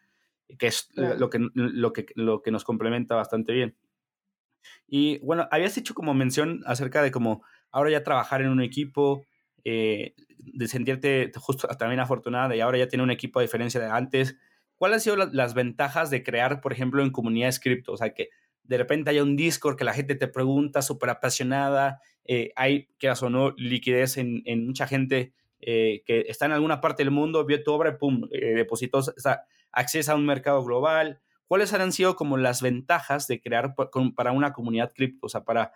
que 0.57 0.67
es 0.67 0.89
lo, 0.95 1.29
que, 1.29 1.39
lo, 1.53 1.93
que, 1.93 2.05
lo 2.15 2.41
que 2.41 2.51
nos 2.51 2.63
complementa 2.63 3.15
bastante 3.15 3.53
bien. 3.53 3.75
Y 4.87 5.19
bueno, 5.19 5.47
habías 5.51 5.77
hecho 5.77 5.93
como 5.93 6.13
mención 6.13 6.61
acerca 6.65 7.01
de 7.01 7.11
como 7.11 7.43
ahora 7.71 7.91
ya 7.91 8.03
trabajar 8.03 8.41
en 8.41 8.49
un 8.49 8.61
equipo, 8.61 9.25
eh, 9.63 10.13
de 10.37 10.67
sentirte 10.67 11.31
justo 11.35 11.67
también 11.77 11.99
afortunada 11.99 12.55
y 12.55 12.61
ahora 12.61 12.77
ya 12.77 12.87
tiene 12.87 13.03
un 13.03 13.11
equipo 13.11 13.39
a 13.39 13.41
diferencia 13.43 13.79
de 13.79 13.87
antes. 13.87 14.37
¿Cuáles 14.75 14.95
han 14.95 15.01
sido 15.01 15.15
las, 15.15 15.53
ventajas 15.53 16.09
de 16.09 16.23
crear, 16.23 16.61
por 16.61 16.71
ejemplo, 16.71 17.01
en 17.01 17.11
comunidades 17.11 17.59
cripto? 17.59 17.93
O 17.93 17.97
sea, 17.97 18.13
que 18.13 18.29
de 18.63 18.77
repente 18.77 19.09
haya 19.09 19.23
un 19.23 19.35
Discord 19.35 19.75
que 19.75 19.83
la 19.83 19.93
gente 19.93 20.15
te 20.15 20.27
pregunta, 20.27 20.81
súper 20.81 21.09
apasionada, 21.09 21.99
eh, 22.25 22.51
hay, 22.55 22.87
quieras 22.99 23.23
o 23.23 23.29
no, 23.29 23.51
liquidez 23.57 24.17
en, 24.17 24.43
mucha 24.65 24.85
gente 24.85 25.33
eh, 25.59 26.03
que 26.05 26.25
está 26.27 26.45
en 26.45 26.51
alguna 26.51 26.81
parte 26.81 27.03
del 27.03 27.11
mundo, 27.11 27.45
vio 27.45 27.63
tu 27.63 27.71
obra 27.71 27.91
y 27.91 27.97
pum, 27.97 28.27
depositó, 28.29 28.99
o 28.99 29.01
sea, 29.01 29.43
accesa 29.71 30.13
a 30.13 30.15
un 30.15 30.25
mercado 30.25 30.63
global. 30.63 31.21
¿Cuáles 31.47 31.73
han 31.73 31.91
sido 31.91 32.15
como 32.15 32.37
las 32.37 32.61
ventajas 32.61 33.27
de 33.27 33.41
crear 33.41 33.73
para 34.15 34.31
una 34.31 34.53
comunidad 34.53 34.91
cripto? 34.93 35.27
O 35.27 35.29
sea, 35.29 35.45
para 35.45 35.71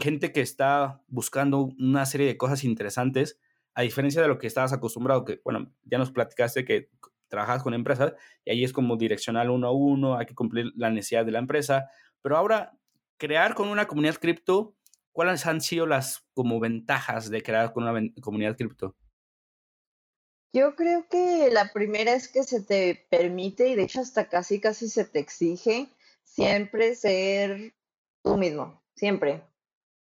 gente 0.00 0.32
que 0.32 0.40
está 0.40 1.02
buscando 1.06 1.70
una 1.78 2.04
serie 2.06 2.26
de 2.26 2.36
cosas 2.36 2.64
interesantes, 2.64 3.38
a 3.74 3.82
diferencia 3.82 4.20
de 4.20 4.28
lo 4.28 4.38
que 4.38 4.46
estabas 4.46 4.72
acostumbrado, 4.72 5.24
que, 5.24 5.40
bueno, 5.44 5.72
ya 5.84 5.98
nos 5.98 6.10
platicaste 6.10 6.64
que 6.64 6.90
trabajas 7.28 7.62
con 7.62 7.74
empresas 7.74 8.14
y 8.44 8.50
ahí 8.50 8.64
es 8.64 8.72
como 8.72 8.96
direccional 8.96 9.50
uno 9.50 9.68
a 9.68 9.72
uno, 9.72 10.16
hay 10.16 10.26
que 10.26 10.34
cumplir 10.34 10.72
la 10.74 10.90
necesidad 10.90 11.24
de 11.24 11.32
la 11.32 11.38
empresa. 11.38 11.88
Pero 12.20 12.36
ahora, 12.36 12.72
crear 13.18 13.54
con 13.54 13.68
una 13.68 13.86
comunidad 13.86 14.16
cripto, 14.16 14.74
¿cuáles 15.18 15.46
han 15.46 15.60
sido 15.60 15.84
las 15.84 16.24
como 16.32 16.60
ventajas 16.60 17.28
de 17.28 17.42
crear 17.42 17.72
con 17.72 17.82
una 17.82 18.08
comunidad 18.22 18.56
cripto? 18.56 18.94
Yo 20.52 20.76
creo 20.76 21.08
que 21.08 21.50
la 21.50 21.72
primera 21.72 22.12
es 22.12 22.28
que 22.28 22.44
se 22.44 22.62
te 22.62 23.04
permite 23.10 23.66
y 23.66 23.74
de 23.74 23.82
hecho 23.82 24.00
hasta 24.00 24.28
casi 24.28 24.60
casi 24.60 24.88
se 24.88 25.04
te 25.04 25.18
exige 25.18 25.88
siempre 26.22 26.94
ser 26.94 27.74
tú 28.22 28.36
mismo, 28.36 28.80
siempre. 28.94 29.42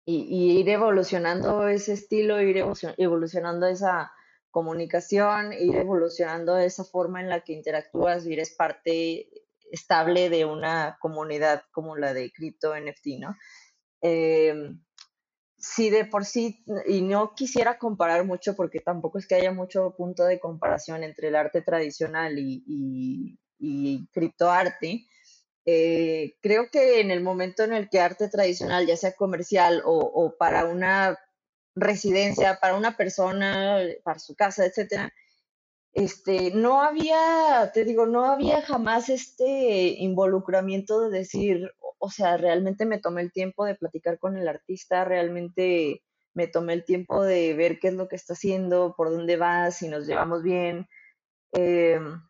Y, 0.05 0.59
ir 0.59 0.67
evolucionando 0.67 1.69
ese 1.69 1.93
estilo, 1.93 2.41
ir 2.41 2.57
evolucionando 2.97 3.65
esa 3.65 4.11
comunicación, 4.51 5.53
ir 5.53 5.77
evolucionando 5.77 6.57
esa 6.57 6.83
forma 6.83 7.21
en 7.21 7.29
la 7.29 7.45
que 7.45 7.53
interactúas 7.53 8.25
y 8.25 8.33
eres 8.33 8.53
parte 8.55 9.29
estable 9.71 10.29
de 10.29 10.43
una 10.43 10.97
comunidad 10.99 11.63
como 11.71 11.95
la 11.95 12.13
de 12.13 12.29
cripto 12.33 12.75
NFT, 12.75 13.19
¿no? 13.19 13.37
Em, 14.01 14.81
si 15.57 15.89
de 15.89 16.05
por 16.05 16.25
sí, 16.25 16.63
y 16.87 17.01
no 17.01 17.33
quisiera 17.35 17.77
comparar 17.77 18.25
mucho 18.25 18.55
porque 18.55 18.79
tampoco 18.79 19.17
es 19.17 19.27
que 19.27 19.35
haya 19.35 19.51
mucho 19.51 19.95
punto 19.97 20.23
de 20.25 20.39
comparación 20.39 21.03
entre 21.03 21.29
el 21.29 21.35
arte 21.35 21.61
tradicional 21.61 22.37
y, 22.37 22.63
y, 22.67 23.39
y 23.57 24.07
criptoarte, 24.11 25.05
eh, 25.65 26.37
creo 26.41 26.69
que 26.71 27.01
en 27.01 27.11
el 27.11 27.21
momento 27.21 27.63
en 27.63 27.73
el 27.73 27.89
que 27.89 27.99
arte 27.99 28.29
tradicional, 28.29 28.87
ya 28.87 28.95
sea 28.95 29.13
comercial 29.13 29.81
o, 29.83 29.97
o, 29.97 30.37
para 30.37 30.65
una 30.65 31.19
residencia, 31.75 32.59
para 32.61 32.75
una 32.75 32.95
persona, 32.95 33.81
para 34.03 34.19
su 34.19 34.35
casa, 34.35 34.65
etcétera, 34.65 35.11
este, 35.91 36.51
no 36.51 36.81
había, 36.81 37.71
te 37.73 37.83
digo, 37.83 38.05
no 38.05 38.25
había 38.25 38.61
jamás 38.61 39.09
este 39.09 39.95
involucramiento 39.97 41.01
de 41.01 41.17
decir, 41.17 41.71
o 41.99 42.09
sea, 42.09 42.37
realmente 42.37 42.85
me 42.85 42.99
tomé 42.99 43.21
el 43.21 43.31
tiempo 43.31 43.65
de 43.65 43.75
platicar 43.75 44.19
con 44.19 44.37
el 44.37 44.47
artista, 44.47 45.05
realmente 45.05 46.03
me 46.33 46.47
tomé 46.47 46.73
el 46.73 46.85
tiempo 46.85 47.23
de 47.23 47.53
ver 47.55 47.79
qué 47.79 47.89
es 47.89 47.95
lo 47.95 48.07
que 48.07 48.15
está 48.15 48.33
haciendo, 48.33 48.93
por 48.95 49.09
dónde 49.09 49.37
va, 49.37 49.71
si 49.71 49.87
nos 49.89 50.05
llevamos 50.07 50.43
bien, 50.43 50.87
em, 51.53 52.21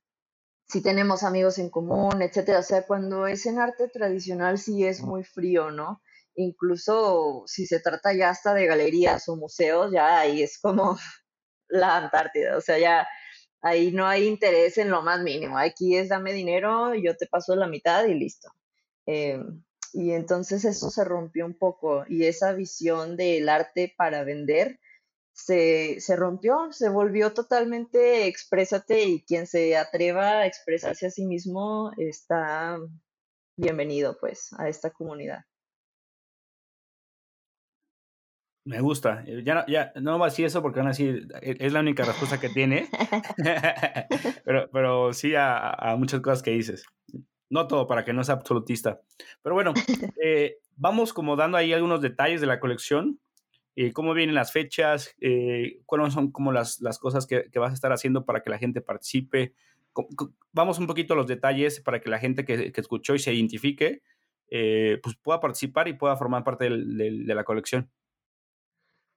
si 0.68 0.82
tenemos 0.82 1.24
amigos 1.24 1.60
en 1.60 1.70
común, 1.70 2.22
etcétera. 2.22 2.60
O 2.60 2.64
sea, 2.64 2.86
cuando 2.88 3.28
es 3.28 3.46
en 3.46 3.60
arte 3.60 3.90
tradicional 3.90 4.58
sí 4.58 4.86
es 4.86 5.02
muy 5.02 5.24
frío, 5.24 5.72
¿no? 5.72 6.02
Incluso 6.36 7.44
si 7.48 7.66
se 7.68 7.80
trata 7.82 8.14
ya 8.14 8.30
hasta 8.30 8.54
de 8.54 8.66
galerías 8.68 9.28
o 9.30 9.36
museos, 9.38 9.92
ya 9.92 10.20
ahí 10.20 10.44
es 10.44 10.60
como 10.60 10.98
la 11.70 11.98
Antártida, 11.98 12.58
o 12.58 12.62
sea, 12.62 12.80
ya 12.80 13.08
ahí 13.62 13.92
no 13.92 14.08
hay 14.08 14.28
interés 14.28 14.78
en 14.78 14.90
lo 14.90 15.02
más 15.02 15.22
mínimo. 15.22 15.58
Aquí 15.58 15.98
es 15.98 16.10
dame 16.10 16.34
dinero, 16.34 16.94
yo 16.96 17.16
te 17.18 17.28
paso 17.28 17.56
la 17.56 17.68
mitad 17.68 18.06
y 18.06 18.14
listo. 18.16 18.50
Em, 19.08 19.64
y 19.94 20.12
entonces 20.12 20.66
eso 20.66 20.90
se 20.90 21.04
rompió 21.06 21.46
un 21.46 21.58
poco 21.58 22.06
y 22.10 22.26
esa 22.26 22.54
visión 22.54 23.16
del 23.18 23.50
arte 23.50 23.94
para 23.98 24.24
vender 24.24 24.80
se, 25.34 26.00
se 26.02 26.16
rompió, 26.16 26.72
se 26.72 26.90
volvió 26.90 27.34
totalmente 27.34 28.28
exprésate 28.28 29.04
y 29.06 29.24
quien 29.24 29.48
se 29.48 29.78
atreva 29.78 30.40
a 30.40 30.46
expresarse 30.46 31.08
a 31.08 31.12
sí 31.12 31.26
mismo 31.26 31.92
está 31.98 32.78
bienvenido 33.56 34.18
pues 34.20 34.54
a 34.58 34.68
esta 34.68 34.92
comunidad. 34.92 35.46
Me 38.66 38.82
gusta. 38.82 39.24
Eh, 39.26 39.44
ya, 39.46 39.66
ya 39.68 39.94
no 39.96 40.20
va 40.20 40.26
a 40.26 40.30
decir 40.30 40.46
eso 40.46 40.62
porque 40.62 40.80
van 40.80 40.88
a 40.88 40.92
decir, 40.92 41.26
e, 41.42 41.56
es 41.58 41.72
la 41.72 41.80
única 41.80 42.04
respuesta 42.04 42.38
que 42.38 42.50
tiene. 42.50 42.90
pero, 44.44 44.70
pero 44.72 45.14
sí 45.14 45.36
a, 45.36 45.70
a, 45.70 45.96
muchas 45.96 46.20
cosas 46.20 46.44
que 46.44 46.52
dices. 46.52 46.84
No 47.50 47.68
todo 47.68 47.88
para 47.88 48.04
que 48.04 48.14
no 48.14 48.24
sea 48.24 48.36
absolutista. 48.36 49.02
Pero 49.42 49.56
bueno, 49.56 49.74
eh, 50.24 50.58
vamos 50.76 51.14
como 51.14 51.36
dando 51.36 51.58
ahí 51.58 51.74
algunos 51.74 52.02
detalles 52.02 52.42
de 52.42 52.48
la 52.48 52.60
colección. 52.60 53.20
Eh, 53.76 53.94
cómo 53.94 54.16
vienen 54.16 54.34
las 54.34 54.52
fechas, 54.52 55.16
eh, 55.22 55.82
cuáles 55.86 56.12
son 56.12 56.32
como 56.32 56.52
las, 56.52 56.82
las 56.82 56.98
cosas 56.98 57.28
que, 57.28 57.52
que, 57.52 57.60
vas 57.60 57.72
a 57.72 57.76
estar 57.76 57.94
haciendo 57.94 58.26
para 58.26 58.42
que 58.42 58.50
la 58.50 58.58
gente 58.58 58.82
participe. 58.82 59.54
Vamos 60.52 60.80
un 60.80 60.88
poquito 60.88 61.14
a 61.14 61.18
los 61.18 61.28
detalles 61.28 61.80
para 61.82 62.02
que 62.02 62.10
la 62.10 62.18
gente 62.18 62.44
que, 62.44 62.72
que 62.72 62.82
escuchó 62.82 63.14
y 63.14 63.20
se 63.20 63.34
identifique, 63.36 64.02
eh, 64.50 65.00
pues 65.04 65.16
pueda 65.18 65.40
participar 65.40 65.88
y 65.88 65.94
pueda 65.94 66.16
formar 66.16 66.44
parte 66.44 66.64
del, 66.64 66.98
del, 66.98 67.26
de 67.28 67.36
la 67.36 67.44
colección. 67.44 67.92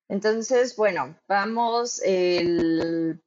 Entonces, 0.08 0.76
bueno, 0.76 1.16
vamos 1.26 2.02
el 2.04 3.22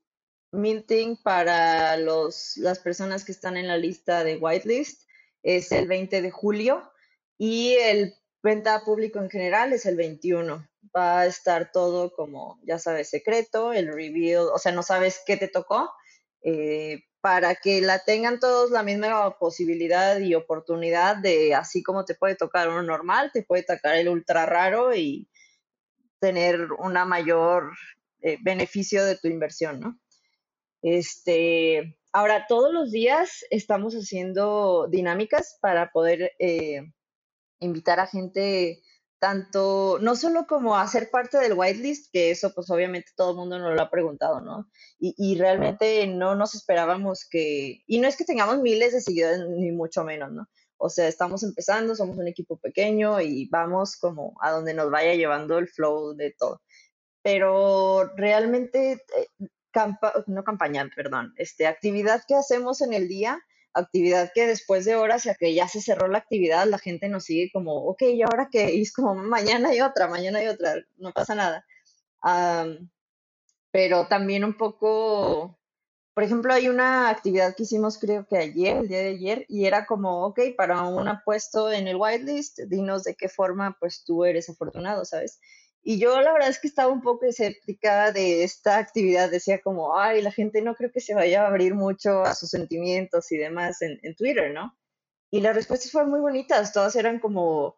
minting 0.54 1.18
para 1.18 1.98
los, 1.98 2.56
las 2.58 2.80
personas 2.80 3.26
que 3.26 3.32
están 3.32 3.58
en 3.58 3.68
la 3.68 3.78
lista 3.78 4.24
de 4.24 4.38
whitelist 4.38 5.04
es 5.42 5.72
el 5.72 5.88
20 5.88 6.22
de 6.22 6.32
julio 6.32 6.92
y 7.38 7.74
el 7.74 8.14
venta 8.42 8.84
público 8.86 9.20
en 9.20 9.30
general 9.30 9.74
es 9.74 9.86
el 9.86 9.96
21. 9.96 10.68
Va 10.96 11.22
a 11.22 11.26
estar 11.26 11.72
todo 11.72 12.14
como, 12.14 12.60
ya 12.64 12.78
sabes, 12.78 13.10
secreto, 13.10 13.74
el 13.74 13.88
reveal, 13.88 14.48
o 14.54 14.58
sea, 14.58 14.72
no 14.72 14.84
sabes 14.84 15.22
qué 15.26 15.38
te 15.38 15.48
tocó, 15.48 15.92
eh, 16.44 17.02
para 17.22 17.56
que 17.56 17.82
la 17.82 18.00
tengan 18.00 18.40
todos 18.40 18.70
la 18.70 18.84
misma 18.84 19.38
posibilidad 19.40 20.20
y 20.20 20.36
oportunidad 20.36 21.18
de, 21.18 21.56
así 21.56 21.82
como 21.82 22.04
te 22.04 22.16
puede 22.16 22.36
tocar 22.36 22.68
uno 22.70 22.84
normal, 22.84 23.32
te 23.34 23.44
puede 23.44 23.64
tocar 23.64 23.96
el 23.96 24.10
ultra 24.10 24.46
raro 24.46 24.94
y 24.94 25.30
tener 26.20 26.72
una 26.74 27.06
mayor 27.06 27.72
eh, 28.22 28.38
beneficio 28.42 29.06
de 29.06 29.18
tu 29.18 29.30
inversión, 29.30 29.80
¿no? 29.80 30.00
Este, 30.84 31.98
ahora, 32.12 32.46
todos 32.48 32.74
los 32.74 32.92
días 32.92 33.46
estamos 33.50 33.96
haciendo 33.96 34.88
dinámicas 34.90 35.58
para 35.62 35.92
poder 35.92 36.34
eh, 36.40 36.82
invitar 37.60 38.02
a 38.02 38.08
gente 38.08 38.82
tanto, 39.18 39.98
no 40.02 40.18
solo 40.18 40.46
como 40.46 40.76
a 40.76 40.86
ser 40.86 41.10
parte 41.10 41.38
del 41.38 41.54
whitelist, 41.54 42.12
que 42.12 42.32
eso 42.32 42.54
pues 42.54 42.70
obviamente 42.70 43.12
todo 43.16 43.32
el 43.32 43.38
mundo 43.38 43.58
nos 43.58 43.74
lo 43.74 43.82
ha 43.82 43.90
preguntado, 43.90 44.42
¿no? 44.42 44.70
Y, 45.00 45.16
y, 45.18 45.38
realmente 45.38 46.06
no 46.08 46.36
nos 46.36 46.56
esperábamos 46.56 47.26
que, 47.30 47.84
y 47.88 48.00
no 48.02 48.10
es 48.10 48.18
que 48.18 48.26
tengamos 48.26 48.60
miles 48.60 48.92
de 48.92 49.00
seguidores, 49.00 49.40
ni 49.48 49.72
mucho 49.72 50.04
menos, 50.04 50.34
¿no? 50.34 50.50
O 50.76 50.90
sea, 50.90 51.08
estamos 51.08 51.44
empezando, 51.44 51.96
somos 51.96 52.18
un 52.18 52.28
equipo 52.28 52.58
pequeño 52.58 53.22
y 53.22 53.48
vamos 53.48 53.96
como 53.96 54.36
a 54.42 54.52
donde 54.52 54.74
nos 54.74 54.92
vaya 54.92 55.16
llevando 55.16 55.58
el 55.58 55.70
flow 55.70 56.14
de 56.14 56.36
todo. 56.38 56.62
Pero 57.22 58.12
realmente 58.18 59.02
eh, 59.76 60.24
no 60.28 60.44
campaña, 60.44 60.90
perdón, 60.96 61.34
este, 61.38 61.68
actividad 61.68 62.24
que 62.28 62.36
hacemos 62.36 62.82
en 62.82 62.94
el 62.94 63.08
día, 63.08 63.40
actividad 63.74 64.32
que 64.34 64.48
después 64.48 64.86
de 64.86 64.96
horas, 64.96 65.24
ya 65.24 65.36
que 65.36 65.54
ya 65.54 65.68
se 65.68 65.82
cerró 65.82 66.08
la 66.08 66.20
actividad, 66.20 66.68
la 66.68 66.78
gente 66.78 67.10
nos 67.10 67.26
sigue 67.26 67.50
como, 67.52 67.76
ok, 67.88 68.04
¿y 68.04 68.22
ahora 68.22 68.50
qué? 68.52 68.80
Es 68.82 68.94
como, 68.94 69.16
mañana 69.16 69.70
hay 69.70 69.82
otra, 69.82 70.08
mañana 70.08 70.40
hay 70.40 70.48
otra, 70.48 70.76
no 70.98 71.12
pasa 71.12 71.36
nada. 71.36 71.66
pero 73.72 74.08
también 74.08 74.44
un 74.44 74.56
poco, 74.56 75.60
por 76.14 76.24
ejemplo, 76.24 76.54
hay 76.54 76.70
una 76.70 77.10
actividad 77.10 77.56
que 77.56 77.64
hicimos 77.64 77.98
creo 77.98 78.28
que 78.28 78.38
ayer, 78.38 78.78
el 78.78 78.88
día 78.88 79.00
de 79.00 79.10
ayer, 79.10 79.46
y 79.50 79.66
era 79.66 79.86
como, 79.86 80.26
ok, 80.28 80.40
para 80.56 80.84
un 80.84 81.08
apuesto 81.08 81.72
en 81.72 81.88
el 81.88 81.96
whitelist, 81.98 82.60
dinos 82.68 83.04
de 83.04 83.16
qué 83.16 83.30
forma 83.30 83.76
pues 83.80 84.04
tú 84.06 84.26
eres 84.26 84.50
afortunado, 84.50 85.06
¿sabes? 85.06 85.40
Y 85.86 86.00
yo 86.00 86.22
la 86.22 86.32
verdad 86.32 86.50
es 86.50 86.60
que 86.60 86.68
estaba 86.70 86.92
un 86.92 87.02
poco 87.02 87.26
escéptica 87.26 88.14
de 88.14 88.44
esta 88.44 88.78
actividad. 88.78 89.30
Decía 89.30 89.62
como, 89.62 90.00
ay, 90.00 90.22
la 90.22 90.32
gente 90.32 90.62
no 90.62 90.76
creo 90.76 90.92
que 90.92 91.02
se 91.02 91.14
vaya 91.14 91.44
a 91.44 91.48
abrir 91.48 91.76
mucho 91.76 92.24
a 92.24 92.34
sus 92.36 92.50
sentimientos 92.50 93.32
y 93.34 93.38
demás 93.38 93.82
en, 93.82 94.00
en 94.02 94.16
Twitter, 94.16 94.54
¿no? 94.54 94.78
Y 95.30 95.42
las 95.42 95.56
respuestas 95.56 95.92
fueron 95.92 96.12
muy 96.12 96.22
bonitas. 96.22 96.72
Todas 96.72 96.96
eran 96.96 97.20
como 97.20 97.76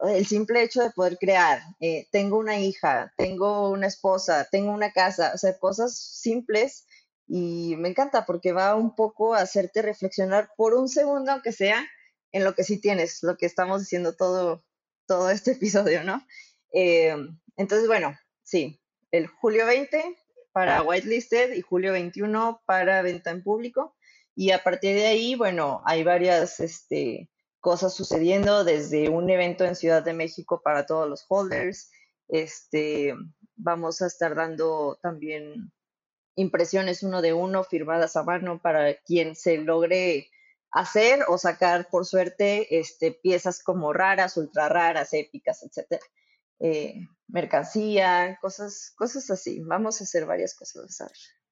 el 0.00 0.26
simple 0.26 0.62
hecho 0.62 0.82
de 0.82 0.90
poder 0.90 1.18
crear. 1.18 1.60
Eh, 1.80 2.08
tengo 2.10 2.38
una 2.38 2.58
hija, 2.58 3.12
tengo 3.16 3.70
una 3.70 3.86
esposa, 3.86 4.48
tengo 4.50 4.72
una 4.72 4.92
casa. 4.92 5.32
O 5.34 5.38
sea, 5.38 5.58
cosas 5.58 5.96
simples. 5.96 6.86
Y 7.26 7.76
me 7.76 7.88
encanta 7.88 8.24
porque 8.24 8.52
va 8.52 8.74
un 8.76 8.94
poco 8.94 9.34
a 9.34 9.40
hacerte 9.40 9.82
reflexionar 9.82 10.50
por 10.56 10.74
un 10.74 10.88
segundo, 10.88 11.32
aunque 11.32 11.52
sea, 11.52 11.84
en 12.32 12.44
lo 12.44 12.54
que 12.54 12.64
sí 12.64 12.80
tienes, 12.80 13.22
lo 13.22 13.36
que 13.36 13.46
estamos 13.46 13.80
diciendo 13.80 14.14
todo, 14.16 14.64
todo 15.06 15.30
este 15.30 15.52
episodio, 15.52 16.02
¿no? 16.04 16.26
Eh, 16.72 17.14
entonces, 17.56 17.86
bueno, 17.86 18.16
sí, 18.42 18.80
el 19.10 19.26
julio 19.26 19.66
20 19.66 20.16
para 20.52 20.82
whitelisted 20.82 21.54
y 21.54 21.62
julio 21.62 21.92
21 21.92 22.62
para 22.66 23.02
venta 23.02 23.30
en 23.30 23.42
público. 23.42 23.96
Y 24.34 24.50
a 24.50 24.62
partir 24.62 24.94
de 24.94 25.06
ahí, 25.06 25.34
bueno, 25.34 25.82
hay 25.84 26.04
varias 26.04 26.60
este, 26.60 27.30
cosas 27.60 27.94
sucediendo, 27.94 28.64
desde 28.64 29.08
un 29.08 29.28
evento 29.30 29.64
en 29.64 29.76
Ciudad 29.76 30.02
de 30.02 30.14
México 30.14 30.62
para 30.62 30.86
todos 30.86 31.08
los 31.08 31.24
holders. 31.28 31.90
Este, 32.28 33.14
vamos 33.56 34.00
a 34.00 34.06
estar 34.06 34.34
dando 34.34 34.98
también 35.02 35.72
impresiones 36.34 37.02
uno 37.02 37.20
de 37.20 37.34
uno 37.34 37.62
firmadas 37.62 38.16
a 38.16 38.22
mano 38.22 38.60
para 38.60 38.94
quien 38.94 39.36
se 39.36 39.58
logre 39.58 40.30
hacer 40.70 41.24
o 41.28 41.36
sacar 41.36 41.88
por 41.90 42.06
suerte 42.06 42.78
este, 42.78 43.12
piezas 43.12 43.62
como 43.62 43.92
raras, 43.92 44.38
ultra 44.38 44.70
raras, 44.70 45.12
épicas, 45.12 45.62
etcétera. 45.62 46.04
Eh, 46.60 47.06
mercancía, 47.28 48.38
cosas, 48.40 48.92
cosas 48.96 49.30
así. 49.30 49.62
Vamos 49.64 50.00
a 50.00 50.04
hacer 50.04 50.26
varias 50.26 50.54
cosas. 50.54 50.98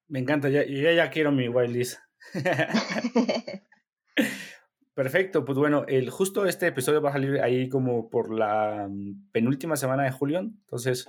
Me 0.09 0.19
encanta, 0.19 0.49
ya, 0.49 0.65
ya, 0.67 0.93
ya 0.93 1.11
quiero 1.11 1.33
mi 1.33 1.49
whitelist. 1.49 1.99
Perfecto, 4.95 5.45
pues 5.45 5.57
bueno, 5.57 5.85
el, 5.89 6.11
justo 6.11 6.47
este 6.47 6.67
episodio 6.67 7.01
va 7.01 7.11
a 7.11 7.13
salir 7.15 7.41
ahí 7.41 7.69
como 7.69 8.11
por 8.11 8.35
la 8.35 8.87
mm, 8.91 9.31
penúltima 9.33 9.77
semana 9.77 10.03
de 10.03 10.11
julio, 10.11 10.41
entonces 10.41 11.09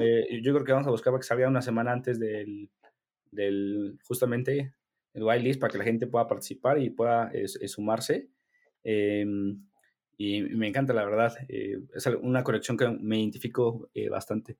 eh, 0.00 0.40
yo 0.42 0.52
creo 0.52 0.64
que 0.64 0.72
vamos 0.72 0.86
a 0.86 0.92
buscar 0.92 1.12
para 1.12 1.20
que 1.20 1.26
salga 1.26 1.48
una 1.48 1.62
semana 1.62 1.92
antes 1.92 2.20
del, 2.20 2.70
del 3.30 3.98
justamente 4.04 4.74
el 5.14 5.24
whitelist 5.24 5.60
para 5.60 5.72
que 5.72 5.78
la 5.78 5.84
gente 5.84 6.06
pueda 6.06 6.28
participar 6.28 6.78
y 6.78 6.90
pueda 6.90 7.32
sumarse. 7.66 8.28
Em, 8.84 9.66
y 10.16 10.42
me 10.42 10.68
encanta, 10.68 10.92
la 10.92 11.04
verdad, 11.04 11.34
eh, 11.48 11.78
es 11.94 12.06
una 12.06 12.44
colección 12.44 12.76
que 12.76 12.88
me 12.88 13.20
identifico 13.20 13.90
eh, 13.94 14.08
bastante. 14.08 14.58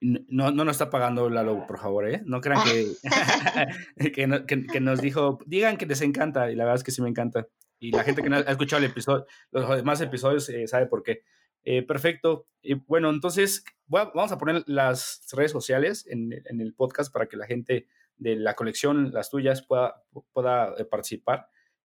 No, 0.00 0.50
no 0.50 0.64
nos 0.64 0.74
está 0.74 0.90
pagando 0.90 1.30
Lalo, 1.30 1.64
por 1.66 1.78
favor, 1.78 2.08
¿eh? 2.08 2.22
No 2.24 2.40
crean 2.40 2.62
que, 2.64 2.92
que, 4.46 4.66
que, 4.66 4.80
nos 4.80 5.00
dijo, 5.00 5.38
digan 5.46 5.76
que 5.76 5.86
les 5.86 6.00
encanta, 6.00 6.50
y 6.50 6.56
la 6.56 6.64
verdad 6.64 6.78
es 6.78 6.84
que 6.84 6.90
sí 6.90 7.02
me 7.02 7.08
encanta. 7.08 7.46
Y 7.78 7.90
la 7.90 8.04
gente 8.04 8.22
que 8.22 8.28
no 8.28 8.36
ha 8.36 8.40
escuchado 8.40 8.82
el 8.82 8.90
episodio, 8.90 9.26
los 9.50 9.68
demás 9.76 10.00
episodios 10.00 10.48
eh, 10.48 10.66
sabe 10.66 10.86
por 10.86 11.02
qué. 11.02 11.22
Perfecto. 11.86 12.48
Y 12.60 12.74
bueno, 12.74 13.10
entonces 13.10 13.64
vamos 13.86 14.32
a 14.32 14.38
poner 14.38 14.64
las 14.66 15.24
redes 15.32 15.52
sociales 15.52 16.04
en, 16.08 16.32
en, 16.32 16.60
el 16.60 16.74
podcast 16.74 17.12
para 17.12 17.26
que 17.26 17.36
la 17.36 17.46
gente 17.46 17.86
de 18.16 18.34
la 18.34 18.54
colección, 18.54 19.12
las 19.12 19.30
tuyas, 19.30 19.64
pueda, 19.64 20.02
pueda 20.32 20.74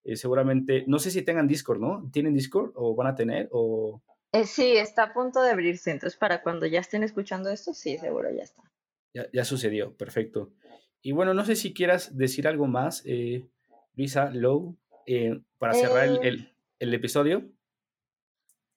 eh, 0.07 0.15
seguramente, 0.15 0.85
no 0.87 0.99
sé 0.99 1.11
si 1.11 1.21
tengan 1.21 1.49
Discord, 1.49 1.81
¿no? 1.81 2.09
¿Tienen 2.13 2.33
Discord 2.33 2.71
o 2.75 2.95
van 2.95 3.07
a 3.07 3.15
tener? 3.15 3.49
O... 3.51 4.01
Eh, 4.31 4.45
sí, 4.45 4.77
está 4.77 5.03
a 5.03 5.13
punto 5.13 5.41
de 5.41 5.51
abrirse, 5.51 5.91
entonces 5.91 6.17
para 6.17 6.41
cuando 6.41 6.65
ya 6.65 6.79
estén 6.79 7.03
escuchando 7.03 7.49
esto, 7.49 7.73
sí, 7.73 7.97
seguro 7.97 8.29
ya 8.31 8.43
está. 8.43 8.63
Ya, 9.33 9.43
sucedió, 9.43 9.97
perfecto. 9.97 10.53
Y 11.01 11.11
bueno, 11.11 11.33
no 11.33 11.43
sé 11.43 11.57
si 11.57 11.73
quieras 11.73 12.15
decir 12.15 12.47
algo 12.47 12.67
más, 12.67 13.01
eh, 13.05 13.49
Luisa 13.95 14.29
Lowe, 14.31 14.77
para 15.57 15.73
cerrar 15.73 16.05
el, 16.23 16.53
el, 16.79 16.93
episodio. 16.93 17.43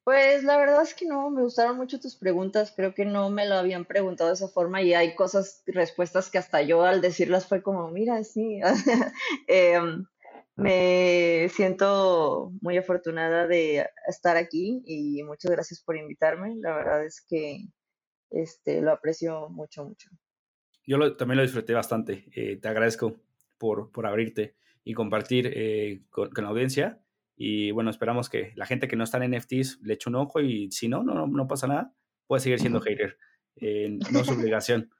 Pues 0.03 0.43
la 0.43 0.57
verdad 0.57 0.83
es 0.83 0.95
que 0.95 1.07
no, 1.07 1.31
me 1.31 1.43
gustaron 1.43 1.77
mucho 1.77 2.01
tus 2.01 2.17
preguntas, 2.17 2.73
creo 2.75 2.93
que 2.93 3.05
no 3.05 3.31
me 3.31 3.47
lo 3.47 3.55
habían 3.55 3.85
preguntado 3.85 4.31
de 4.31 4.35
esa 4.35 4.49
forma 4.49 4.83
y 4.83 4.95
hay 4.95 5.15
cosas, 5.15 5.63
respuestas 5.67 6.29
que 6.29 6.39
hasta 6.39 6.63
yo 6.63 6.83
al 6.83 7.01
decirlas 7.01 7.47
fue 7.47 7.63
como, 7.63 7.89
mira, 7.89 8.25
sí. 8.25 8.61
Em, 9.47 10.07
me 10.57 11.49
siento 11.51 12.53
muy 12.61 12.77
afortunada 12.77 13.47
de 13.47 13.87
estar 14.07 14.37
aquí 14.37 14.83
y 14.85 15.23
muchas 15.23 15.51
gracias 15.51 15.83
por 15.83 15.97
invitarme. 15.97 16.55
La 16.57 16.75
verdad 16.75 17.05
es 17.05 17.25
que 17.27 17.67
este, 18.31 18.81
lo 18.81 18.93
aprecio 18.93 19.49
mucho, 19.51 19.85
mucho. 19.85 20.11
Yo 20.87 21.17
también 21.17 21.37
lo 21.37 21.43
disfruté 21.43 21.75
bastante. 21.75 22.27
Eh, 22.35 22.57
te 22.57 22.69
agradezco 22.69 23.21
por, 23.59 23.91
por, 23.91 24.07
abrirte 24.07 24.57
y 24.85 24.95
compartir 24.95 25.51
eh, 25.55 26.03
con, 26.11 26.31
la 26.35 26.49
audiencia. 26.49 27.03
Y 27.37 27.71
bueno, 27.71 27.91
esperamos 27.91 28.29
que 28.29 28.53
la 28.57 28.67
gente 28.67 28.89
que 28.89 28.97
no 28.97 29.05
está 29.05 29.23
en 29.23 29.37
NFTs 29.37 29.81
le 29.83 29.95
eche 29.95 30.11
un 30.11 30.17
ojo 30.17 30.41
y 30.41 30.71
si 30.71 30.89
no, 30.89 31.03
no, 31.03 31.27
no 31.27 31.49
pasa 31.49 31.67
nada. 31.67 31.95
Puede 32.27 32.41
seguir 32.41 32.61
siendo 32.61 32.81
hater. 32.81 33.19
Eh, 33.57 33.99
no 34.13 34.21
es 34.21 34.29
obligación. 34.31 34.91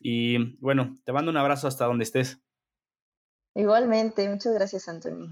Y 0.00 0.56
bueno, 0.58 0.96
te 1.04 1.12
mando 1.12 1.30
un 1.30 1.36
abrazo 1.36 1.68
hasta 1.68 1.84
donde 1.84 2.04
estés. 2.04 2.42
Igualmente, 3.54 4.28
muchas 4.28 4.54
gracias, 4.54 4.88
Anthony. 4.88 5.28